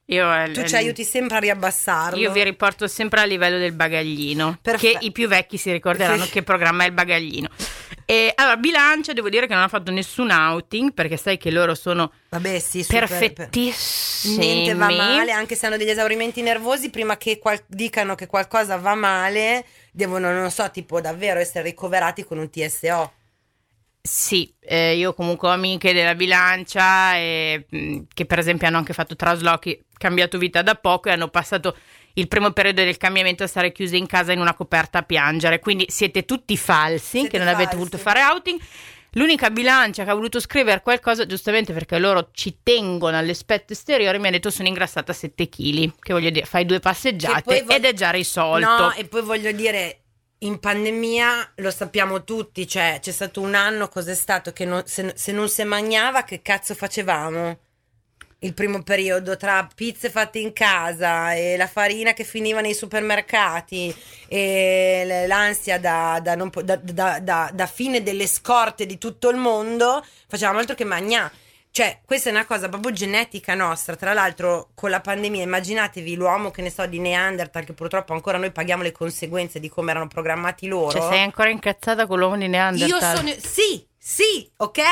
Io, 0.06 0.52
tu 0.52 0.62
ci 0.64 0.76
aiuti 0.76 1.02
sempre 1.02 1.38
a 1.38 1.40
riabbassarlo 1.40 2.18
Io 2.18 2.30
vi 2.30 2.44
riporto 2.44 2.86
sempre 2.86 3.20
a 3.20 3.24
livello 3.24 3.56
del 3.56 3.72
bagaglino, 3.72 4.58
che 4.76 4.98
i 5.00 5.12
più 5.12 5.28
vecchi 5.28 5.56
si 5.56 5.72
ricorderanno 5.72 6.26
che 6.30 6.42
programma 6.42 6.84
è 6.84 6.88
il 6.88 6.92
bagaglino. 6.92 7.48
E 8.04 8.32
allora, 8.36 8.56
bilancia, 8.58 9.14
devo 9.14 9.30
dire 9.30 9.46
che 9.46 9.54
non 9.54 9.62
ha 9.62 9.68
fatto 9.68 9.90
nessun 9.90 10.30
outing, 10.30 10.92
perché 10.92 11.16
sai 11.16 11.38
che 11.38 11.50
loro 11.50 11.74
sono 11.74 12.12
vabbè 12.28 12.58
sì 12.58 12.82
super, 12.82 13.08
per- 13.08 13.18
perfettissimi. 13.18 14.36
niente 14.36 14.74
va 14.74 14.90
male 14.90 15.32
anche 15.32 15.54
se 15.54 15.66
hanno 15.66 15.78
degli 15.78 15.88
esaurimenti 15.88 16.42
nervosi 16.42 16.90
prima 16.90 17.16
che 17.16 17.38
qual- 17.38 17.62
dicano 17.66 18.14
che 18.14 18.26
qualcosa 18.26 18.76
va 18.76 18.94
male 18.94 19.64
devono 19.90 20.32
non 20.32 20.50
so 20.50 20.70
tipo 20.70 21.00
davvero 21.00 21.40
essere 21.40 21.64
ricoverati 21.64 22.24
con 22.24 22.36
un 22.38 22.50
TSO 22.50 23.12
Sì, 24.06 24.52
eh, 24.60 24.96
io 24.96 25.14
comunque 25.14 25.48
ho 25.48 25.52
amiche 25.52 25.94
della 25.94 26.14
bilancia 26.14 27.16
e, 27.16 27.64
mh, 27.66 28.00
che 28.12 28.26
per 28.26 28.38
esempio 28.38 28.66
hanno 28.66 28.76
anche 28.76 28.92
fatto 28.92 29.16
traslochi, 29.16 29.82
cambiato 29.96 30.36
vita 30.36 30.60
da 30.60 30.74
poco 30.74 31.08
e 31.08 31.12
hanno 31.12 31.28
passato 31.28 31.74
il 32.14 32.28
primo 32.28 32.50
periodo 32.50 32.82
del 32.84 32.98
cambiamento 32.98 33.44
a 33.44 33.46
stare 33.46 33.72
chiuse 33.72 33.96
in 33.96 34.06
casa 34.06 34.32
in 34.32 34.40
una 34.40 34.52
coperta 34.52 34.98
a 34.98 35.02
piangere. 35.04 35.58
Quindi 35.58 35.86
siete 35.88 36.26
tutti 36.26 36.54
falsi, 36.58 37.20
Siete 37.20 37.28
che 37.28 37.38
non 37.38 37.46
avete 37.46 37.62
falsi. 37.62 37.76
voluto 37.78 37.96
fare 37.98 38.20
outing. 38.22 38.60
L'unica 39.12 39.48
bilancia 39.48 40.04
che 40.04 40.10
ha 40.10 40.14
voluto 40.14 40.38
scrivere 40.38 40.82
qualcosa, 40.82 41.24
giustamente 41.24 41.72
perché 41.72 41.98
loro 41.98 42.28
ci 42.32 42.58
tengono 42.62 43.16
all'aspetto 43.16 43.72
esteriore, 43.72 44.18
mi 44.18 44.26
ha 44.26 44.30
detto 44.30 44.50
sono 44.50 44.68
ingrassata 44.68 45.14
7 45.14 45.48
kg. 45.48 45.92
Che 45.98 46.12
voglio 46.12 46.28
dire, 46.30 46.44
fai 46.44 46.66
due 46.66 46.78
passeggiate 46.78 47.62
voglio- 47.62 47.70
ed 47.74 47.84
è 47.86 47.94
già 47.94 48.10
risolto. 48.10 48.66
No, 48.68 48.92
e 48.92 49.06
poi 49.06 49.22
voglio 49.22 49.50
dire, 49.52 50.00
in 50.44 50.58
pandemia 50.60 51.52
lo 51.56 51.70
sappiamo 51.70 52.22
tutti, 52.22 52.66
cioè 52.68 52.98
c'è 53.00 53.12
stato 53.12 53.40
un 53.40 53.54
anno, 53.54 53.88
cos'è 53.88 54.14
stato? 54.14 54.52
Che 54.52 54.64
non- 54.64 54.82
se, 54.86 55.12
se 55.16 55.32
non 55.32 55.48
si 55.48 55.64
mangiava, 55.64 56.22
che 56.24 56.42
cazzo 56.42 56.74
facevamo? 56.74 57.58
Il 58.40 58.52
primo 58.52 58.82
periodo 58.82 59.38
tra 59.38 59.66
pizze 59.74 60.10
fatte 60.10 60.38
in 60.38 60.52
casa 60.52 61.32
e 61.32 61.56
la 61.56 61.66
farina 61.66 62.12
che 62.12 62.24
finiva 62.24 62.60
nei 62.60 62.74
supermercati 62.74 63.94
e 64.28 65.24
l'ansia 65.26 65.78
da- 65.80 66.20
da- 66.20 66.36
da- 67.20 67.50
da 67.54 67.66
fine 67.66 68.02
delle 68.02 68.26
scorte 68.26 68.84
di 68.84 68.98
tutto 68.98 69.30
il 69.30 69.36
mondo, 69.38 70.04
facevamo 70.28 70.58
altro 70.58 70.74
che 70.74 70.84
mangiare. 70.84 71.32
Cioè, 71.76 72.02
questa 72.04 72.28
è 72.28 72.32
una 72.32 72.46
cosa 72.46 72.68
proprio 72.68 72.92
genetica 72.92 73.54
nostra. 73.54 73.96
Tra 73.96 74.12
l'altro, 74.12 74.68
con 74.76 74.90
la 74.90 75.00
pandemia, 75.00 75.42
immaginatevi 75.42 76.14
l'uomo 76.14 76.52
che 76.52 76.62
ne 76.62 76.70
so 76.70 76.86
di 76.86 77.00
Neanderthal, 77.00 77.64
che 77.64 77.72
purtroppo 77.72 78.12
ancora 78.12 78.38
noi 78.38 78.52
paghiamo 78.52 78.84
le 78.84 78.92
conseguenze 78.92 79.58
di 79.58 79.68
come 79.68 79.90
erano 79.90 80.06
programmati 80.06 80.68
loro. 80.68 80.92
Cioè, 80.92 81.10
sei 81.10 81.22
ancora 81.22 81.48
incazzata 81.48 82.06
con 82.06 82.20
l'uomo 82.20 82.36
di 82.36 82.44
Io 82.44 82.50
Neanderthal? 82.50 83.16
sono. 83.16 83.34
Sì, 83.36 83.84
sì, 83.98 84.48
ok? 84.58 84.82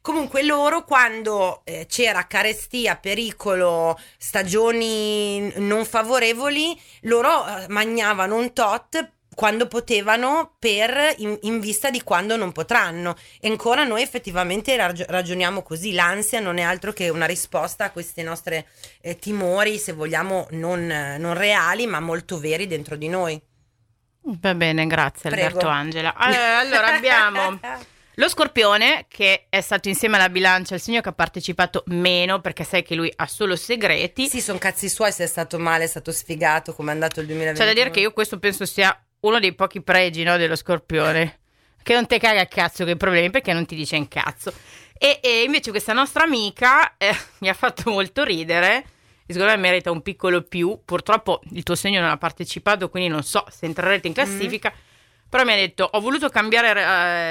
Comunque 0.00 0.44
loro 0.44 0.84
quando 0.84 1.60
eh, 1.64 1.84
c'era 1.86 2.26
carestia, 2.26 2.96
pericolo, 2.96 4.00
stagioni 4.16 5.52
non 5.56 5.84
favorevoli, 5.84 6.74
loro 7.02 7.46
eh, 7.46 7.66
mangiavano 7.68 8.34
un 8.34 8.54
tot 8.54 9.12
quando 9.38 9.68
potevano 9.68 10.56
per 10.58 11.14
in, 11.18 11.38
in 11.42 11.60
vista 11.60 11.90
di 11.90 12.02
quando 12.02 12.34
non 12.34 12.50
potranno 12.50 13.14
e 13.40 13.48
ancora 13.48 13.84
noi 13.84 14.02
effettivamente 14.02 14.74
ragio- 14.74 15.04
ragioniamo 15.06 15.62
così 15.62 15.92
l'ansia 15.92 16.40
non 16.40 16.58
è 16.58 16.62
altro 16.62 16.92
che 16.92 17.08
una 17.08 17.24
risposta 17.24 17.84
a 17.84 17.90
questi 17.92 18.24
nostri 18.24 18.64
eh, 19.00 19.16
timori 19.16 19.78
se 19.78 19.92
vogliamo 19.92 20.48
non, 20.50 20.86
non 21.20 21.34
reali 21.34 21.86
ma 21.86 22.00
molto 22.00 22.40
veri 22.40 22.66
dentro 22.66 22.96
di 22.96 23.06
noi 23.06 23.40
Va 24.20 24.54
bene, 24.56 24.86
grazie 24.88 25.30
Prego. 25.30 25.46
Alberto 25.46 25.68
Angela. 25.68 26.14
Eh, 26.18 26.36
allora 26.36 26.96
abbiamo 26.96 27.60
lo 28.14 28.28
scorpione 28.28 29.06
che 29.08 29.46
è 29.48 29.60
stato 29.60 29.88
insieme 29.88 30.16
alla 30.16 30.28
bilancia 30.28 30.74
il 30.74 30.80
segno 30.80 31.00
che 31.00 31.08
ha 31.08 31.12
partecipato 31.12 31.84
meno 31.86 32.40
perché 32.40 32.64
sai 32.64 32.82
che 32.82 32.96
lui 32.96 33.10
ha 33.14 33.26
solo 33.26 33.54
segreti. 33.54 34.28
Sì, 34.28 34.40
sono 34.40 34.58
cazzi 34.58 34.88
suoi 34.88 35.12
se 35.12 35.22
è 35.22 35.26
stato 35.28 35.58
male, 35.60 35.84
è 35.84 35.86
stato 35.86 36.10
sfigato, 36.10 36.74
come 36.74 36.90
è 36.90 36.94
andato 36.94 37.20
il 37.20 37.26
2020. 37.26 37.60
C'è 37.60 37.66
da 37.66 37.80
dire 37.80 37.90
che 37.90 38.00
io 38.00 38.12
questo 38.12 38.40
penso 38.40 38.66
sia 38.66 39.00
uno 39.20 39.40
dei 39.40 39.54
pochi 39.54 39.80
pregi 39.80 40.22
no, 40.22 40.36
dello 40.36 40.56
scorpione. 40.56 41.40
Che 41.82 41.94
non 41.94 42.06
te 42.06 42.18
caga 42.18 42.42
a 42.42 42.46
cazzo 42.46 42.84
con 42.84 42.92
i 42.92 42.96
problemi 42.96 43.30
perché 43.30 43.52
non 43.52 43.64
ti 43.66 43.74
dice 43.74 43.96
un 43.96 44.08
cazzo. 44.08 44.52
E, 44.98 45.20
e 45.22 45.42
invece 45.42 45.70
questa 45.70 45.92
nostra 45.92 46.24
amica 46.24 46.96
eh, 46.96 47.14
mi 47.40 47.48
ha 47.48 47.54
fatto 47.54 47.90
molto 47.90 48.24
ridere. 48.24 48.84
Secondo 49.26 49.52
me 49.52 49.56
merita 49.56 49.90
un 49.90 50.02
piccolo 50.02 50.42
più. 50.42 50.80
Purtroppo 50.84 51.40
il 51.52 51.62
tuo 51.62 51.74
segno 51.74 52.00
non 52.00 52.10
ha 52.10 52.16
partecipato, 52.16 52.88
quindi 52.88 53.08
non 53.08 53.22
so 53.22 53.44
se 53.50 53.66
entrerete 53.66 54.06
in 54.06 54.14
classifica. 54.14 54.72
Però 55.28 55.44
mi 55.44 55.52
ha 55.52 55.56
detto: 55.56 55.88
Ho 55.92 56.00
voluto 56.00 56.28
cambiare, 56.28 56.82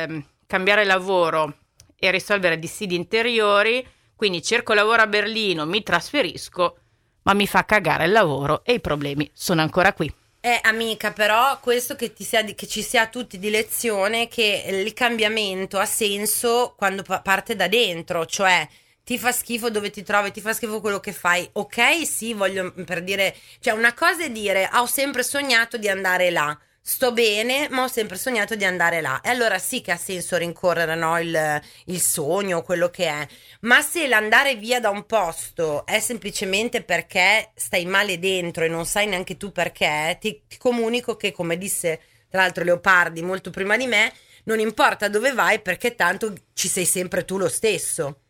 eh, 0.09 0.25
cambiare 0.45 0.85
lavoro 0.85 1.57
e 1.97 2.11
risolvere 2.11 2.59
dissidi 2.59 2.95
interiori. 2.95 3.85
Quindi 4.15 4.41
cerco 4.41 4.73
lavoro 4.73 5.03
a 5.03 5.07
Berlino, 5.07 5.65
mi 5.67 5.83
trasferisco, 5.83 6.77
ma 7.23 7.33
mi 7.33 7.45
fa 7.45 7.65
cagare 7.65 8.05
il 8.05 8.11
lavoro 8.11 8.63
e 8.63 8.73
i 8.73 8.79
problemi 8.79 9.29
sono 9.31 9.61
ancora 9.61 9.93
qui. 9.93 10.11
Eh, 10.47 10.59
amica, 10.63 11.11
però 11.11 11.59
questo 11.59 11.95
che, 11.95 12.13
ti 12.13 12.23
sia 12.23 12.41
che 12.45 12.67
ci 12.67 12.81
sia 12.81 13.07
tutti 13.07 13.37
di 13.37 13.49
lezione 13.49 14.29
che 14.29 14.63
il 14.65 14.93
cambiamento 14.93 15.77
ha 15.77 15.85
senso 15.85 16.73
quando 16.77 17.01
pa- 17.03 17.19
parte 17.21 17.55
da 17.57 17.67
dentro, 17.67 18.25
cioè 18.25 18.65
ti 19.03 19.17
fa 19.19 19.33
schifo 19.33 19.69
dove 19.69 19.89
ti 19.89 20.03
trovi, 20.03 20.31
ti 20.31 20.39
fa 20.39 20.53
schifo 20.53 20.79
quello 20.79 21.01
che 21.01 21.11
fai. 21.11 21.49
Ok, 21.53 22.05
sì, 22.07 22.33
voglio 22.33 22.71
per 22.85 23.03
dire, 23.03 23.35
cioè 23.59 23.73
una 23.73 23.93
cosa 23.93 24.23
è 24.23 24.29
dire 24.31 24.65
"Ah, 24.71 24.81
ho 24.81 24.85
sempre 24.85 25.21
sognato 25.23 25.75
di 25.77 25.89
andare 25.89 26.29
là. 26.31 26.57
Sto 26.89 27.11
bene, 27.11 27.67
ma 27.69 27.83
ho 27.83 27.87
sempre 27.89 28.15
sognato 28.17 28.55
di 28.55 28.63
andare 28.63 29.01
là. 29.01 29.19
E 29.19 29.27
allora 29.27 29.59
sì 29.59 29.81
che 29.81 29.91
ha 29.91 29.97
senso 29.97 30.37
rincorrere 30.37 30.95
no, 30.95 31.19
il, 31.19 31.61
il 31.87 31.99
sogno, 31.99 32.61
quello 32.61 32.89
che 32.89 33.07
è. 33.07 33.27
Ma 33.61 33.81
se 33.81 34.07
l'andare 34.07 34.55
via 34.55 34.79
da 34.79 34.89
un 34.89 35.05
posto 35.05 35.85
è 35.85 35.99
semplicemente 35.99 36.81
perché 36.83 37.51
stai 37.55 37.85
male 37.85 38.19
dentro 38.19 38.63
e 38.63 38.69
non 38.69 38.85
sai 38.85 39.05
neanche 39.05 39.35
tu 39.35 39.51
perché, 39.51 40.15
ti, 40.21 40.43
ti 40.47 40.57
comunico 40.57 41.17
che, 41.17 41.33
come 41.33 41.57
disse 41.57 41.99
tra 42.29 42.43
l'altro 42.43 42.63
Leopardi 42.63 43.21
molto 43.21 43.49
prima 43.49 43.75
di 43.75 43.85
me, 43.85 44.13
non 44.45 44.59
importa 44.59 45.09
dove 45.09 45.33
vai 45.33 45.59
perché 45.59 45.93
tanto 45.93 46.33
ci 46.53 46.69
sei 46.69 46.85
sempre 46.85 47.25
tu 47.25 47.37
lo 47.37 47.49
stesso. 47.49 48.26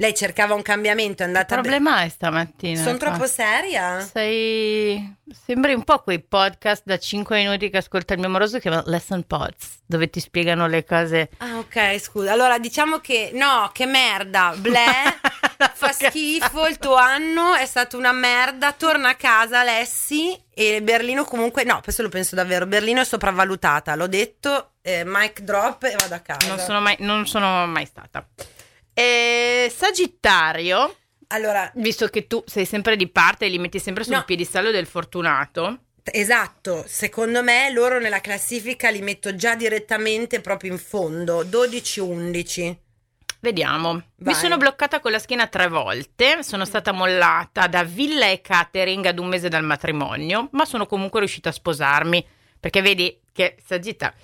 Lei 0.00 0.14
cercava 0.14 0.54
un 0.54 0.62
cambiamento, 0.62 1.12
è 1.12 1.16
Che 1.16 1.24
andata 1.24 1.54
problema 1.56 2.04
è 2.04 2.08
stamattina? 2.08 2.82
Sono 2.82 2.96
troppo 2.96 3.26
seria? 3.26 4.00
Sei... 4.00 5.16
Sembri 5.30 5.74
un 5.74 5.84
po' 5.84 5.98
quei 5.98 6.20
podcast 6.20 6.84
da 6.86 6.98
5 6.98 7.36
minuti 7.36 7.68
che 7.68 7.76
ascolta 7.76 8.14
il 8.14 8.18
mio 8.20 8.28
amoroso 8.28 8.54
che 8.54 8.62
chiama 8.62 8.82
Lesson 8.86 9.26
Pods, 9.26 9.80
dove 9.84 10.08
ti 10.08 10.18
spiegano 10.18 10.66
le 10.68 10.84
cose. 10.84 11.28
Ah, 11.36 11.58
ok, 11.58 11.98
scusa. 12.00 12.32
Allora 12.32 12.58
diciamo 12.58 13.00
che 13.00 13.32
no, 13.34 13.68
che 13.74 13.84
merda, 13.84 14.54
bleh, 14.56 15.18
fa 15.74 15.92
schifo 15.92 16.66
il 16.66 16.78
tuo 16.78 16.94
anno, 16.94 17.54
è 17.54 17.66
stato 17.66 17.98
una 17.98 18.12
merda. 18.12 18.72
Torna 18.72 19.10
a 19.10 19.16
casa, 19.16 19.60
Alessi. 19.60 20.34
E 20.54 20.80
Berlino 20.80 21.24
comunque, 21.24 21.64
no, 21.64 21.80
questo 21.82 22.00
lo 22.00 22.08
penso 22.08 22.34
davvero. 22.34 22.66
Berlino 22.66 23.02
è 23.02 23.04
sopravvalutata, 23.04 23.94
l'ho 23.96 24.08
detto. 24.08 24.70
Eh, 24.80 25.02
mic 25.04 25.42
drop 25.42 25.82
e 25.82 25.94
vado 25.98 26.14
a 26.14 26.20
casa. 26.20 26.48
Non 26.48 26.58
sono 26.58 26.80
mai, 26.80 26.96
non 27.00 27.26
sono 27.26 27.66
mai 27.66 27.84
stata. 27.84 28.26
E 29.02 29.72
Sagittario, 29.74 30.94
Allora, 31.28 31.70
visto 31.76 32.08
che 32.08 32.26
tu 32.26 32.44
sei 32.46 32.66
sempre 32.66 32.96
di 32.96 33.08
parte 33.08 33.46
e 33.46 33.48
li 33.48 33.58
metti 33.58 33.78
sempre 33.78 34.04
sul 34.04 34.12
No. 34.12 34.24
piedistallo 34.24 34.70
del 34.70 34.84
fortunato, 34.84 35.84
esatto, 36.04 36.84
secondo 36.86 37.42
me 37.42 37.72
loro 37.72 37.98
nella 37.98 38.20
classifica 38.20 38.90
li 38.90 39.00
metto 39.00 39.34
già 39.34 39.54
direttamente 39.54 40.42
proprio 40.42 40.72
in 40.72 40.78
fondo, 40.78 41.42
12-11. 41.44 42.76
vediamo. 43.40 43.94
Mi 43.94 44.04
Vai. 44.16 44.34
sono 44.34 44.58
bloccata 44.58 45.00
con 45.00 45.12
la 45.12 45.18
schiena 45.18 45.46
tre 45.46 45.68
volte, 45.68 46.42
sono 46.42 46.66
stata 46.66 46.92
mollata 46.92 47.68
da 47.68 47.84
villa 47.84 48.26
e 48.28 48.42
catering 48.42 49.06
ad 49.06 49.18
un 49.18 49.28
mese 49.28 49.48
dal 49.48 49.64
matrimonio, 49.64 50.50
ma 50.52 50.66
sono 50.66 50.84
comunque 50.84 51.20
riuscita 51.20 51.48
a 51.48 51.52
sposarmi. 51.52 52.26
Perché 52.60 52.82
vedi 52.82 53.18
che 53.32 53.56
Sagittario... 53.66 54.14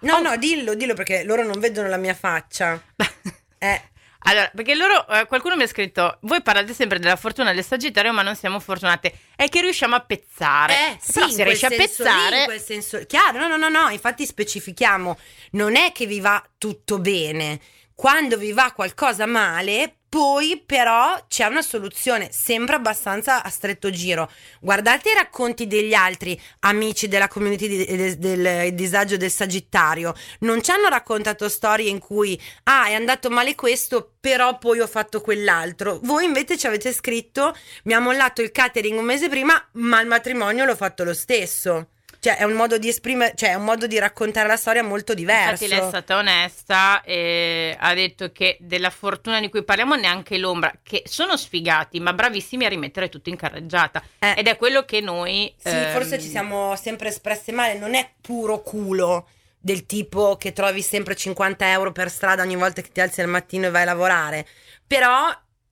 No, 0.00 0.16
Oh. 0.16 0.20
no, 0.20 0.36
dillo, 0.36 0.74
dillo 0.74 0.94
perché 0.94 1.22
loro 1.22 1.44
non 1.44 1.60
vedono 1.60 1.86
la 1.86 1.96
mia 1.96 2.14
faccia. 2.14 2.82
Eh, 3.58 3.82
Allora, 4.28 4.50
perché 4.54 4.74
loro, 4.74 5.06
eh, 5.08 5.26
qualcuno 5.26 5.54
mi 5.54 5.62
ha 5.62 5.68
scritto, 5.68 6.18
voi 6.22 6.42
parlate 6.42 6.74
sempre 6.74 6.98
della 6.98 7.14
fortuna 7.14 7.52
del 7.52 7.64
Sagittario, 7.64 8.12
ma 8.12 8.22
non 8.22 8.34
siamo 8.34 8.58
fortunate. 8.58 9.12
È 9.36 9.48
che 9.48 9.60
riusciamo 9.60 9.94
a 9.94 10.00
pezzare. 10.00 10.74
Eh, 10.74 10.98
sì, 11.00 11.12
Però 11.12 11.28
se 11.28 11.44
riesci 11.44 11.64
a 11.64 11.68
lì, 11.68 11.76
pezzare, 11.76 12.38
in 12.40 12.44
quel 12.44 12.60
senso, 12.60 13.00
chiaro, 13.06 13.38
no, 13.38 13.46
no, 13.46 13.56
no, 13.56 13.68
no, 13.68 13.88
infatti 13.90 14.26
specifichiamo, 14.26 15.16
non 15.52 15.76
è 15.76 15.92
che 15.92 16.06
vi 16.06 16.20
va 16.20 16.44
tutto 16.58 16.98
bene, 16.98 17.60
quando 17.94 18.36
vi 18.36 18.52
va 18.52 18.72
qualcosa 18.72 19.26
male, 19.26 19.95
poi 20.08 20.62
però 20.64 21.24
c'è 21.28 21.46
una 21.46 21.62
soluzione, 21.62 22.28
sembra 22.30 22.76
abbastanza 22.76 23.42
a 23.42 23.48
stretto 23.50 23.90
giro. 23.90 24.30
Guardate 24.60 25.10
i 25.10 25.14
racconti 25.14 25.66
degli 25.66 25.94
altri 25.94 26.40
amici 26.60 27.08
della 27.08 27.28
community 27.28 27.68
di- 27.68 27.84
de- 27.84 28.18
del 28.18 28.74
disagio 28.74 29.16
del 29.16 29.30
Sagittario, 29.30 30.14
non 30.40 30.62
ci 30.62 30.70
hanno 30.70 30.88
raccontato 30.88 31.48
storie 31.48 31.90
in 31.90 31.98
cui, 31.98 32.40
ah, 32.64 32.86
è 32.86 32.94
andato 32.94 33.30
male 33.30 33.54
questo, 33.54 34.14
però 34.20 34.58
poi 34.58 34.80
ho 34.80 34.86
fatto 34.86 35.20
quell'altro. 35.20 35.98
Voi 36.02 36.24
invece 36.24 36.56
ci 36.56 36.66
avete 36.66 36.92
scritto, 36.92 37.54
mi 37.84 37.92
ha 37.92 38.00
mollato 38.00 38.42
il 38.42 38.52
catering 38.52 38.98
un 38.98 39.04
mese 39.04 39.28
prima, 39.28 39.62
ma 39.72 40.00
il 40.00 40.06
matrimonio 40.06 40.64
l'ho 40.64 40.76
fatto 40.76 41.04
lo 41.04 41.14
stesso. 41.14 41.88
Cioè, 42.26 42.38
è 42.38 42.42
un 42.42 42.54
modo 42.54 42.76
di 42.76 42.88
esprimere, 42.88 43.34
cioè, 43.36 43.50
è 43.50 43.54
un 43.54 43.62
modo 43.62 43.86
di 43.86 44.00
raccontare 44.00 44.48
la 44.48 44.56
storia 44.56 44.82
molto 44.82 45.14
diverso. 45.14 45.62
infatti 45.62 45.68
lei 45.68 45.78
è 45.78 45.86
stata 45.86 46.16
onesta 46.16 47.00
e 47.02 47.76
ha 47.78 47.94
detto 47.94 48.32
che 48.32 48.56
della 48.58 48.90
fortuna 48.90 49.38
di 49.38 49.48
cui 49.48 49.62
parliamo 49.62 49.94
neanche 49.94 50.36
l'ombra, 50.36 50.72
che 50.82 51.04
sono 51.06 51.36
sfigati, 51.36 52.00
ma 52.00 52.12
bravissimi 52.12 52.64
a 52.64 52.68
rimettere 52.68 53.08
tutto 53.08 53.28
in 53.28 53.36
carreggiata. 53.36 54.02
Eh. 54.18 54.34
Ed 54.38 54.48
è 54.48 54.56
quello 54.56 54.84
che 54.84 55.00
noi... 55.00 55.54
Sì, 55.56 55.68
ehm, 55.68 55.92
forse 55.92 56.18
ci 56.18 56.26
siamo 56.26 56.74
sempre 56.74 57.10
espresse 57.10 57.52
male, 57.52 57.78
non 57.78 57.94
è 57.94 58.10
puro 58.20 58.60
culo 58.60 59.28
del 59.56 59.86
tipo 59.86 60.36
che 60.36 60.52
trovi 60.52 60.82
sempre 60.82 61.14
50 61.14 61.70
euro 61.70 61.92
per 61.92 62.10
strada 62.10 62.42
ogni 62.42 62.56
volta 62.56 62.82
che 62.82 62.90
ti 62.90 63.00
alzi 63.00 63.20
al 63.20 63.28
mattino 63.28 63.66
e 63.66 63.70
vai 63.70 63.82
a 63.82 63.84
lavorare, 63.84 64.44
però 64.84 65.28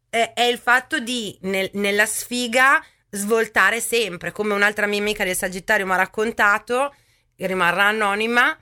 eh, 0.09 0.33
è 0.33 0.43
il 0.43 0.59
fatto 0.59 1.01
di 1.01 1.37
nel- 1.41 1.71
nella 1.73 2.07
sfiga 2.07 2.81
svoltare 3.15 3.81
sempre, 3.81 4.33
come 4.33 4.55
un'altra 4.55 4.87
mia 4.87 5.01
amica 5.01 5.25
del 5.25 5.37
Sagittario 5.37 5.87
mi 5.87 5.93
ha 5.93 5.97
raccontato, 5.97 6.95
rimarrà 7.37 7.85
anonima, 7.85 8.57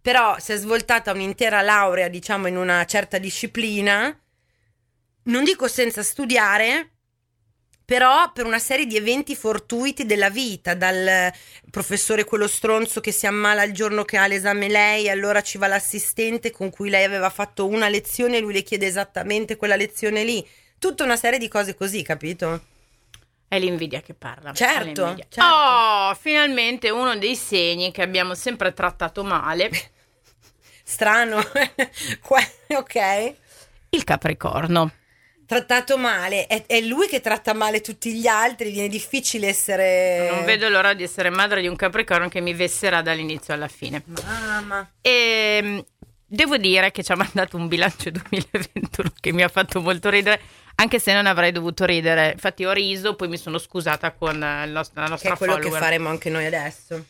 però 0.00 0.38
si 0.38 0.52
è 0.52 0.56
svoltata 0.56 1.12
un'intera 1.12 1.62
laurea, 1.62 2.08
diciamo, 2.08 2.46
in 2.46 2.56
una 2.56 2.84
certa 2.84 3.18
disciplina, 3.18 4.16
non 5.24 5.44
dico 5.44 5.68
senza 5.68 6.02
studiare, 6.02 6.90
però 7.86 8.32
per 8.32 8.46
una 8.46 8.58
serie 8.58 8.86
di 8.86 8.96
eventi 8.96 9.34
fortuiti 9.34 10.06
della 10.06 10.30
vita, 10.30 10.74
dal 10.74 11.32
professore 11.70 12.24
quello 12.24 12.46
stronzo 12.46 13.00
che 13.00 13.12
si 13.12 13.26
ammala 13.26 13.62
il 13.62 13.72
giorno 13.72 14.04
che 14.04 14.16
ha 14.16 14.26
l'esame 14.26 14.68
lei, 14.68 15.08
allora 15.08 15.42
ci 15.42 15.58
va 15.58 15.66
l'assistente 15.66 16.50
con 16.50 16.70
cui 16.70 16.88
lei 16.88 17.04
aveva 17.04 17.30
fatto 17.30 17.66
una 17.66 17.88
lezione 17.88 18.38
e 18.38 18.40
lui 18.40 18.54
le 18.54 18.62
chiede 18.62 18.86
esattamente 18.86 19.56
quella 19.56 19.76
lezione 19.76 20.24
lì. 20.24 20.46
Tutta 20.78 21.04
una 21.04 21.16
serie 21.16 21.38
di 21.38 21.48
cose 21.48 21.74
così, 21.74 22.02
capito? 22.02 22.72
È 23.54 23.58
l'invidia 23.60 24.00
che 24.00 24.14
parla. 24.14 24.52
Certo, 24.52 25.14
certo. 25.16 25.40
Oh, 25.40 26.12
finalmente 26.14 26.90
uno 26.90 27.16
dei 27.16 27.36
segni 27.36 27.92
che 27.92 28.02
abbiamo 28.02 28.34
sempre 28.34 28.72
trattato 28.72 29.22
male, 29.22 29.70
Strano. 30.82 31.38
Ok. 32.74 33.34
il 33.90 34.02
Capricorno. 34.02 34.90
Trattato 35.46 35.96
male. 35.96 36.48
È, 36.48 36.64
è 36.66 36.80
lui 36.80 37.06
che 37.06 37.20
tratta 37.20 37.54
male 37.54 37.80
tutti 37.80 38.12
gli 38.12 38.26
altri, 38.26 38.72
viene 38.72 38.88
difficile 38.88 39.46
essere... 39.46 40.28
Non 40.32 40.44
vedo 40.44 40.68
l'ora 40.68 40.92
di 40.94 41.04
essere 41.04 41.30
madre 41.30 41.60
di 41.60 41.68
un 41.68 41.76
Capricorno 41.76 42.28
che 42.28 42.40
mi 42.40 42.54
vesserà 42.54 43.02
dall'inizio 43.02 43.54
alla 43.54 43.68
fine. 43.68 44.02
Mamma. 44.04 44.90
E 45.00 45.60
mh, 45.62 45.84
devo 46.26 46.56
dire 46.56 46.90
che 46.90 47.04
ci 47.04 47.12
ha 47.12 47.16
mandato 47.16 47.56
un 47.56 47.68
bilancio 47.68 48.10
2021 48.10 49.12
che 49.20 49.32
mi 49.32 49.42
ha 49.42 49.48
fatto 49.48 49.80
molto 49.80 50.10
ridere, 50.10 50.40
anche 50.76 50.98
se 50.98 51.12
non 51.12 51.26
avrei 51.26 51.52
dovuto 51.52 51.84
ridere. 51.84 52.32
Infatti 52.32 52.64
ho 52.64 52.72
riso, 52.72 53.14
poi 53.16 53.28
mi 53.28 53.36
sono 53.36 53.58
scusata 53.58 54.12
con 54.12 54.42
eh, 54.42 54.64
il 54.66 54.70
nostro- 54.72 55.00
la 55.00 55.04
Che 55.06 55.10
nostra 55.12 55.32
è 55.34 55.36
quello 55.36 55.54
che 55.56 55.60
follower. 55.62 55.82
faremo 55.82 56.08
anche 56.08 56.30
noi 56.30 56.46
adesso. 56.46 57.04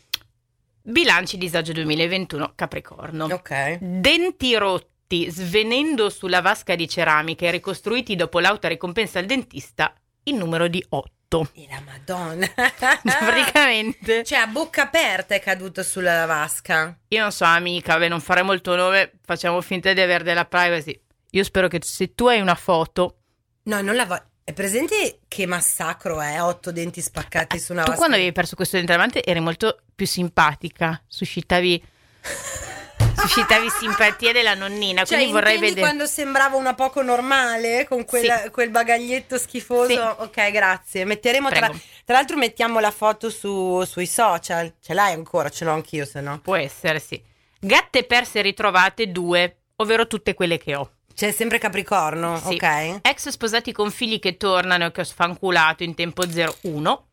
Bilanci 0.87 1.39
disagio 1.39 1.73
2021 1.73 2.53
Capricorno. 2.55 3.25
Ok. 3.31 3.79
Denti 3.81 4.55
rotti, 4.57 5.31
svenendo 5.31 6.11
sulla 6.11 6.43
vasca 6.43 6.75
di 6.75 6.87
ceramica 6.89 7.47
e 7.47 7.51
ricostruiti 7.53 8.17
dopo 8.17 8.39
l'auta 8.39 8.69
ricompensa 8.69 9.19
al 9.19 9.25
dentista, 9.25 9.95
il 10.25 10.35
numero 10.35 10.69
di 10.69 10.85
8. 10.91 11.51
E 11.55 11.67
la 11.71 11.81
madonna. 11.85 12.47
Praticamente, 13.03 14.23
Cioè, 14.25 14.39
a 14.39 14.47
bocca 14.47 14.83
aperta 14.83 15.35
è 15.35 15.41
caduto 15.41 15.83
sulla 15.83 16.27
vasca. 16.27 16.97
io 17.09 17.21
non 17.23 17.33
so, 17.33 17.45
amica, 17.45 17.97
beh, 17.99 18.09
non 18.09 18.21
faremo 18.21 18.53
il 18.53 18.61
tuo 18.61 18.77
nome, 18.77 19.13
facciamo 19.25 19.61
finta 19.63 19.93
di 19.93 20.01
avere 20.01 20.23
della 20.23 20.45
privacy. 20.45 21.01
Io 21.31 21.43
spero 21.45 21.67
che 21.69 21.81
se 21.83 22.15
tu 22.15 22.27
hai 22.29 22.41
una 22.41 22.55
foto, 22.55 23.21
No, 23.65 23.81
non 23.81 23.95
la 23.97 24.05
voglio. 24.07 24.23
È 24.45 24.53
presente 24.53 25.21
che 25.27 25.47
massacro 25.47 26.21
è? 26.21 26.43
Otto 26.43 26.71
denti 26.71 27.01
spaccati 27.01 27.59
su 27.59 27.73
una 27.73 27.81
tu 27.83 27.89
vasca. 27.89 27.99
quando 28.01 28.17
avevi 28.17 28.33
perso 28.33 28.57
questo 28.57 28.77
dente 28.77 28.93
davanti 28.93 29.21
eri 29.25 29.41
molto 29.41 29.79
più 29.95 30.07
simpatica, 30.07 31.03
suscitavi, 31.07 31.83
suscitavi 33.17 33.69
simpatia 33.71 34.33
della 34.33 34.53
nonnina, 34.55 35.05
Cioè, 35.05 35.17
quindi 35.17 35.33
vorrei 35.33 35.59
vedere. 35.59 35.81
quando 35.81 36.05
sembrava 36.05 36.57
una 36.57 36.75
poco 36.75 37.01
normale 37.01 37.87
con 37.89 38.05
quella- 38.05 38.43
Sì. 38.43 38.51
quel 38.51 38.69
bagaglietto 38.69 39.39
schifoso? 39.39 39.89
Sì. 39.89 39.97
Ok, 39.97 40.51
grazie. 40.51 41.07
Metteremo 41.07 41.49
tra, 41.49 41.69
tra 42.05 42.15
l'altro 42.17 42.37
mettiamo 42.37 42.81
la 42.81 42.91
foto 42.91 43.31
su- 43.31 43.83
sui 43.85 44.07
social. 44.07 44.75
Ce 44.79 44.93
l'hai 44.93 45.15
ancora? 45.15 45.49
Ce 45.49 45.65
l'ho 45.65 45.73
anch'io, 45.73 46.05
se 46.05 46.21
no. 46.21 46.39
Può 46.41 46.57
essere, 46.57 47.01
sì. 47.01 47.19
Gatte 47.59 48.05
perse 48.05 48.43
ritrovate 48.43 49.11
due, 49.11 49.57
ovvero 49.77 50.07
tutte 50.07 50.35
quelle 50.35 50.59
che 50.59 50.75
ho. 50.75 50.91
C'è 51.15 51.31
sempre 51.31 51.59
Capricorno, 51.59 52.39
Sì. 52.39 52.55
ok? 52.55 52.99
Ex 53.03 53.29
sposati 53.29 53.73
con 53.73 53.91
figli 53.91 54.19
che 54.19 54.37
tornano 54.37 54.87
e 54.87 54.93
che 54.93 55.03
ho 55.03 55.05
sfanculato 55.05 55.83
in 55.83 55.95
tempo 55.95 56.25
01. 56.27 57.07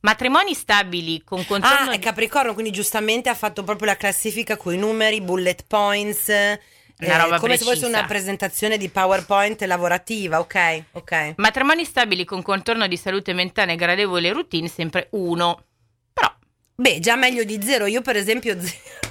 Matrimoni 0.00 0.54
stabili 0.54 1.22
con 1.24 1.44
contorno 1.46 1.90
Ah, 1.90 1.94
è 1.94 1.98
Capricorno, 1.98 2.52
quindi 2.54 2.70
giustamente 2.72 3.28
ha 3.30 3.34
fatto 3.34 3.62
proprio 3.64 3.86
la 3.88 3.96
classifica 3.96 4.56
con 4.56 4.74
i 4.74 4.78
numeri, 4.78 5.20
bullet 5.22 5.64
points. 5.66 6.28
eh, 6.28 6.60
Una 7.00 7.16
roba 7.22 7.38
come 7.38 7.56
se 7.56 7.64
fosse 7.64 7.78
precisa. 7.80 7.98
una 7.98 8.06
presentazione 8.06 8.76
di 8.78 8.88
PowerPoint 8.88 9.62
lavorativa, 9.62 10.38
ok? 10.40 10.82
Ok. 10.92 11.34
Matrimoni 11.36 11.84
stabili 11.84 12.24
con 12.24 12.40
contorno 12.42 12.86
di 12.86 12.96
salute 12.96 13.32
mentale 13.32 13.72
e 13.72 13.76
gradevole 13.76 14.30
routine, 14.32 14.68
sempre 14.68 15.08
uno. 15.12 15.64
Però, 16.12 16.32
Beh, 16.76 16.98
già 17.00 17.16
meglio 17.16 17.42
di 17.44 17.58
zero. 17.62 17.86
Io, 17.86 18.00
per 18.02 18.16
esempio, 18.16 18.54
zero. 18.60 19.03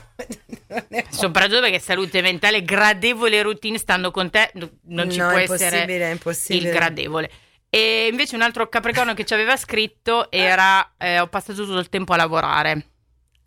Soprattutto 1.09 1.61
perché 1.61 1.79
salute 1.79 2.21
mentale 2.21 2.63
gradevole 2.63 3.41
routine 3.41 3.77
stando 3.77 4.11
con 4.11 4.29
te, 4.29 4.51
no- 4.55 4.69
non 4.87 5.09
ci 5.11 5.17
No, 5.17 5.29
può 5.29 5.37
essere 5.37 6.09
impossibile, 6.11 6.69
il 6.69 6.73
gradevole. 6.75 7.31
E 7.69 8.07
invece 8.11 8.35
un 8.35 8.41
altro 8.41 8.69
Capricorno 8.69 9.13
che 9.13 9.25
ci 9.25 9.33
aveva 9.33 9.57
scritto 9.57 10.29
era 10.31 10.93
eh, 10.97 11.19
ho 11.19 11.27
passato 11.27 11.65
tutto 11.65 11.79
il 11.79 11.89
tempo 11.89 12.13
a 12.13 12.17
lavorare. 12.17 12.85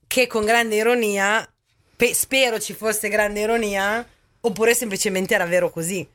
Che 0.07 0.27
con 0.27 0.45
grande 0.45 0.77
ironia, 0.77 1.49
pe- 1.97 2.15
spero 2.15 2.59
ci 2.59 2.73
fosse 2.75 3.09
grande 3.09 3.41
ironia, 3.41 4.05
oppure 4.41 4.75
semplicemente 4.75 5.35
era 5.35 5.47
vero 5.47 5.71
così. 5.71 6.07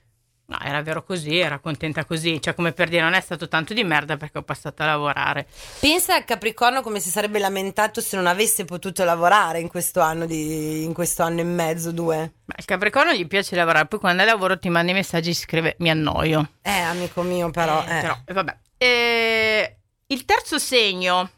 No, 0.52 0.60
era 0.62 0.82
vero 0.82 1.02
così, 1.02 1.38
era 1.38 1.60
contenta 1.60 2.04
così, 2.04 2.42
cioè 2.42 2.54
come 2.54 2.74
per 2.74 2.90
dire 2.90 3.02
non 3.02 3.14
è 3.14 3.22
stato 3.22 3.48
tanto 3.48 3.74
di 3.74 3.86
merda 3.86 4.18
perché 4.18 4.40
ho 4.40 4.44
passato 4.44 4.84
a 4.84 4.88
lavorare. 4.88 5.48
Pensa 5.80 6.16
a 6.16 6.24
Capricorno 6.26 6.82
come 6.82 7.00
si 7.00 7.10
sarebbe 7.10 7.40
lamentato 7.40 8.02
se 8.02 8.18
non 8.18 8.28
avesse 8.28 8.66
potuto 8.66 9.06
lavorare 9.06 9.62
in 9.62 9.70
questo 9.70 10.02
anno, 10.02 10.26
di, 10.26 10.84
in 10.84 10.92
questo 10.92 11.24
anno 11.24 11.40
e 11.40 11.46
mezzo, 11.46 11.94
due. 11.94 12.34
Ma 12.44 12.56
il 12.58 12.66
Capricorno 12.66 13.14
gli 13.14 13.26
piace 13.28 13.56
lavorare, 13.56 13.88
poi 13.88 14.00
quando 14.00 14.24
è 14.24 14.26
lavoro 14.26 14.60
ti 14.60 14.68
manda 14.68 14.92
i 14.92 14.94
messaggi 14.94 15.30
e 15.30 15.36
scrive 15.36 15.76
mi 15.80 15.90
annoio. 15.90 16.50
Eh, 16.62 16.70
amico 16.70 17.22
mio, 17.22 17.50
però. 17.50 17.82
Eh, 17.88 17.98
eh. 17.98 18.02
però, 18.02 18.18
vabbè. 18.26 18.58
Eh, 18.78 19.78
il 20.08 20.26
terzo 20.26 20.60
segno 20.60 21.30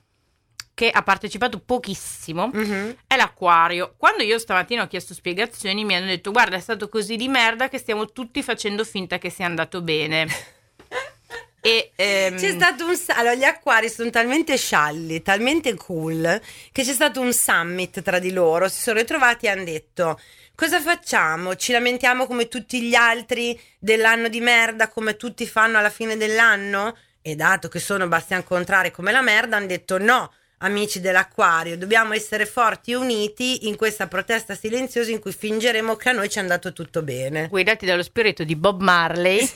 che 0.73 0.89
ha 0.89 1.03
partecipato 1.03 1.59
pochissimo 1.59 2.49
Mhm. 2.51 2.95
è 3.07 3.15
l'acquario. 3.15 3.93
Quando 3.97 4.23
io 4.23 4.39
stamattina 4.39 4.83
ho 4.83 4.87
chiesto 4.87 5.13
spiegazioni 5.13 5.85
mi 5.85 5.95
hanno 5.95 6.07
detto 6.07 6.31
guarda 6.31 6.55
è 6.55 6.59
stato 6.59 6.89
così 6.89 7.15
di 7.15 7.27
merda 7.27 7.69
che 7.69 7.77
stiamo 7.77 8.11
tutti 8.11 8.41
facendo 8.41 8.83
finta 8.83 9.17
che 9.19 9.29
sia 9.29 9.45
andato 9.45 9.81
bene. 9.81 10.27
e, 11.61 11.91
ehm, 11.95 12.37
C'è 12.37 12.51
stato 12.51 12.85
un 12.85 12.95
allora, 13.09 13.35
gli 13.35 13.43
acquari 13.43 13.89
sono 13.89 14.09
talmente 14.09 14.57
scialli, 14.57 15.21
talmente 15.21 15.73
cool, 15.75 16.41
che 16.71 16.83
c'è 16.83 16.93
stato 16.93 17.21
un 17.21 17.31
summit 17.33 18.01
tra 18.01 18.19
di 18.19 18.31
loro. 18.31 18.67
Si 18.67 18.81
sono 18.81 18.99
ritrovati 18.99 19.45
e 19.45 19.49
hanno 19.49 19.63
detto: 19.63 20.19
Cosa 20.55 20.81
facciamo? 20.81 21.55
Ci 21.55 21.71
lamentiamo 21.71 22.25
come 22.25 22.47
tutti 22.47 22.81
gli 22.81 22.95
altri 22.95 23.59
dell'anno 23.79 24.27
di 24.27 24.41
merda, 24.41 24.89
come 24.89 25.15
tutti 25.15 25.45
fanno 25.47 25.77
alla 25.77 25.89
fine 25.89 26.17
dell'anno? 26.17 26.97
E 27.21 27.35
dato 27.35 27.69
che 27.69 27.79
sono 27.79 28.07
Bastian 28.07 28.43
Contrari 28.43 28.91
come 28.91 29.11
la 29.13 29.21
merda, 29.21 29.55
hanno 29.55 29.67
detto: 29.67 29.97
No, 29.97 30.33
amici 30.63 30.99
dell'acquario, 30.99 31.77
dobbiamo 31.77 32.13
essere 32.13 32.45
forti 32.45 32.91
e 32.91 32.95
uniti 32.95 33.67
in 33.67 33.75
questa 33.75 34.07
protesta 34.07 34.55
silenziosa 34.55 35.11
in 35.11 35.19
cui 35.19 35.33
fingeremo 35.33 35.95
che 35.95 36.09
a 36.09 36.11
noi 36.13 36.29
ci 36.29 36.37
è 36.37 36.41
andato 36.41 36.73
tutto 36.73 37.01
bene. 37.01 37.47
guidati 37.49 37.85
dallo 37.85 38.03
spirito 38.03 38.43
di 38.43 38.55
Bob 38.55 38.81
Marley, 38.81 39.47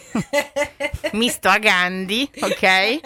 misto 1.14 1.50
a 1.50 1.58
Gandhi, 1.58 2.30
ok? 2.40 3.00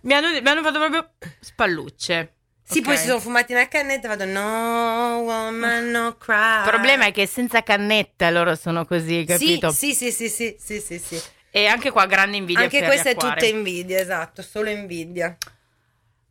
Mi 0.00 0.14
hanno, 0.14 0.30
mi 0.30 0.48
hanno 0.48 0.62
fatto 0.62 0.78
proprio 0.78 1.10
spallucce. 1.40 2.32
Sì, 2.68 2.78
ok? 2.78 2.84
poi 2.84 2.96
si 2.96 3.06
sono 3.06 3.20
fumati 3.20 3.52
una 3.52 3.68
cannetta 3.68 4.06
e 4.06 4.16
vado 4.16 4.24
no 4.24 5.20
woman 5.20 5.90
no 5.90 6.16
cry. 6.16 6.64
Il 6.64 6.68
problema 6.68 7.06
è 7.06 7.12
che 7.12 7.26
senza 7.26 7.62
cannetta 7.62 8.28
loro 8.30 8.56
sono 8.56 8.84
così, 8.84 9.24
capito? 9.24 9.70
Sì, 9.70 9.94
sì, 9.94 10.10
sì, 10.10 10.28
sì, 10.28 10.56
sì, 10.58 10.80
sì, 10.80 10.98
sì. 10.98 11.22
E 11.50 11.66
anche 11.66 11.90
qua 11.90 12.06
grande 12.06 12.36
invidia 12.36 12.64
Anche 12.64 12.82
questa 12.82 13.10
è 13.10 13.14
tutta 13.14 13.46
invidia, 13.46 14.00
esatto, 14.00 14.42
solo 14.42 14.68
invidia. 14.68 15.36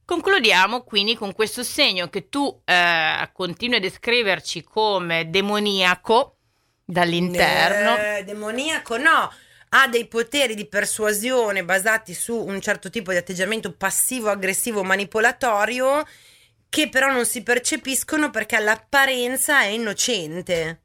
Concludiamo 0.06 0.84
quindi 0.84 1.16
con 1.16 1.34
questo 1.34 1.64
segno 1.64 2.10
che 2.10 2.30
tu 2.30 2.62
eh, 2.64 3.30
continui 3.34 3.78
a 3.78 3.80
descriverci 3.82 4.64
come 4.64 5.30
demoniaco 5.30 6.38
dall'interno. 6.86 7.97
Eh, 7.97 8.24
demoniaco, 8.24 8.97
no. 8.97 9.32
Ha 9.70 9.88
dei 9.88 10.08
poteri 10.08 10.53
di 10.53 10.68
persuasione 10.68 11.66
basati 11.66 12.14
su 12.14 12.36
un 12.36 12.62
certo 12.62 12.89
tipo 12.91 13.12
di 13.12 13.18
atteggiamento 13.18 13.74
passivo, 13.74 14.30
aggressivo, 14.30 14.84
manipolatorio 14.84 16.06
che 16.70 16.88
però 16.89 17.12
non 17.12 17.26
si 17.26 17.41
percepiscono 17.41 18.30
perché 18.30 18.58
all'apparenza 18.58 19.62
è 19.62 19.68
innocente. 19.68 20.82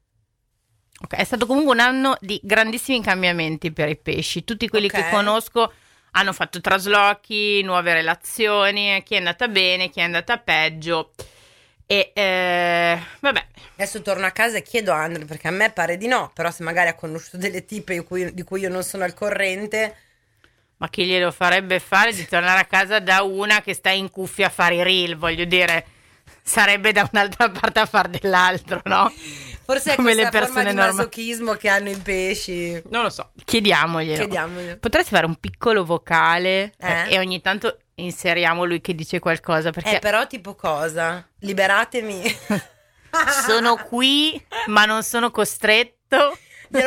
Ok, 1.03 1.15
è 1.15 1.23
stato 1.23 1.45
comunque 1.45 1.73
un 1.73 1.79
anno 1.79 2.17
di 2.21 2.39
grandissimi 2.43 3.01
cambiamenti 3.01 3.71
per 3.71 3.89
i 3.89 3.97
pesci. 3.97 4.43
Tutti 4.43 4.67
quelli 4.67 4.87
Ok. 4.87 4.93
che 4.93 5.09
conosco 5.09 5.73
hanno 6.11 6.33
fatto 6.33 6.61
traslochi, 6.61 7.61
nuove 7.63 7.93
relazioni, 7.93 9.01
chi 9.03 9.15
è 9.15 9.17
andata 9.17 9.47
bene, 9.47 9.89
chi 9.89 9.99
è 9.99 10.03
andata 10.03 10.37
peggio. 10.37 11.11
E 11.85 12.11
eh, 12.13 12.99
vabbè, 13.19 13.45
Adesso 13.81 14.03
torno 14.03 14.27
a 14.27 14.31
casa 14.31 14.57
e 14.57 14.61
chiedo 14.61 14.93
a 14.93 15.01
Andre 15.01 15.25
perché 15.25 15.47
a 15.47 15.51
me 15.51 15.71
pare 15.71 15.97
di 15.97 16.05
no, 16.05 16.29
però 16.35 16.51
se 16.51 16.61
magari 16.61 16.89
ha 16.89 16.93
conosciuto 16.93 17.37
delle 17.37 17.65
tipe 17.65 17.95
di 17.95 18.03
cui, 18.03 18.31
di 18.31 18.43
cui 18.43 18.61
io 18.61 18.69
non 18.69 18.83
sono 18.83 19.03
al 19.03 19.15
corrente, 19.15 19.95
ma 20.77 20.87
chi 20.87 21.05
glielo 21.05 21.31
farebbe 21.31 21.79
fare 21.79 22.13
di 22.13 22.27
tornare 22.27 22.59
a 22.59 22.65
casa 22.65 22.99
da 22.99 23.23
una 23.23 23.61
che 23.61 23.73
sta 23.73 23.89
in 23.89 24.11
cuffia 24.11 24.47
a 24.47 24.49
fare 24.51 24.75
i 24.75 24.83
reel? 24.83 25.17
Voglio 25.17 25.45
dire, 25.45 25.85
sarebbe 26.43 26.91
da 26.91 27.09
un'altra 27.11 27.49
parte 27.53 27.79
a 27.79 27.85
far 27.87 28.07
dell'altro, 28.07 28.81
no? 28.85 29.11
Forse 29.71 29.93
è 29.93 29.95
Come 29.95 30.13
le 30.13 30.29
persone 30.29 30.69
di 30.69 30.75
normali. 30.75 30.95
masochismo 30.95 31.53
che 31.53 31.69
hanno 31.69 31.89
i 31.89 31.95
pesci. 31.97 32.81
Non 32.89 33.03
lo 33.03 33.09
so, 33.09 33.31
chiediamoglielo. 33.45 34.17
Chiediamogli. 34.19 34.75
Potresti 34.77 35.13
fare 35.13 35.25
un 35.25 35.35
piccolo 35.35 35.85
vocale 35.85 36.73
Eh? 36.77 37.13
e 37.13 37.17
ogni 37.19 37.39
tanto 37.41 37.77
inseriamo 37.95 38.63
lui 38.65 38.81
che 38.81 38.93
dice 38.95 39.19
qualcosa 39.19 39.71
perché 39.71 39.97
Eh, 39.97 39.99
però 39.99 40.25
tipo 40.27 40.55
cosa? 40.55 41.25
Liberatemi. 41.39 42.21
sono 43.45 43.75
qui 43.77 44.41
ma 44.67 44.85
non 44.85 45.03
sono 45.03 45.31
costretto. 45.31 46.37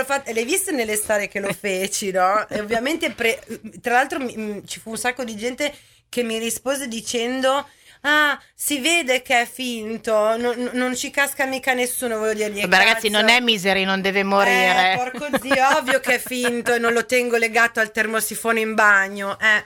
Fatta- 0.07 0.33
l'hai 0.33 0.45
visto 0.45 0.71
nelle 0.71 0.97
storie 0.97 1.29
che 1.29 1.41
lo 1.41 1.53
feci, 1.59 2.11
no? 2.11 2.47
E 2.49 2.61
ovviamente, 2.61 3.11
pre- 3.11 3.39
tra 3.83 3.93
l'altro, 3.95 4.19
mi- 4.19 4.35
mm, 4.37 4.59
ci 4.67 4.81
fu 4.81 4.91
un 4.91 4.97
sacco 4.97 5.25
di 5.25 5.37
gente 5.37 5.75
che 6.09 6.23
mi 6.23 6.39
rispose 6.39 6.89
dicendo: 6.89 7.67
Ah, 8.07 8.39
si 8.55 8.81
vede 8.81 9.23
che 9.23 9.41
è 9.41 9.47
finto, 9.47 10.37
non, 10.37 10.69
non- 10.75 10.95
ci 10.95 11.09
casca 11.11 11.47
mica 11.47 11.73
nessuno. 11.73 12.19
Voglio 12.19 12.47
dirgli: 12.49 12.61
Vabbè 12.61 12.77
ragazzi 12.77 13.09
"Cazzo, 13.09 13.21
non 13.23 13.31
è 13.31 13.41
misery, 13.41 13.85
non 13.85 14.03
deve 14.03 14.23
morire. 14.23 14.93
Eh, 14.93 14.97
porco 14.97 15.27
zio, 15.41 15.79
ovvio 15.79 16.01
che 16.01 16.17
è 16.17 16.19
finto 16.19 16.75
e 16.75 16.79
non 16.79 16.93
lo 16.93 17.07
tengo 17.07 17.39
legato 17.39 17.81
al 17.81 17.93
termosifone 17.93 18.61
in 18.61 18.75
bagno. 18.75 19.39
Eh. 19.41 19.65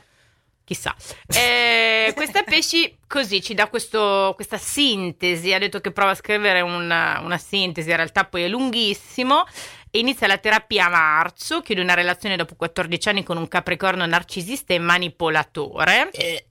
Chissà. 0.62 0.94
Eh, 1.34 2.12
questa 2.14 2.42
pesci 2.44 2.98
così 3.08 3.42
ci 3.42 3.54
dà 3.54 3.66
questo- 3.68 4.32
questa 4.36 4.58
sintesi. 4.58 5.52
Ha 5.52 5.58
detto 5.58 5.80
che 5.80 5.90
prova 5.90 6.12
a 6.12 6.14
scrivere 6.14 6.60
una, 6.60 7.18
una 7.20 7.38
sintesi, 7.38 7.90
in 7.90 7.96
realtà 7.96 8.24
poi 8.24 8.44
è 8.44 8.48
lunghissimo. 8.48 9.44
Inizia 9.92 10.28
la 10.28 10.38
terapia 10.38 10.86
a 10.86 10.90
marzo. 10.90 11.60
Chiude 11.62 11.80
una 11.80 11.94
relazione 11.94 12.36
dopo 12.36 12.54
14 12.54 13.08
anni 13.08 13.24
con 13.24 13.36
un 13.36 13.48
capricorno 13.48 14.06
narcisista 14.06 14.74
e 14.74 14.78
manipolatore. 14.78 16.10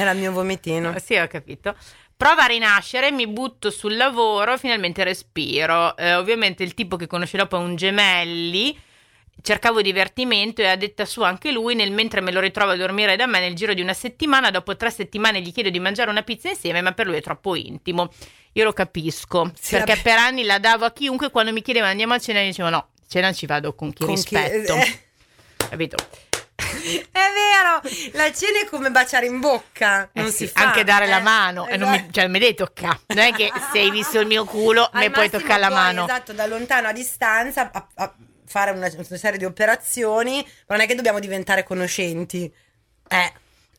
Era 0.00 0.12
il 0.12 0.18
mio 0.18 0.32
vomitino. 0.32 0.94
Sì, 0.98 1.14
ho 1.16 1.26
capito. 1.28 1.74
Prova 2.16 2.44
a 2.44 2.46
rinascere, 2.46 3.10
mi 3.10 3.26
butto 3.26 3.70
sul 3.70 3.96
lavoro, 3.96 4.56
finalmente 4.58 5.04
respiro. 5.04 5.96
Eh, 5.96 6.14
ovviamente 6.14 6.62
il 6.62 6.74
tipo 6.74 6.96
che 6.96 7.06
conosce 7.06 7.36
dopo 7.36 7.56
è 7.56 7.60
un 7.60 7.76
gemelli. 7.76 8.78
Cercavo 9.42 9.80
divertimento 9.80 10.60
e 10.60 10.66
a 10.66 10.76
detta 10.76 11.06
sua 11.06 11.28
anche 11.28 11.50
lui, 11.50 11.74
nel 11.74 11.92
mentre 11.92 12.20
me 12.20 12.30
lo 12.30 12.40
ritrovo 12.40 12.72
a 12.72 12.76
dormire 12.76 13.16
da 13.16 13.26
me 13.26 13.40
nel 13.40 13.54
giro 13.54 13.72
di 13.72 13.80
una 13.80 13.94
settimana, 13.94 14.50
dopo 14.50 14.76
tre 14.76 14.90
settimane 14.90 15.40
gli 15.40 15.50
chiedo 15.50 15.70
di 15.70 15.80
mangiare 15.80 16.10
una 16.10 16.22
pizza 16.22 16.50
insieme, 16.50 16.82
ma 16.82 16.92
per 16.92 17.06
lui 17.06 17.16
è 17.16 17.22
troppo 17.22 17.54
intimo. 17.54 18.10
Io 18.52 18.64
lo 18.64 18.74
capisco, 18.74 19.50
Sì, 19.58 19.76
perché 19.76 19.92
vabbè. 19.94 20.02
per 20.02 20.18
anni 20.18 20.42
la 20.44 20.58
davo 20.58 20.84
a 20.84 20.92
chiunque 20.92 21.30
quando 21.30 21.52
mi 21.52 21.62
chiedeva 21.62 21.86
andiamo 21.88 22.12
a 22.12 22.18
cena, 22.18 22.40
io 22.40 22.46
dicevo 22.48 22.68
no, 22.68 22.88
cena 23.08 23.32
ci 23.32 23.46
vado 23.46 23.74
con 23.74 23.94
chi 23.94 24.04
Con 24.04 24.14
chi- 24.16 24.36
rispetto. 24.36 24.74
eh. 24.74 25.00
Capito? 25.70 25.96
È 26.80 27.08
vero, 27.12 27.80
la 28.12 28.32
cena 28.32 28.60
è 28.62 28.66
come 28.68 28.90
baciare 28.90 29.26
in 29.26 29.40
bocca. 29.40 30.08
Eh 30.12 30.20
Non 30.20 30.30
sì, 30.30 30.46
si 30.46 30.46
fa. 30.48 30.66
anche 30.66 30.84
dare 30.84 31.06
la 31.06 31.18
eh, 31.18 31.22
mano, 31.22 31.66
e 31.66 31.76
non 31.76 31.90
mi, 31.90 31.96
esatto. 31.96 32.12
cioè, 32.12 32.22
non 32.24 32.32
mi 32.32 32.38
devi 32.38 32.54
toccare. 32.54 33.00
Non 33.06 33.18
è 33.18 33.32
che 33.32 33.50
se 33.72 33.78
hai 33.78 33.90
visto 33.90 34.18
il 34.20 34.26
mio 34.26 34.44
culo, 34.44 34.88
Al 34.92 35.00
mi 35.00 35.10
puoi 35.10 35.30
toccare 35.30 35.60
la 35.60 35.70
mano. 35.70 36.04
Esatto, 36.04 36.32
da 36.32 36.46
lontano 36.46 36.88
a 36.88 36.92
distanza 36.92 37.70
a, 37.72 37.86
a 37.94 38.14
fare 38.46 38.70
una, 38.72 38.90
una 38.92 39.16
serie 39.18 39.38
di 39.38 39.44
operazioni, 39.44 40.42
ma 40.66 40.76
non 40.76 40.84
è 40.84 40.86
che 40.86 40.94
dobbiamo 40.94 41.18
diventare 41.20 41.62
conoscenti. 41.64 42.52
Eh, 43.08 43.32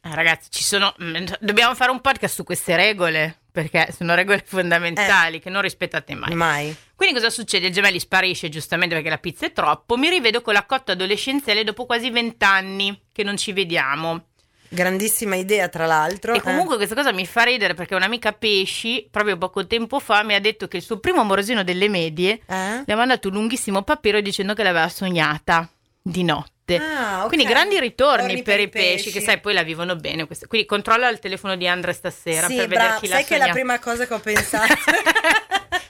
Eh, 0.04 0.16
ragazzi, 0.16 0.50
ci 0.50 0.64
sono. 0.64 0.94
mm, 1.02 1.26
Dobbiamo 1.40 1.76
fare 1.76 1.92
un 1.92 2.02
podcast 2.02 2.34
su 2.36 2.44
queste 2.44 2.76
regole. 2.76 3.36
Perché 3.52 3.94
sono 3.94 4.16
regole 4.16 4.42
fondamentali 4.48 5.42
che 5.42 5.50
non 5.50 5.62
rispettate 5.62 6.16
mai. 6.16 6.34
mai. 6.34 6.74
Quindi 7.02 7.20
cosa 7.20 7.32
succede? 7.32 7.66
Il 7.66 7.74
gemelli 7.74 8.00
sparisce 8.00 8.48
giustamente 8.48 8.94
perché 8.94 9.10
la 9.10 9.18
pizza 9.18 9.48
è 9.48 9.52
troppo. 9.52 9.98
Mi 9.98 10.08
rivedo 10.08 10.42
con 10.42 10.54
la 10.54 10.64
cotta 10.68 10.92
adolescenziale 10.92 11.64
dopo 11.64 11.88
quasi 11.88 12.12
vent'anni 12.12 13.06
che 13.12 13.24
non 13.24 13.38
ci 13.38 13.54
vediamo. 13.54 14.26
Grandissima 14.70 15.34
idea, 15.34 15.68
tra 15.68 15.88
l'altro. 15.88 16.36
E 16.36 16.42
comunque 16.42 16.76
questa 16.76 16.94
cosa 16.94 17.12
mi 17.12 17.26
fa 17.26 17.42
ridere 17.42 17.74
perché 17.74 17.96
un'amica 17.96 18.34
Pesci, 18.34 19.08
proprio 19.10 19.36
poco 19.36 19.66
tempo 19.66 20.00
fa, 20.00 20.22
mi 20.22 20.36
ha 20.36 20.40
detto 20.40 20.68
che 20.68 20.78
il 20.78 20.84
suo 20.84 21.00
primo 21.00 21.22
amorosino 21.22 21.64
delle 21.64 21.90
medie 21.90 22.40
Eh? 22.46 22.84
le 22.86 22.94
ha 22.94 22.96
mandato 22.96 23.30
un 23.30 23.34
lunghissimo 23.34 23.82
papiro 23.82 24.22
dicendo 24.22 24.54
che 24.54 24.62
l'aveva 24.62 24.88
sognata 24.88 25.68
di 26.00 26.24
notte. 26.24 26.61
Ah, 26.78 27.22
ok. 27.24 27.28
Quindi 27.28 27.46
grandi 27.46 27.80
ritorni 27.80 28.28
Torni 28.28 28.42
per, 28.44 28.60
i 28.60 28.70
pesci, 28.70 29.12
che 29.12 29.22
sai 29.22 29.40
poi 29.40 29.54
la 29.54 29.64
vivono 29.64 29.96
bene. 29.96 30.26
queste- 30.26 30.48
Quindi 30.48 30.68
controlla 30.68 31.10
il 31.10 31.20
telefono 31.20 31.56
di 31.56 31.68
Andrea 31.68 31.94
stasera 31.94 32.48
Sì, 32.48 32.56
per 32.56 32.68
vedere 32.68 32.86
brava, 32.88 33.00
chi 33.00 33.08
l'ha 33.08 33.16
sai 33.16 33.24
che 33.26 33.36
è 33.36 33.38
la 33.38 33.44
sognato. 33.46 33.60
prima 33.60 33.80
cosa 33.80 34.08
che 34.08 34.14
ho 34.14 34.20
pensato. 34.22 34.74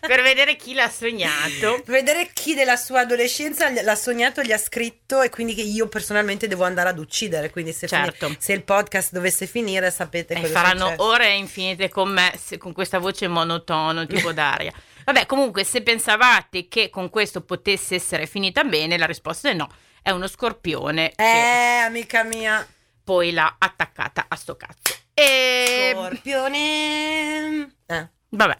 per 0.02 0.22
vedere 0.24 0.56
chi 0.56 0.74
l'ha 0.74 0.90
sognato. 0.90 1.82
Vedere 1.86 2.30
chi 2.34 2.54
della 2.54 2.76
sua 2.76 3.02
adolescenza 3.02 3.70
l'ha 3.82 3.96
sognato, 3.96 4.42
gli 4.42 4.52
ha 4.52 4.58
scritto 4.58 5.22
e 5.22 5.30
quindi 5.30 5.54
che 5.54 5.62
io 5.62 5.88
personalmente 5.88 6.48
devo 6.48 6.64
andare 6.66 6.90
ad 6.90 7.00
uccidere. 7.00 7.50
Quindi 7.50 7.72
se, 7.74 7.88
Certo. 7.88 8.36
se 8.38 8.54
il 8.54 8.64
podcast 8.64 9.12
dovesse 9.14 9.46
finire 9.48 9.90
sapete 9.92 10.34
E 10.34 10.42
cosa 10.42 10.52
faranno 10.54 10.86
successo. 10.90 11.04
ore 11.04 11.34
infinite 11.34 11.90
con 11.90 12.10
me 12.12 12.34
se- 12.44 12.58
con 12.58 12.74
questa 12.74 13.00
voce 13.00 13.28
monotono 13.28 14.06
tipo 14.06 14.32
d'aria. 14.34 14.74
Vabbè, 15.04 15.26
comunque, 15.26 15.64
se 15.64 15.82
pensavate 15.82 16.68
che 16.68 16.90
con 16.90 17.10
questo 17.10 17.42
potesse 17.42 17.96
essere 17.96 18.28
finita 18.28 18.64
bene, 18.64 18.98
la 18.98 19.06
risposta 19.08 19.50
è 19.50 19.54
no. 19.54 19.68
È 20.02 20.10
uno 20.10 20.28
scorpione 20.28 21.14
Eh, 21.16 21.78
amica 21.86 22.24
mia. 22.24 22.66
poi 23.04 23.32
l'ha 23.32 23.56
attaccata 23.60 24.26
a 24.28 24.36
sto 24.36 24.56
cazzo. 24.56 24.96
E 25.14 25.92
Scorpione. 25.94 27.76
Eh. 27.86 28.08
vabbè, 28.30 28.58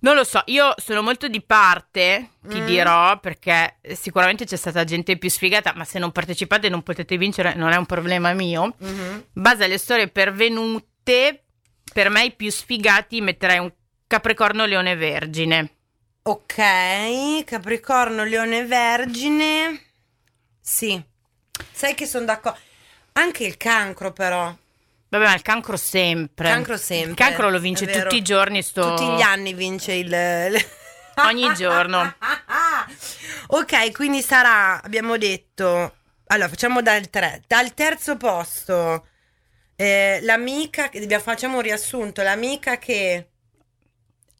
non 0.00 0.14
lo 0.14 0.24
so. 0.24 0.42
Io 0.46 0.74
sono 0.76 1.00
molto 1.02 1.28
di 1.28 1.40
parte, 1.40 2.30
ti 2.46 2.60
Mm. 2.60 2.66
dirò, 2.66 3.18
perché 3.20 3.78
sicuramente 3.94 4.44
c'è 4.44 4.56
stata 4.56 4.84
gente 4.84 5.16
più 5.16 5.30
sfigata, 5.30 5.72
ma 5.74 5.84
se 5.84 5.98
non 5.98 6.12
partecipate 6.12 6.68
non 6.68 6.82
potete 6.82 7.16
vincere, 7.16 7.54
non 7.54 7.70
è 7.72 7.76
un 7.76 7.86
problema 7.86 8.32
mio. 8.34 8.74
Mhm. 8.78 9.24
In 9.34 9.42
base 9.42 9.64
alle 9.64 9.78
storie 9.78 10.08
pervenute, 10.08 11.44
per 11.92 12.10
me 12.10 12.24
i 12.24 12.32
più 12.32 12.50
sfigati 12.50 13.20
metterei 13.20 13.58
un 13.58 13.72
Capricorno 14.06 14.64
Leone 14.66 14.96
Vergine. 14.96 15.70
Ok, 16.22 17.44
Capricorno, 17.44 18.24
Leone, 18.24 18.64
Vergine. 18.66 19.82
Sì. 20.68 21.02
Sai 21.72 21.94
che 21.94 22.04
sono 22.04 22.26
d'accordo. 22.26 22.58
Anche 23.12 23.44
il 23.44 23.56
cancro, 23.56 24.12
però. 24.12 24.54
Vabbè, 25.08 25.24
ma 25.24 25.34
il 25.34 25.40
cancro 25.40 25.78
sempre. 25.78 26.50
Cancro 26.50 26.76
sempre. 26.76 27.10
Il 27.12 27.16
cancro 27.16 27.48
lo 27.48 27.58
vince 27.58 27.86
tutti 27.86 28.16
i 28.16 28.22
giorni. 28.22 28.62
Sto... 28.62 28.94
Tutti 28.94 29.16
gli 29.16 29.22
anni 29.22 29.54
vince 29.54 29.94
il. 29.94 30.12
Ogni 31.24 31.52
giorno. 31.54 32.14
ok, 33.48 33.92
quindi 33.92 34.20
sarà, 34.20 34.82
abbiamo 34.82 35.16
detto. 35.16 35.96
Allora, 36.26 36.48
facciamo 36.50 36.82
dal 36.82 37.08
3. 37.08 37.44
Dal 37.46 37.72
terzo 37.72 38.18
posto. 38.18 39.06
eh, 39.74 40.18
l'amica, 40.22 40.90
facciamo 41.18 41.56
un 41.56 41.62
riassunto, 41.62 42.22
l'amica 42.22 42.76
che... 42.78 43.30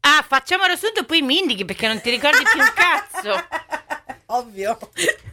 Ah, 0.01 0.25
facciamo 0.27 0.63
il 0.63 0.69
riassunto 0.69 1.05
poi 1.05 1.21
mi 1.21 1.39
indichi 1.39 1.65
perché 1.65 1.87
non 1.87 2.01
ti 2.01 2.09
ricordi 2.09 2.43
più 2.43 2.59
un 2.59 2.73
cazzo. 2.73 3.47
Ovvio. 4.31 4.77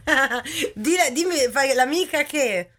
Dile- 0.73 1.11
dimmi, 1.11 1.37
fai 1.51 1.73
l'amica 1.73 2.23
che... 2.23 2.71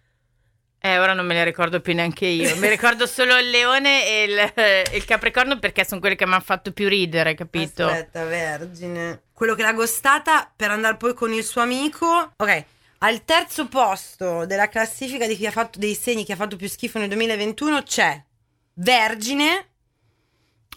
Eh, 0.80 0.98
ora 0.98 1.12
non 1.12 1.26
me 1.26 1.34
le 1.34 1.44
ricordo 1.44 1.80
più 1.80 1.92
neanche 1.92 2.26
io. 2.26 2.54
Mi 2.56 2.68
ricordo 2.68 3.06
solo 3.06 3.36
il 3.36 3.50
leone 3.50 4.06
e 4.06 4.22
il, 4.24 4.38
e 4.38 4.84
il 4.92 5.04
capricorno 5.04 5.58
perché 5.58 5.84
sono 5.84 6.00
quelli 6.00 6.14
che 6.14 6.24
mi 6.24 6.34
hanno 6.34 6.42
fatto 6.42 6.72
più 6.72 6.88
ridere, 6.88 7.34
capito? 7.34 7.86
Aspetta, 7.86 8.24
vergine. 8.24 9.22
Quello 9.32 9.54
che 9.54 9.62
l'ha 9.62 9.72
gostata 9.72 10.50
per 10.54 10.70
andare 10.70 10.96
poi 10.96 11.14
con 11.14 11.32
il 11.32 11.42
suo 11.42 11.62
amico. 11.62 12.32
Ok. 12.36 12.64
Al 12.98 13.24
terzo 13.24 13.66
posto 13.66 14.44
della 14.46 14.68
classifica 14.68 15.26
di 15.26 15.36
chi 15.36 15.46
ha 15.46 15.52
fatto 15.52 15.78
dei 15.78 15.94
segni 15.94 16.24
che 16.24 16.32
ha 16.32 16.36
fatto 16.36 16.56
più 16.56 16.68
schifo 16.68 16.98
nel 16.98 17.08
2021 17.08 17.82
c'è 17.82 18.20
Vergine. 18.74 19.66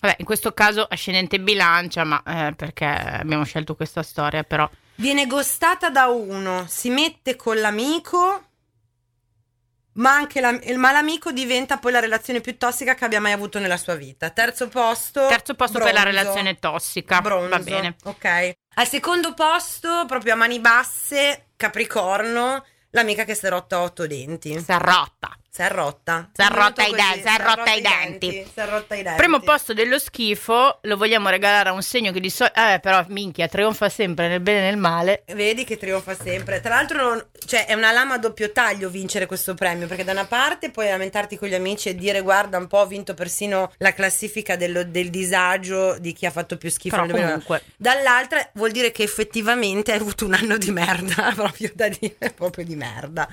Vabbè, 0.01 0.15
in 0.17 0.25
questo 0.25 0.51
caso 0.53 0.83
ascendente 0.89 1.39
bilancia, 1.39 2.03
ma 2.03 2.21
eh, 2.25 2.53
perché 2.55 2.85
abbiamo 2.85 3.43
scelto 3.45 3.75
questa 3.75 4.01
storia, 4.03 4.43
però. 4.43 4.67
Viene 4.95 5.27
gostata 5.27 5.89
da 5.89 6.07
uno, 6.07 6.65
si 6.67 6.89
mette 6.89 7.35
con 7.35 7.59
l'amico, 7.59 8.43
ma 9.93 10.13
anche 10.13 10.39
la- 10.39 10.57
ma 10.77 10.91
l'amico 10.91 11.31
diventa 11.31 11.77
poi 11.77 11.91
la 11.91 11.99
relazione 11.99 12.39
più 12.41 12.57
tossica 12.57 12.95
che 12.95 13.05
abbia 13.05 13.19
mai 13.19 13.31
avuto 13.33 13.59
nella 13.59 13.77
sua 13.77 13.95
vita. 13.95 14.29
Terzo 14.29 14.67
posto. 14.69 15.27
Terzo 15.27 15.53
posto 15.53 15.79
per 15.79 15.93
la 15.93 16.01
bronzo. 16.01 16.17
relazione 16.19 16.59
tossica. 16.59 17.21
Bronzo. 17.21 17.49
Va 17.49 17.59
bene. 17.59 17.95
Ok. 18.05 18.51
Al 18.75 18.87
secondo 18.87 19.33
posto, 19.33 20.05
proprio 20.07 20.33
a 20.33 20.37
mani 20.37 20.59
basse, 20.59 21.49
Capricorno, 21.57 22.65
l'amica 22.91 23.23
che 23.25 23.35
si 23.35 23.45
è 23.45 23.49
rotta 23.49 23.81
otto 23.81 24.07
denti. 24.07 24.57
Si 24.59 24.71
è 24.71 24.77
rotta. 24.77 25.35
Si 25.53 25.61
è 25.61 25.67
rotta. 25.69 26.29
Si 26.31 26.41
è 26.41 26.47
rotta 26.49 26.85
i 26.85 26.93
denti, 26.93 27.19
si 27.21 27.27
è 27.27 28.65
rotta 28.69 28.95
i 28.95 29.01
denti. 29.03 29.17
Primo 29.17 29.41
posto 29.41 29.73
dello 29.73 29.99
schifo 29.99 30.79
lo 30.83 30.95
vogliamo 30.95 31.27
regalare 31.27 31.67
a 31.67 31.73
un 31.73 31.81
segno 31.81 32.13
che 32.13 32.21
di 32.21 32.29
solito. 32.29 32.57
Eh, 32.57 32.79
però 32.79 33.03
minchia, 33.09 33.49
trionfa 33.49 33.89
sempre 33.89 34.29
nel 34.29 34.39
bene 34.39 34.59
e 34.59 34.63
nel 34.69 34.77
male. 34.77 35.23
Vedi 35.33 35.65
che 35.65 35.77
trionfa 35.77 36.15
sempre. 36.15 36.61
Tra 36.61 36.75
l'altro, 36.75 37.03
non- 37.03 37.25
cioè, 37.45 37.65
è 37.65 37.73
una 37.73 37.91
lama 37.91 38.13
a 38.13 38.17
doppio 38.17 38.53
taglio 38.53 38.89
vincere 38.89 39.25
questo 39.25 39.53
premio. 39.53 39.87
Perché 39.87 40.05
da 40.05 40.13
una 40.13 40.23
parte 40.23 40.71
puoi 40.71 40.87
lamentarti 40.87 41.35
con 41.37 41.49
gli 41.49 41.53
amici 41.53 41.89
e 41.89 41.95
dire: 41.95 42.21
Guarda, 42.21 42.57
un 42.57 42.67
po' 42.67 42.77
ho 42.77 42.87
vinto 42.87 43.13
persino 43.13 43.73
la 43.79 43.91
classifica 43.93 44.55
dello- 44.55 44.85
del 44.85 45.09
disagio 45.09 45.97
di 45.99 46.13
chi 46.13 46.25
ha 46.25 46.31
fatto 46.31 46.55
più 46.55 46.69
schifo 46.71 46.95
Però 46.95 47.01
nel 47.07 47.11
2009. 47.15 47.43
comunque. 47.45 47.73
Dall'altra 47.75 48.49
vuol 48.53 48.71
dire 48.71 48.91
che 48.93 49.03
effettivamente 49.03 49.91
hai 49.91 49.99
avuto 49.99 50.23
un 50.25 50.33
anno 50.33 50.55
di 50.55 50.71
merda, 50.71 51.29
proprio 51.35 51.71
da 51.75 51.89
dire, 51.89 52.31
proprio 52.33 52.63
di 52.63 52.75
merda. 52.77 53.27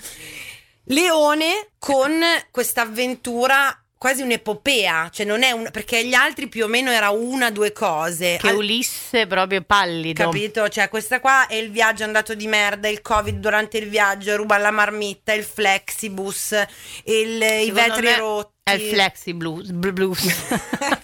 Leone 0.89 1.69
con 1.79 2.21
questa 2.51 2.83
avventura 2.83 3.83
quasi 3.99 4.23
un'epopea, 4.23 5.11
cioè 5.13 5.27
non 5.27 5.43
è 5.43 5.51
un 5.51 5.69
perché 5.73 6.05
gli 6.07 6.15
altri 6.15 6.47
più 6.49 6.65
o 6.65 6.69
meno 6.69 6.91
era 6.91 7.11
una 7.11 7.51
due 7.51 7.73
cose. 7.73 8.37
Che 8.41 8.49
Al- 8.49 8.57
Ulisse 8.57 9.27
proprio 9.27 9.61
pallido. 9.63 10.23
Capito? 10.23 10.69
Cioè, 10.69 10.89
questa 10.89 11.19
qua 11.21 11.49
è 11.49 11.55
il 11.57 11.71
viaggio 11.73 12.05
andato 12.05 12.35
di 12.35 12.47
merda, 12.47 12.89
il 12.89 13.03
covid 13.03 13.39
durante 13.39 13.77
il 13.79 13.89
viaggio, 13.89 14.37
ruba 14.37 14.57
la 14.57 14.71
marmitta, 14.71 15.33
il 15.33 15.43
flexibus, 15.43 16.53
il- 17.05 17.43
i 17.43 17.71
vetri 17.73 18.03
me 18.07 18.17
rotti. 18.17 18.57
È 18.71 18.83
il 18.83 18.91
flexi 18.91 19.35
blues. 19.35 19.71
bl- 19.71 19.91
blues. 19.91 20.21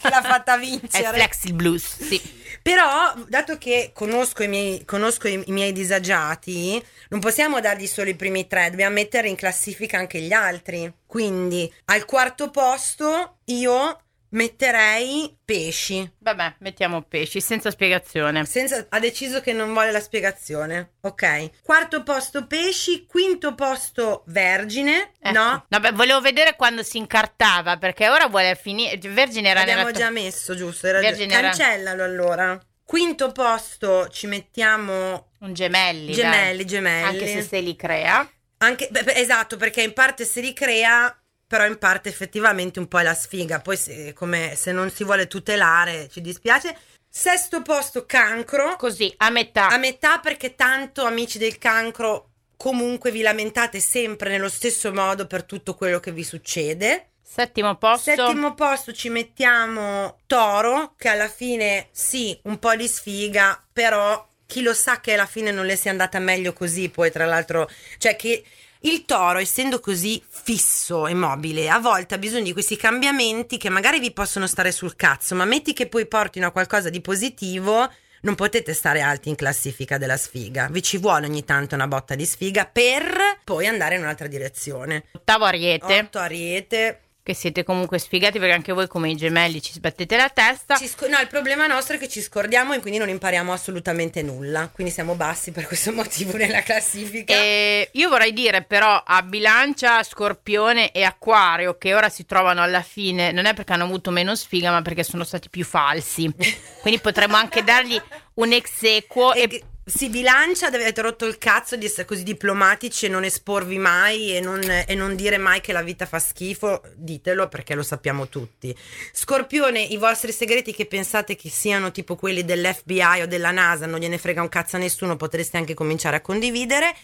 che 0.01 0.09
l'ha 0.09 0.23
fatta 0.23 0.57
è 0.57 0.59
vincere. 0.59 1.09
il 1.09 1.15
flexi 1.15 1.53
blues, 1.53 2.03
sì. 2.03 2.21
Però, 2.63 3.15
dato 3.29 3.59
che 3.59 3.91
conosco 3.93 4.43
i 4.43 4.49
miei, 4.49 4.85
conosco 4.85 5.29
i, 5.29 5.43
i 5.47 5.53
miei 5.53 5.73
disagiati, 5.73 6.83
non 7.11 7.21
possiamo 7.21 7.61
dargli 7.61 7.87
solo 7.87 8.09
i 8.09 8.15
primi 8.15 8.47
tre, 8.47 8.71
dobbiamo 8.71 8.95
mettere 8.95 9.29
in 9.29 9.37
classifica 9.37 9.99
anche 9.99 10.21
gli 10.21 10.33
altri. 10.33 10.91
Quindi, 11.07 11.71
al 11.87 12.05
quarto 12.07 12.51
posto, 12.51 13.37
io 13.45 13.99
metterei 14.35 15.37
pesci. 15.45 16.09
Vabbè, 16.19 16.57
mettiamo 16.59 17.03
pesci 17.03 17.41
senza 17.41 17.71
spiegazione. 17.71 18.45
Senza- 18.45 18.87
ha 18.89 18.99
deciso 18.99 19.41
che 19.41 19.53
non 19.53 19.73
vuole 19.73 19.91
la 19.91 20.01
spiegazione. 20.01 20.95
Ok. 21.03 21.51
Quarto 21.63 22.03
posto 22.03 22.47
pesci, 22.47 23.07
quinto 23.07 23.55
posto 23.55 24.23
vergine. 24.27 25.13
Ecco. 25.19 25.39
No? 25.39 25.65
Vabbè, 25.69 25.93
volevo 25.93 26.21
vedere 26.21 26.57
quando 26.57 26.83
si 26.83 26.99
incartava 26.99 27.77
perché 27.79 28.09
ora 28.09 28.27
vuole 28.29 28.55
finire. 28.61 28.99
Vergine 29.09 29.49
era 29.51 29.61
L'abbiamo 29.61 29.85
nella. 29.87 29.99
già 29.99 30.11
messo, 30.11 30.55
giusto? 30.55 30.87
Era 30.87 31.01
Vergine 31.01 31.33
era- 31.35 31.49
Cancellalo 31.51 32.03
allora. 32.05 32.61
Quinto 32.85 33.33
posto 33.33 34.09
ci 34.09 34.27
mettiamo 34.27 35.31
Un 35.41 35.55
gemelli. 35.55 36.07
dai. 36.07 36.15
gemelli, 36.15 36.67
gemelli. 36.67 37.07
Anche 37.07 37.27
se 37.27 37.43
se 37.43 37.61
li 37.61 37.75
crea. 37.77 38.29
Anche, 38.59 38.89
beh, 38.91 39.03
beh, 39.03 39.15
esatto, 39.15 39.57
perché 39.57 39.83
in 39.83 39.93
parte 39.93 40.25
si 40.25 40.41
ricrea, 40.41 41.15
però 41.55 41.67
in 41.67 41.79
parte 41.79 42.09
effettivamente 42.09 42.81
un 42.81 42.89
po' 42.89 42.99
è 42.99 43.05
la 43.05 43.15
sfiga. 43.15 43.61
Poi 43.61 43.77
se, 43.77 44.13
come, 44.13 44.57
se 44.57 44.73
non 44.73 44.91
si 44.91 45.05
vuole 45.05 45.29
tutelare, 45.29 46.09
ci 46.11 46.21
dispiace. 46.21 46.77
Sesto 47.09 47.63
posto 47.63 48.07
cancro. 48.07 48.75
Così, 48.75 49.15
a 49.19 49.31
metà. 49.31 49.69
A 49.69 49.77
metà 49.77 50.19
perché 50.19 50.57
tanto 50.57 51.05
amici 51.05 51.39
del 51.39 51.59
cancro 51.59 52.31
comunque 52.57 53.13
vi 53.13 53.23
lamentate 53.23 53.79
sempre 53.79 54.31
nello 54.31 54.49
stesso 54.49 54.93
modo 54.93 55.29
per 55.29 55.45
tutto 55.45 55.77
quello 55.77 56.01
che 56.01 56.11
vi 56.11 56.25
succede. 56.25 57.11
Settimo 57.23 57.77
posto. 57.77 58.11
Settimo 58.11 58.55
posto 58.55 58.93
ci 58.93 59.09
mettiamo 59.09 60.19
Toro, 60.27 60.95
che 60.99 61.07
alla 61.07 61.29
fine 61.29 61.87
sì, 61.93 62.37
un 62.45 62.59
po' 62.59 62.75
di 62.75 62.89
sfiga, 62.89 63.63
però 63.73 64.29
chi 64.45 64.61
lo 64.61 64.75
sa 64.75 64.99
che 65.01 65.13
alla 65.13 65.27
fine 65.27 65.53
non 65.53 65.67
le 65.67 65.77
sia 65.77 65.93
andata 65.93 66.19
meglio 66.19 66.53
così, 66.53 66.89
poi 66.89 67.13
tra 67.13 67.27
l'altro, 67.27 67.71
cioè 67.99 68.17
che 68.17 68.45
il 68.85 69.05
toro, 69.07 69.39
essendo 69.39 69.81
così 69.81 70.23
fisso 70.29 71.07
e 71.07 71.15
mobile, 71.15 71.71
a 71.71 71.79
volte 71.79 72.15
ha 72.15 72.19
bisogno 72.19 72.45
di 72.45 72.53
questi 72.53 72.77
cambiamenti 72.77 73.57
che 73.57 73.71
magari 73.71 73.99
vi 73.99 74.13
possono 74.13 74.47
stare 74.47 74.73
sul 74.73 74.97
cazzo, 74.97 75.35
ma 75.35 75.45
metti 75.45 75.73
che 75.73 75.87
poi 75.87 76.07
portino 76.07 76.47
a 76.47 76.51
qualcosa 76.51 76.91
di 76.91 77.01
positivo, 77.01 77.91
non 78.23 78.35
potete 78.35 78.75
stare 78.75 79.01
alti 79.01 79.29
in 79.29 79.37
classifica 79.37 79.99
della 79.99 80.17
sfiga. 80.17 80.69
Vi 80.71 80.83
ci 80.83 80.99
vuole 80.99 81.27
ogni 81.27 81.45
tanto 81.45 81.75
una 81.75 81.87
botta 81.87 82.15
di 82.15 82.27
sfiga 82.27 82.67
per 82.67 83.39
poi 83.45 83.67
andare 83.67 83.97
in 83.97 84.03
un'altra 84.03 84.27
direzione. 84.27 85.05
Ottavo 85.13 85.45
Ariete. 85.45 86.01
8 86.01 86.19
Ariete. 86.19 87.04
Che 87.25 87.33
siete 87.33 87.65
comunque 87.65 87.99
sfigati 87.99 88.39
perché 88.39 88.53
anche 88.53 88.73
voi 88.75 88.87
come 88.87 89.09
i 89.09 89.17
gemelli 89.17 89.63
ci 89.63 89.73
sbattete 89.73 90.15
la 90.15 90.29
testa. 90.29 90.77
Sc- 90.77 91.09
no, 91.09 91.19
il 91.19 91.27
problema 91.27 91.67
nostro 91.67 91.97
è 91.97 91.99
che 91.99 92.07
ci 92.07 92.21
scordiamo 92.21 92.75
e 92.75 92.81
quindi 92.81 92.99
non 92.99 93.09
impariamo 93.09 93.51
assolutamente 93.51 94.21
nulla. 94.21 94.69
Quindi 94.71 94.93
siamo 94.93 95.15
bassi 95.15 95.51
per 95.51 95.67
questo 95.67 95.91
motivo 95.95 96.37
nella 96.37 96.63
classifica. 96.63 97.33
E 97.33 97.89
io 97.93 98.11
vorrei 98.11 98.35
dire 98.35 98.63
però 98.63 99.03
a 99.03 99.23
Bilancia, 99.23 100.03
Scorpione 100.03 100.93
e 100.93 101.03
Acquario 101.03 101.79
che 101.79 101.95
ora 101.95 102.11
si 102.11 102.27
trovano 102.27 102.61
alla 102.61 102.83
fine, 102.83 103.33
non 103.33 103.47
è 103.47 103.55
perché 103.55 103.73
hanno 103.73 103.85
avuto 103.85 104.11
meno 104.11 104.37
sfiga 104.37 104.71
ma 104.71 104.83
perché 104.83 105.03
sono 105.03 105.25
stati 105.25 105.49
più 105.49 105.65
falsi. 105.65 106.31
Quindi 106.83 107.01
potremmo 107.01 107.37
anche 107.37 107.65
dargli 107.65 107.99
un 108.35 108.53
ex 108.53 108.83
equo 108.83 109.33
E 109.33 109.49
e, 109.51 109.63
si 109.87 110.09
bilancia, 110.09 110.69
avete 110.69 111.03
rotto 111.03 111.27
il 111.27 111.37
cazzo 111.37 111.77
di 111.77 111.85
essere 111.85 112.07
così 112.07 112.23
diplomatici 112.23 113.05
e 113.05 113.11
non 113.11 113.23
esporvi 113.23 113.77
mai 113.77 114.35
e 114.35 114.41
non, 114.41 114.63
e 114.63 114.95
non 114.95 115.15
dire 115.15 115.37
mai 115.37 115.61
che 115.61 115.73
la 115.73 115.83
vita 115.83 116.07
fa 116.07 116.19
schifo, 116.19 116.83
ditelo 116.95 117.49
perché 117.49 117.75
lo 117.75 117.83
sappiamo 117.83 118.29
tutti. 118.29 118.75
Scorpione, 119.13 119.81
i 119.81 119.99
vostri 119.99 120.33
segreti 120.33 120.73
che 120.73 120.87
pensate 120.87 121.37
che 121.37 121.51
siano 121.51 121.91
tipo 121.91 122.17
quelli 122.17 122.45
dell'FBI 122.45 123.23
o 123.23 123.27
della 123.27 123.51
NASA, 123.51 123.85
non 123.85 124.01
gliene 124.01 124.17
frega 124.17 124.41
un 124.41 124.49
cazzo 124.49 124.77
a 124.77 124.79
nessuno, 124.79 125.17
potreste 125.17 125.59
anche 125.59 125.75
cominciare 125.75 126.17
a 126.17 126.23
condividere. 126.23 126.95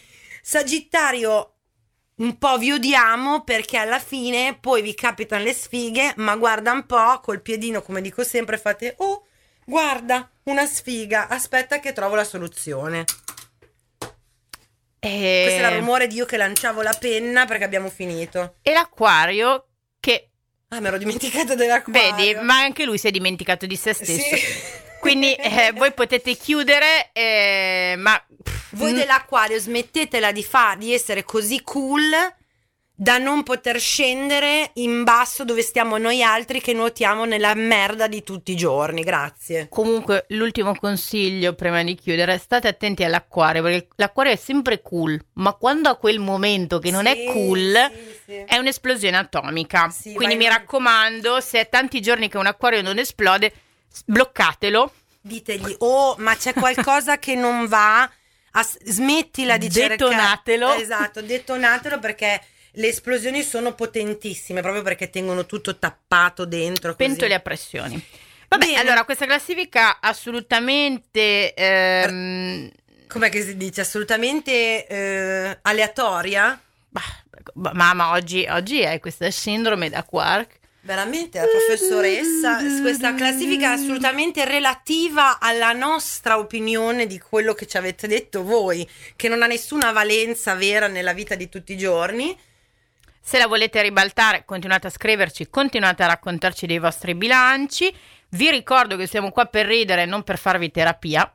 Sagittario, 0.41 1.53
un 2.15 2.37
po' 2.39 2.57
vi 2.57 2.71
odiamo 2.71 3.43
perché 3.43 3.77
alla 3.77 3.99
fine 3.99 4.57
poi 4.59 4.81
vi 4.81 4.95
capitano 4.95 5.43
le 5.43 5.53
sfighe, 5.53 6.13
ma 6.17 6.35
guarda 6.35 6.71
un 6.71 6.87
po' 6.87 7.19
col 7.21 7.41
piedino, 7.41 7.83
come 7.83 8.01
dico 8.01 8.23
sempre, 8.23 8.57
fate 8.57 8.95
oh, 8.97 9.25
guarda, 9.65 10.29
una 10.43 10.65
sfiga, 10.65 11.27
aspetta 11.27 11.79
che 11.79 11.93
trovo 11.93 12.15
la 12.15 12.23
soluzione. 12.23 13.05
e- 14.99 15.41
Questo 15.43 15.59
era 15.59 15.69
il 15.69 15.79
rumore 15.79 16.07
di 16.07 16.15
io 16.15 16.25
che 16.25 16.37
lanciavo 16.37 16.81
la 16.81 16.93
penna 16.93 17.45
perché 17.45 17.63
abbiamo 17.63 17.89
finito. 17.89 18.55
e 18.61 18.71
l'Acquario 18.73 19.67
che 19.99 20.27
Ah, 20.69 20.79
mi 20.79 20.87
ero 20.87 20.97
dimenticata 20.97 21.53
dell'acquario. 21.55 22.15
vedi, 22.15 22.35
ma 22.45 22.59
anche 22.59 22.85
lui 22.85 22.97
si 22.97 23.07
è 23.07 23.11
dimenticato 23.11 23.65
di 23.65 23.75
se 23.75 23.93
stesso. 23.93 24.35
Sì. 24.35 24.41
Quindi 25.01 25.33
eh, 25.33 25.71
voi 25.73 25.91
potete 25.93 26.35
chiudere, 26.35 27.09
eh, 27.11 27.95
ma 27.97 28.23
Voi 28.73 28.93
dell'acquario 28.93 29.59
smettetela 29.59 30.31
di 30.31 30.43
fare 30.43 30.77
di 30.77 30.93
essere 30.93 31.23
così 31.23 31.61
cool 31.63 32.09
da 33.01 33.17
non 33.17 33.41
poter 33.41 33.79
scendere 33.79 34.69
in 34.73 35.03
basso 35.03 35.43
dove 35.43 35.63
stiamo 35.63 35.97
noi 35.97 36.21
altri 36.21 36.61
che 36.61 36.71
nuotiamo 36.71 37.25
nella 37.25 37.55
merda 37.55 38.05
di 38.05 38.21
tutti 38.21 38.51
i 38.51 38.55
giorni. 38.55 39.01
Grazie. 39.01 39.65
Comunque, 39.69 40.25
l'ultimo 40.29 40.75
consiglio 40.75 41.55
prima 41.55 41.81
di 41.81 41.95
chiudere, 41.95 42.37
state 42.37 42.67
attenti 42.67 43.03
all'acquario, 43.03 43.63
perché 43.63 43.87
l'acquario 43.95 44.33
è 44.33 44.35
sempre 44.35 44.83
cool, 44.83 45.19
ma 45.33 45.53
quando 45.53 45.89
ha 45.89 45.95
quel 45.95 46.19
momento 46.19 46.77
che 46.77 46.91
non 46.91 47.07
è 47.07 47.15
Sì, 47.15 47.25
cool, 47.25 47.91
sì, 47.91 48.19
sì. 48.23 48.43
è 48.45 48.57
un'esplosione 48.57 49.17
atomica. 49.17 49.91
Quindi 50.13 50.35
mi 50.35 50.47
raccomando, 50.47 51.41
se 51.41 51.61
è 51.61 51.69
tanti 51.69 52.01
giorni 52.01 52.29
che 52.29 52.37
un 52.37 52.45
acquario 52.45 52.83
non 52.83 52.99
esplode, 52.99 53.51
bloccatelo. 54.05 54.93
Ditegli, 55.21 55.75
oh, 55.79 56.17
ma 56.19 56.35
c'è 56.35 56.53
qualcosa 56.53 57.17
che 57.17 57.33
non 57.33 57.65
va, 57.65 58.07
As- 58.51 58.77
smettila 58.83 59.57
di 59.57 59.71
cercare. 59.71 59.95
Detonatelo. 59.97 60.73
Esatto, 60.75 61.21
detonatelo 61.23 61.97
perché 61.97 62.39
le 62.73 62.87
esplosioni 62.87 63.43
sono 63.43 63.73
potentissime, 63.73 64.61
proprio 64.61 64.81
perché 64.81 65.09
tengono 65.09 65.45
tutto 65.45 65.77
tappato 65.77 66.45
dentro. 66.45 66.95
così. 66.95 67.09
Pentole 67.09 67.33
a 67.33 67.39
pressioni. 67.39 68.03
Vabbè, 68.47 68.65
Bene. 68.65 68.79
allora 68.79 69.05
questa 69.05 69.25
classifica 69.25 69.99
assolutamente 70.01 71.53
ehm, 71.53 72.69
Com'è 73.07 73.29
che 73.29 73.41
si 73.43 73.57
dice? 73.57 73.81
Assolutamente 73.81 74.87
eh, 74.87 75.57
aleatoria? 75.63 76.59
bah, 77.53 77.71
mamma 77.73 78.11
oggi, 78.11 78.45
oggi 78.49 78.85
hai 78.85 78.99
questa 78.99 79.29
sindrome 79.31 79.89
da 79.89 80.03
quark. 80.03 80.59
Veramente, 80.83 81.39
la 81.39 81.45
professoressa, 81.45 82.57
questa 82.81 83.13
classifica 83.13 83.69
è 83.69 83.73
assolutamente 83.73 84.45
relativa 84.45 85.39
alla 85.39 85.73
nostra 85.73 86.39
opinione 86.39 87.05
di 87.05 87.19
quello 87.19 87.53
che 87.53 87.67
ci 87.67 87.77
avete 87.77 88.07
detto 88.07 88.43
voi, 88.43 88.87
che 89.15 89.27
non 89.27 89.43
ha 89.43 89.45
nessuna 89.45 89.91
valenza 89.91 90.55
vera 90.55 90.87
nella 90.87 91.13
vita 91.13 91.35
di 91.35 91.49
tutti 91.49 91.73
i 91.73 91.77
giorni. 91.77 92.35
Se 93.23 93.37
la 93.37 93.47
volete 93.47 93.81
ribaltare, 93.81 94.43
continuate 94.45 94.87
a 94.87 94.89
scriverci, 94.89 95.49
continuate 95.49 96.03
a 96.03 96.07
raccontarci 96.07 96.65
dei 96.65 96.79
vostri 96.79 97.13
bilanci. 97.15 97.93
Vi 98.29 98.49
ricordo 98.49 98.97
che 98.97 99.07
siamo 99.07 99.31
qua 99.31 99.45
per 99.45 99.65
ridere, 99.67 100.05
non 100.05 100.23
per 100.23 100.37
farvi 100.37 100.71
terapia. 100.71 101.31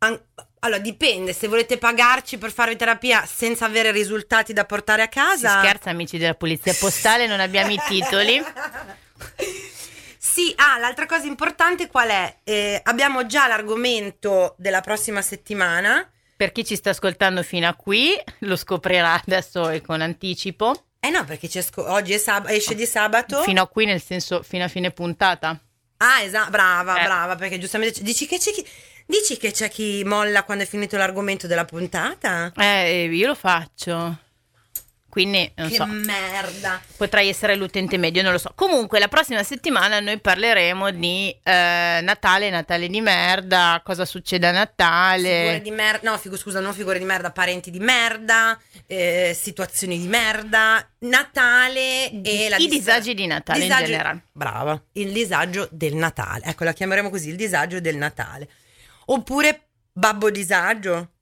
An- 0.00 0.20
allora, 0.60 0.80
dipende, 0.80 1.32
se 1.32 1.46
volete 1.48 1.78
pagarci 1.78 2.36
per 2.36 2.52
farvi 2.52 2.76
terapia 2.76 3.24
senza 3.26 3.64
avere 3.64 3.90
risultati 3.92 4.52
da 4.52 4.64
portare 4.64 5.02
a 5.02 5.08
Si 5.10 5.18
casa. 5.18 5.58
scherza, 5.60 5.90
amici 5.90 6.18
della 6.18 6.34
polizia 6.34 6.74
postale, 6.78 7.26
non 7.26 7.40
abbiamo 7.40 7.72
i 7.72 7.80
titoli. 7.86 8.42
Sì, 10.18 10.52
ah, 10.56 10.78
l'altra 10.78 11.06
cosa 11.06 11.26
importante 11.26 11.86
qual 11.88 12.08
è? 12.08 12.38
Eh, 12.44 12.80
abbiamo 12.84 13.26
già 13.26 13.46
l'argomento 13.46 14.54
della 14.58 14.80
prossima 14.80 15.22
settimana. 15.22 16.08
Per 16.36 16.52
chi 16.52 16.64
ci 16.64 16.76
sta 16.76 16.90
ascoltando 16.90 17.42
fino 17.42 17.66
a 17.68 17.74
qui, 17.74 18.12
lo 18.40 18.56
scoprirà 18.56 19.20
adesso 19.24 19.68
e 19.70 19.80
con 19.80 20.00
anticipo. 20.00 20.84
Eh 21.00 21.10
no, 21.10 21.24
perché 21.24 21.48
sco- 21.62 21.90
oggi 21.90 22.12
è 22.12 22.18
sab- 22.18 22.48
esce 22.48 22.74
di 22.74 22.84
sabato. 22.86 23.42
Fino 23.42 23.62
a 23.62 23.68
qui, 23.68 23.84
nel 23.84 24.02
senso, 24.02 24.42
fino 24.42 24.64
a 24.64 24.68
fine 24.68 24.90
puntata. 24.90 25.58
Ah, 25.98 26.22
esatto, 26.22 26.50
brava, 26.50 27.00
Eh. 27.00 27.04
brava, 27.04 27.36
perché 27.36 27.58
giustamente 27.58 28.02
dici 28.02 28.26
che 28.26 28.38
c'è 28.38 28.52
chi 28.52 28.64
dici 29.06 29.36
che 29.36 29.52
c'è 29.52 29.70
chi 29.70 30.02
molla 30.04 30.44
quando 30.44 30.64
è 30.64 30.66
finito 30.66 30.96
l'argomento 30.96 31.46
della 31.46 31.64
puntata? 31.64 32.52
Eh, 32.56 33.04
io 33.10 33.26
lo 33.28 33.34
faccio. 33.34 34.18
Quindi, 35.10 35.50
non 35.56 35.68
che 35.68 35.74
so, 35.76 35.86
merda. 35.86 36.80
potrai 36.96 37.28
essere 37.28 37.56
l'utente 37.56 37.96
medio, 37.96 38.22
non 38.22 38.30
lo 38.32 38.38
so. 38.38 38.52
Comunque, 38.54 38.98
la 38.98 39.08
prossima 39.08 39.42
settimana 39.42 40.00
noi 40.00 40.20
parleremo 40.20 40.90
di 40.90 41.30
eh, 41.42 42.00
Natale, 42.02 42.50
Natale 42.50 42.88
di 42.88 43.00
merda, 43.00 43.80
cosa 43.82 44.04
succede 44.04 44.46
a 44.46 44.50
Natale. 44.50 45.38
Figure 45.38 45.60
di 45.62 45.70
merda, 45.70 46.10
no, 46.10 46.18
figu- 46.18 46.38
scusa, 46.38 46.60
non 46.60 46.74
figure 46.74 46.98
di 46.98 47.06
merda, 47.06 47.30
parenti 47.32 47.70
di 47.70 47.80
merda, 47.80 48.56
eh, 48.86 49.34
situazioni 49.34 49.98
di 49.98 50.06
merda, 50.06 50.86
Natale 50.98 52.10
e 52.22 52.48
la 52.50 52.56
I 52.56 52.66
dis- 52.66 52.78
disagi 52.78 53.14
di 53.14 53.26
Natale 53.26 53.60
in 53.60 53.64
disagio- 53.68 53.86
generale. 53.86 54.22
Brava, 54.32 54.82
il 54.92 55.10
disagio 55.12 55.68
del 55.72 55.94
Natale. 55.94 56.44
Ecco, 56.44 56.64
la 56.64 56.72
chiameremo 56.72 57.08
così, 57.10 57.30
il 57.30 57.36
disagio 57.36 57.80
del 57.80 57.96
Natale. 57.96 58.48
Oppure 59.06 59.68
babbo 59.92 60.30
disagio. 60.30 61.12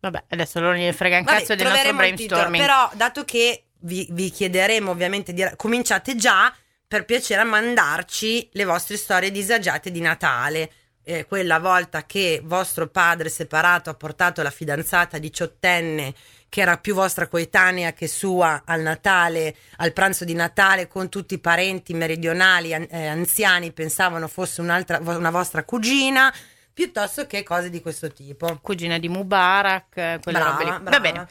Vabbè, 0.00 0.24
adesso 0.28 0.60
loro 0.60 0.74
gliene 0.74 0.92
frega 0.92 1.18
un 1.18 1.24
Vabbè, 1.24 1.38
cazzo 1.38 1.54
del 1.54 1.66
nostro 1.66 1.90
il 1.90 2.14
titolo, 2.14 2.42
brainstorming. 2.42 2.64
Però, 2.64 2.90
dato 2.94 3.24
che 3.24 3.64
vi, 3.80 4.06
vi 4.10 4.30
chiederemo 4.30 4.90
ovviamente 4.90 5.32
di 5.32 5.44
cominciate 5.56 6.16
già 6.16 6.54
per 6.86 7.04
piacere 7.04 7.40
a 7.40 7.44
mandarci 7.44 8.48
le 8.52 8.64
vostre 8.64 8.96
storie 8.96 9.30
disagiate 9.30 9.90
di 9.90 10.00
Natale. 10.00 10.70
Eh, 11.08 11.24
quella 11.26 11.60
volta 11.60 12.04
che 12.04 12.40
vostro 12.42 12.88
padre 12.88 13.28
separato 13.28 13.90
ha 13.90 13.94
portato 13.94 14.42
la 14.42 14.50
fidanzata 14.50 15.18
diciottenne 15.18 16.12
che 16.48 16.60
era 16.60 16.78
più 16.78 16.94
vostra 16.94 17.28
coetanea 17.28 17.92
che 17.92 18.08
sua 18.08 18.62
al 18.64 18.80
Natale, 18.80 19.54
al 19.76 19.92
pranzo 19.92 20.24
di 20.24 20.34
Natale 20.34 20.88
con 20.88 21.08
tutti 21.08 21.34
i 21.34 21.38
parenti 21.38 21.92
meridionali 21.94 22.72
eh, 22.72 23.06
anziani 23.06 23.72
pensavano 23.72 24.28
fosse 24.28 24.60
un'altra 24.60 24.98
una 25.00 25.30
vostra 25.30 25.64
cugina, 25.64 26.32
piuttosto 26.76 27.26
che 27.26 27.42
cose 27.42 27.70
di 27.70 27.80
questo 27.80 28.12
tipo. 28.12 28.58
Cugina 28.60 28.98
di 28.98 29.08
Mubarak, 29.08 29.96
eh, 29.96 30.18
quelle 30.22 30.38
Brava, 30.38 30.50
robe 30.58 30.64
lì. 30.64 30.70
Va 30.70 30.78
brava. 30.80 31.00
bene. 31.00 31.26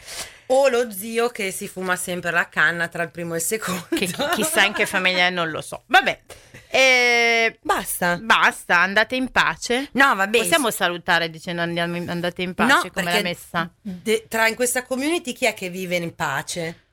O 0.47 0.67
lo 0.69 0.89
zio 0.91 1.29
che 1.29 1.51
si 1.51 1.67
fuma 1.67 1.95
sempre 1.95 2.31
la 2.31 2.49
canna 2.49 2.87
tra 2.87 3.03
il 3.03 3.11
primo 3.11 3.35
e 3.35 3.37
il 3.37 3.43
secondo. 3.43 3.85
Che 3.89 4.05
chi- 4.07 4.27
chissà 4.33 4.63
in 4.63 4.73
che 4.73 4.87
famiglia 4.87 5.27
è, 5.27 5.29
non 5.29 5.51
lo 5.51 5.61
so. 5.61 5.83
Vabbè. 5.85 6.19
Eh, 6.67 7.59
Basta. 7.61 8.17
basta, 8.17 8.79
andate 8.79 9.15
in 9.15 9.29
pace. 9.29 9.89
No, 9.91 10.15
vabbè. 10.15 10.39
Possiamo 10.39 10.71
salutare 10.71 11.29
dicendo 11.29 11.61
andiamo 11.61 11.95
andate 12.11 12.41
in 12.41 12.55
pace 12.55 12.73
no, 12.87 12.91
come 12.91 13.13
l'ha 13.13 13.21
messa? 13.21 13.71
de- 13.81 14.25
tra 14.27 14.47
in 14.47 14.55
questa 14.55 14.83
community 14.83 15.31
chi 15.33 15.45
è 15.45 15.53
che 15.53 15.69
vive 15.69 15.95
in 15.97 16.15
pace? 16.15 16.84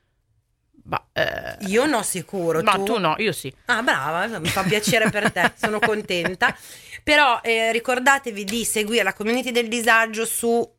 Bah, 0.85 1.07
eh, 1.13 1.57
Io 1.67 1.85
no 1.85 2.03
sicuro. 2.03 2.61
ma 2.61 2.73
tu? 2.73 2.83
tu 2.83 2.97
no, 2.99 3.15
io 3.17 3.31
sì. 3.31 3.53
Ah, 3.65 3.81
brava, 3.81 4.39
mi 4.39 4.49
fa 4.49 4.63
piacere 4.63 5.09
per 5.09 5.31
te, 5.31 5.53
sono 5.57 5.79
contenta. 5.79 6.55
Però 7.03 7.39
eh, 7.41 7.71
ricordatevi 7.71 8.43
di 8.43 8.65
seguire 8.65 9.03
la 9.03 9.13
community 9.13 9.51
del 9.51 9.67
disagio 9.69 10.25
su 10.25 10.69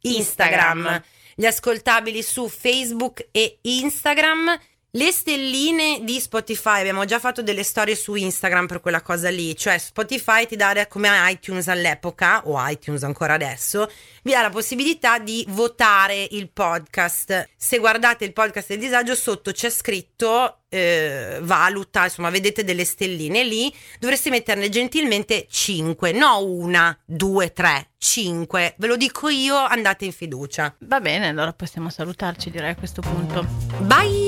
Instagram, 0.00 0.76
Instagram. 0.78 1.02
gli 1.34 1.46
ascoltabili 1.46 2.22
su 2.22 2.48
Facebook 2.48 3.28
e 3.30 3.58
Instagram. 3.62 4.58
Le 4.98 5.12
stelline 5.12 6.00
di 6.02 6.18
Spotify, 6.18 6.80
abbiamo 6.80 7.04
già 7.04 7.20
fatto 7.20 7.40
delle 7.40 7.62
storie 7.62 7.94
su 7.94 8.16
Instagram 8.16 8.66
per 8.66 8.80
quella 8.80 9.00
cosa 9.00 9.30
lì, 9.30 9.54
cioè 9.54 9.78
Spotify 9.78 10.44
ti 10.44 10.56
dà 10.56 10.88
come 10.88 11.08
iTunes 11.30 11.68
all'epoca, 11.68 12.42
o 12.48 12.58
iTunes 12.68 13.04
ancora 13.04 13.34
adesso, 13.34 13.88
vi 14.24 14.32
dà 14.32 14.42
la 14.42 14.50
possibilità 14.50 15.20
di 15.20 15.44
votare 15.50 16.26
il 16.32 16.50
podcast. 16.50 17.48
Se 17.56 17.78
guardate 17.78 18.24
il 18.24 18.32
podcast 18.32 18.70
del 18.70 18.80
disagio, 18.80 19.14
sotto 19.14 19.52
c'è 19.52 19.70
scritto 19.70 20.62
eh, 20.68 21.38
valuta, 21.42 22.02
insomma, 22.02 22.30
vedete 22.30 22.64
delle 22.64 22.84
stelline 22.84 23.44
lì, 23.44 23.72
dovreste 24.00 24.30
metterne 24.30 24.68
gentilmente 24.68 25.46
5, 25.48 26.10
no 26.10 26.44
una, 26.44 26.98
due, 27.04 27.52
tre, 27.52 27.90
5. 27.98 28.74
Ve 28.76 28.86
lo 28.88 28.96
dico 28.96 29.28
io, 29.28 29.54
andate 29.54 30.06
in 30.06 30.12
fiducia. 30.12 30.74
Va 30.80 30.98
bene, 31.00 31.28
allora 31.28 31.52
possiamo 31.52 31.88
salutarci 31.88 32.50
direi 32.50 32.70
a 32.70 32.74
questo 32.74 33.00
punto. 33.00 33.46
Bye! 33.82 34.27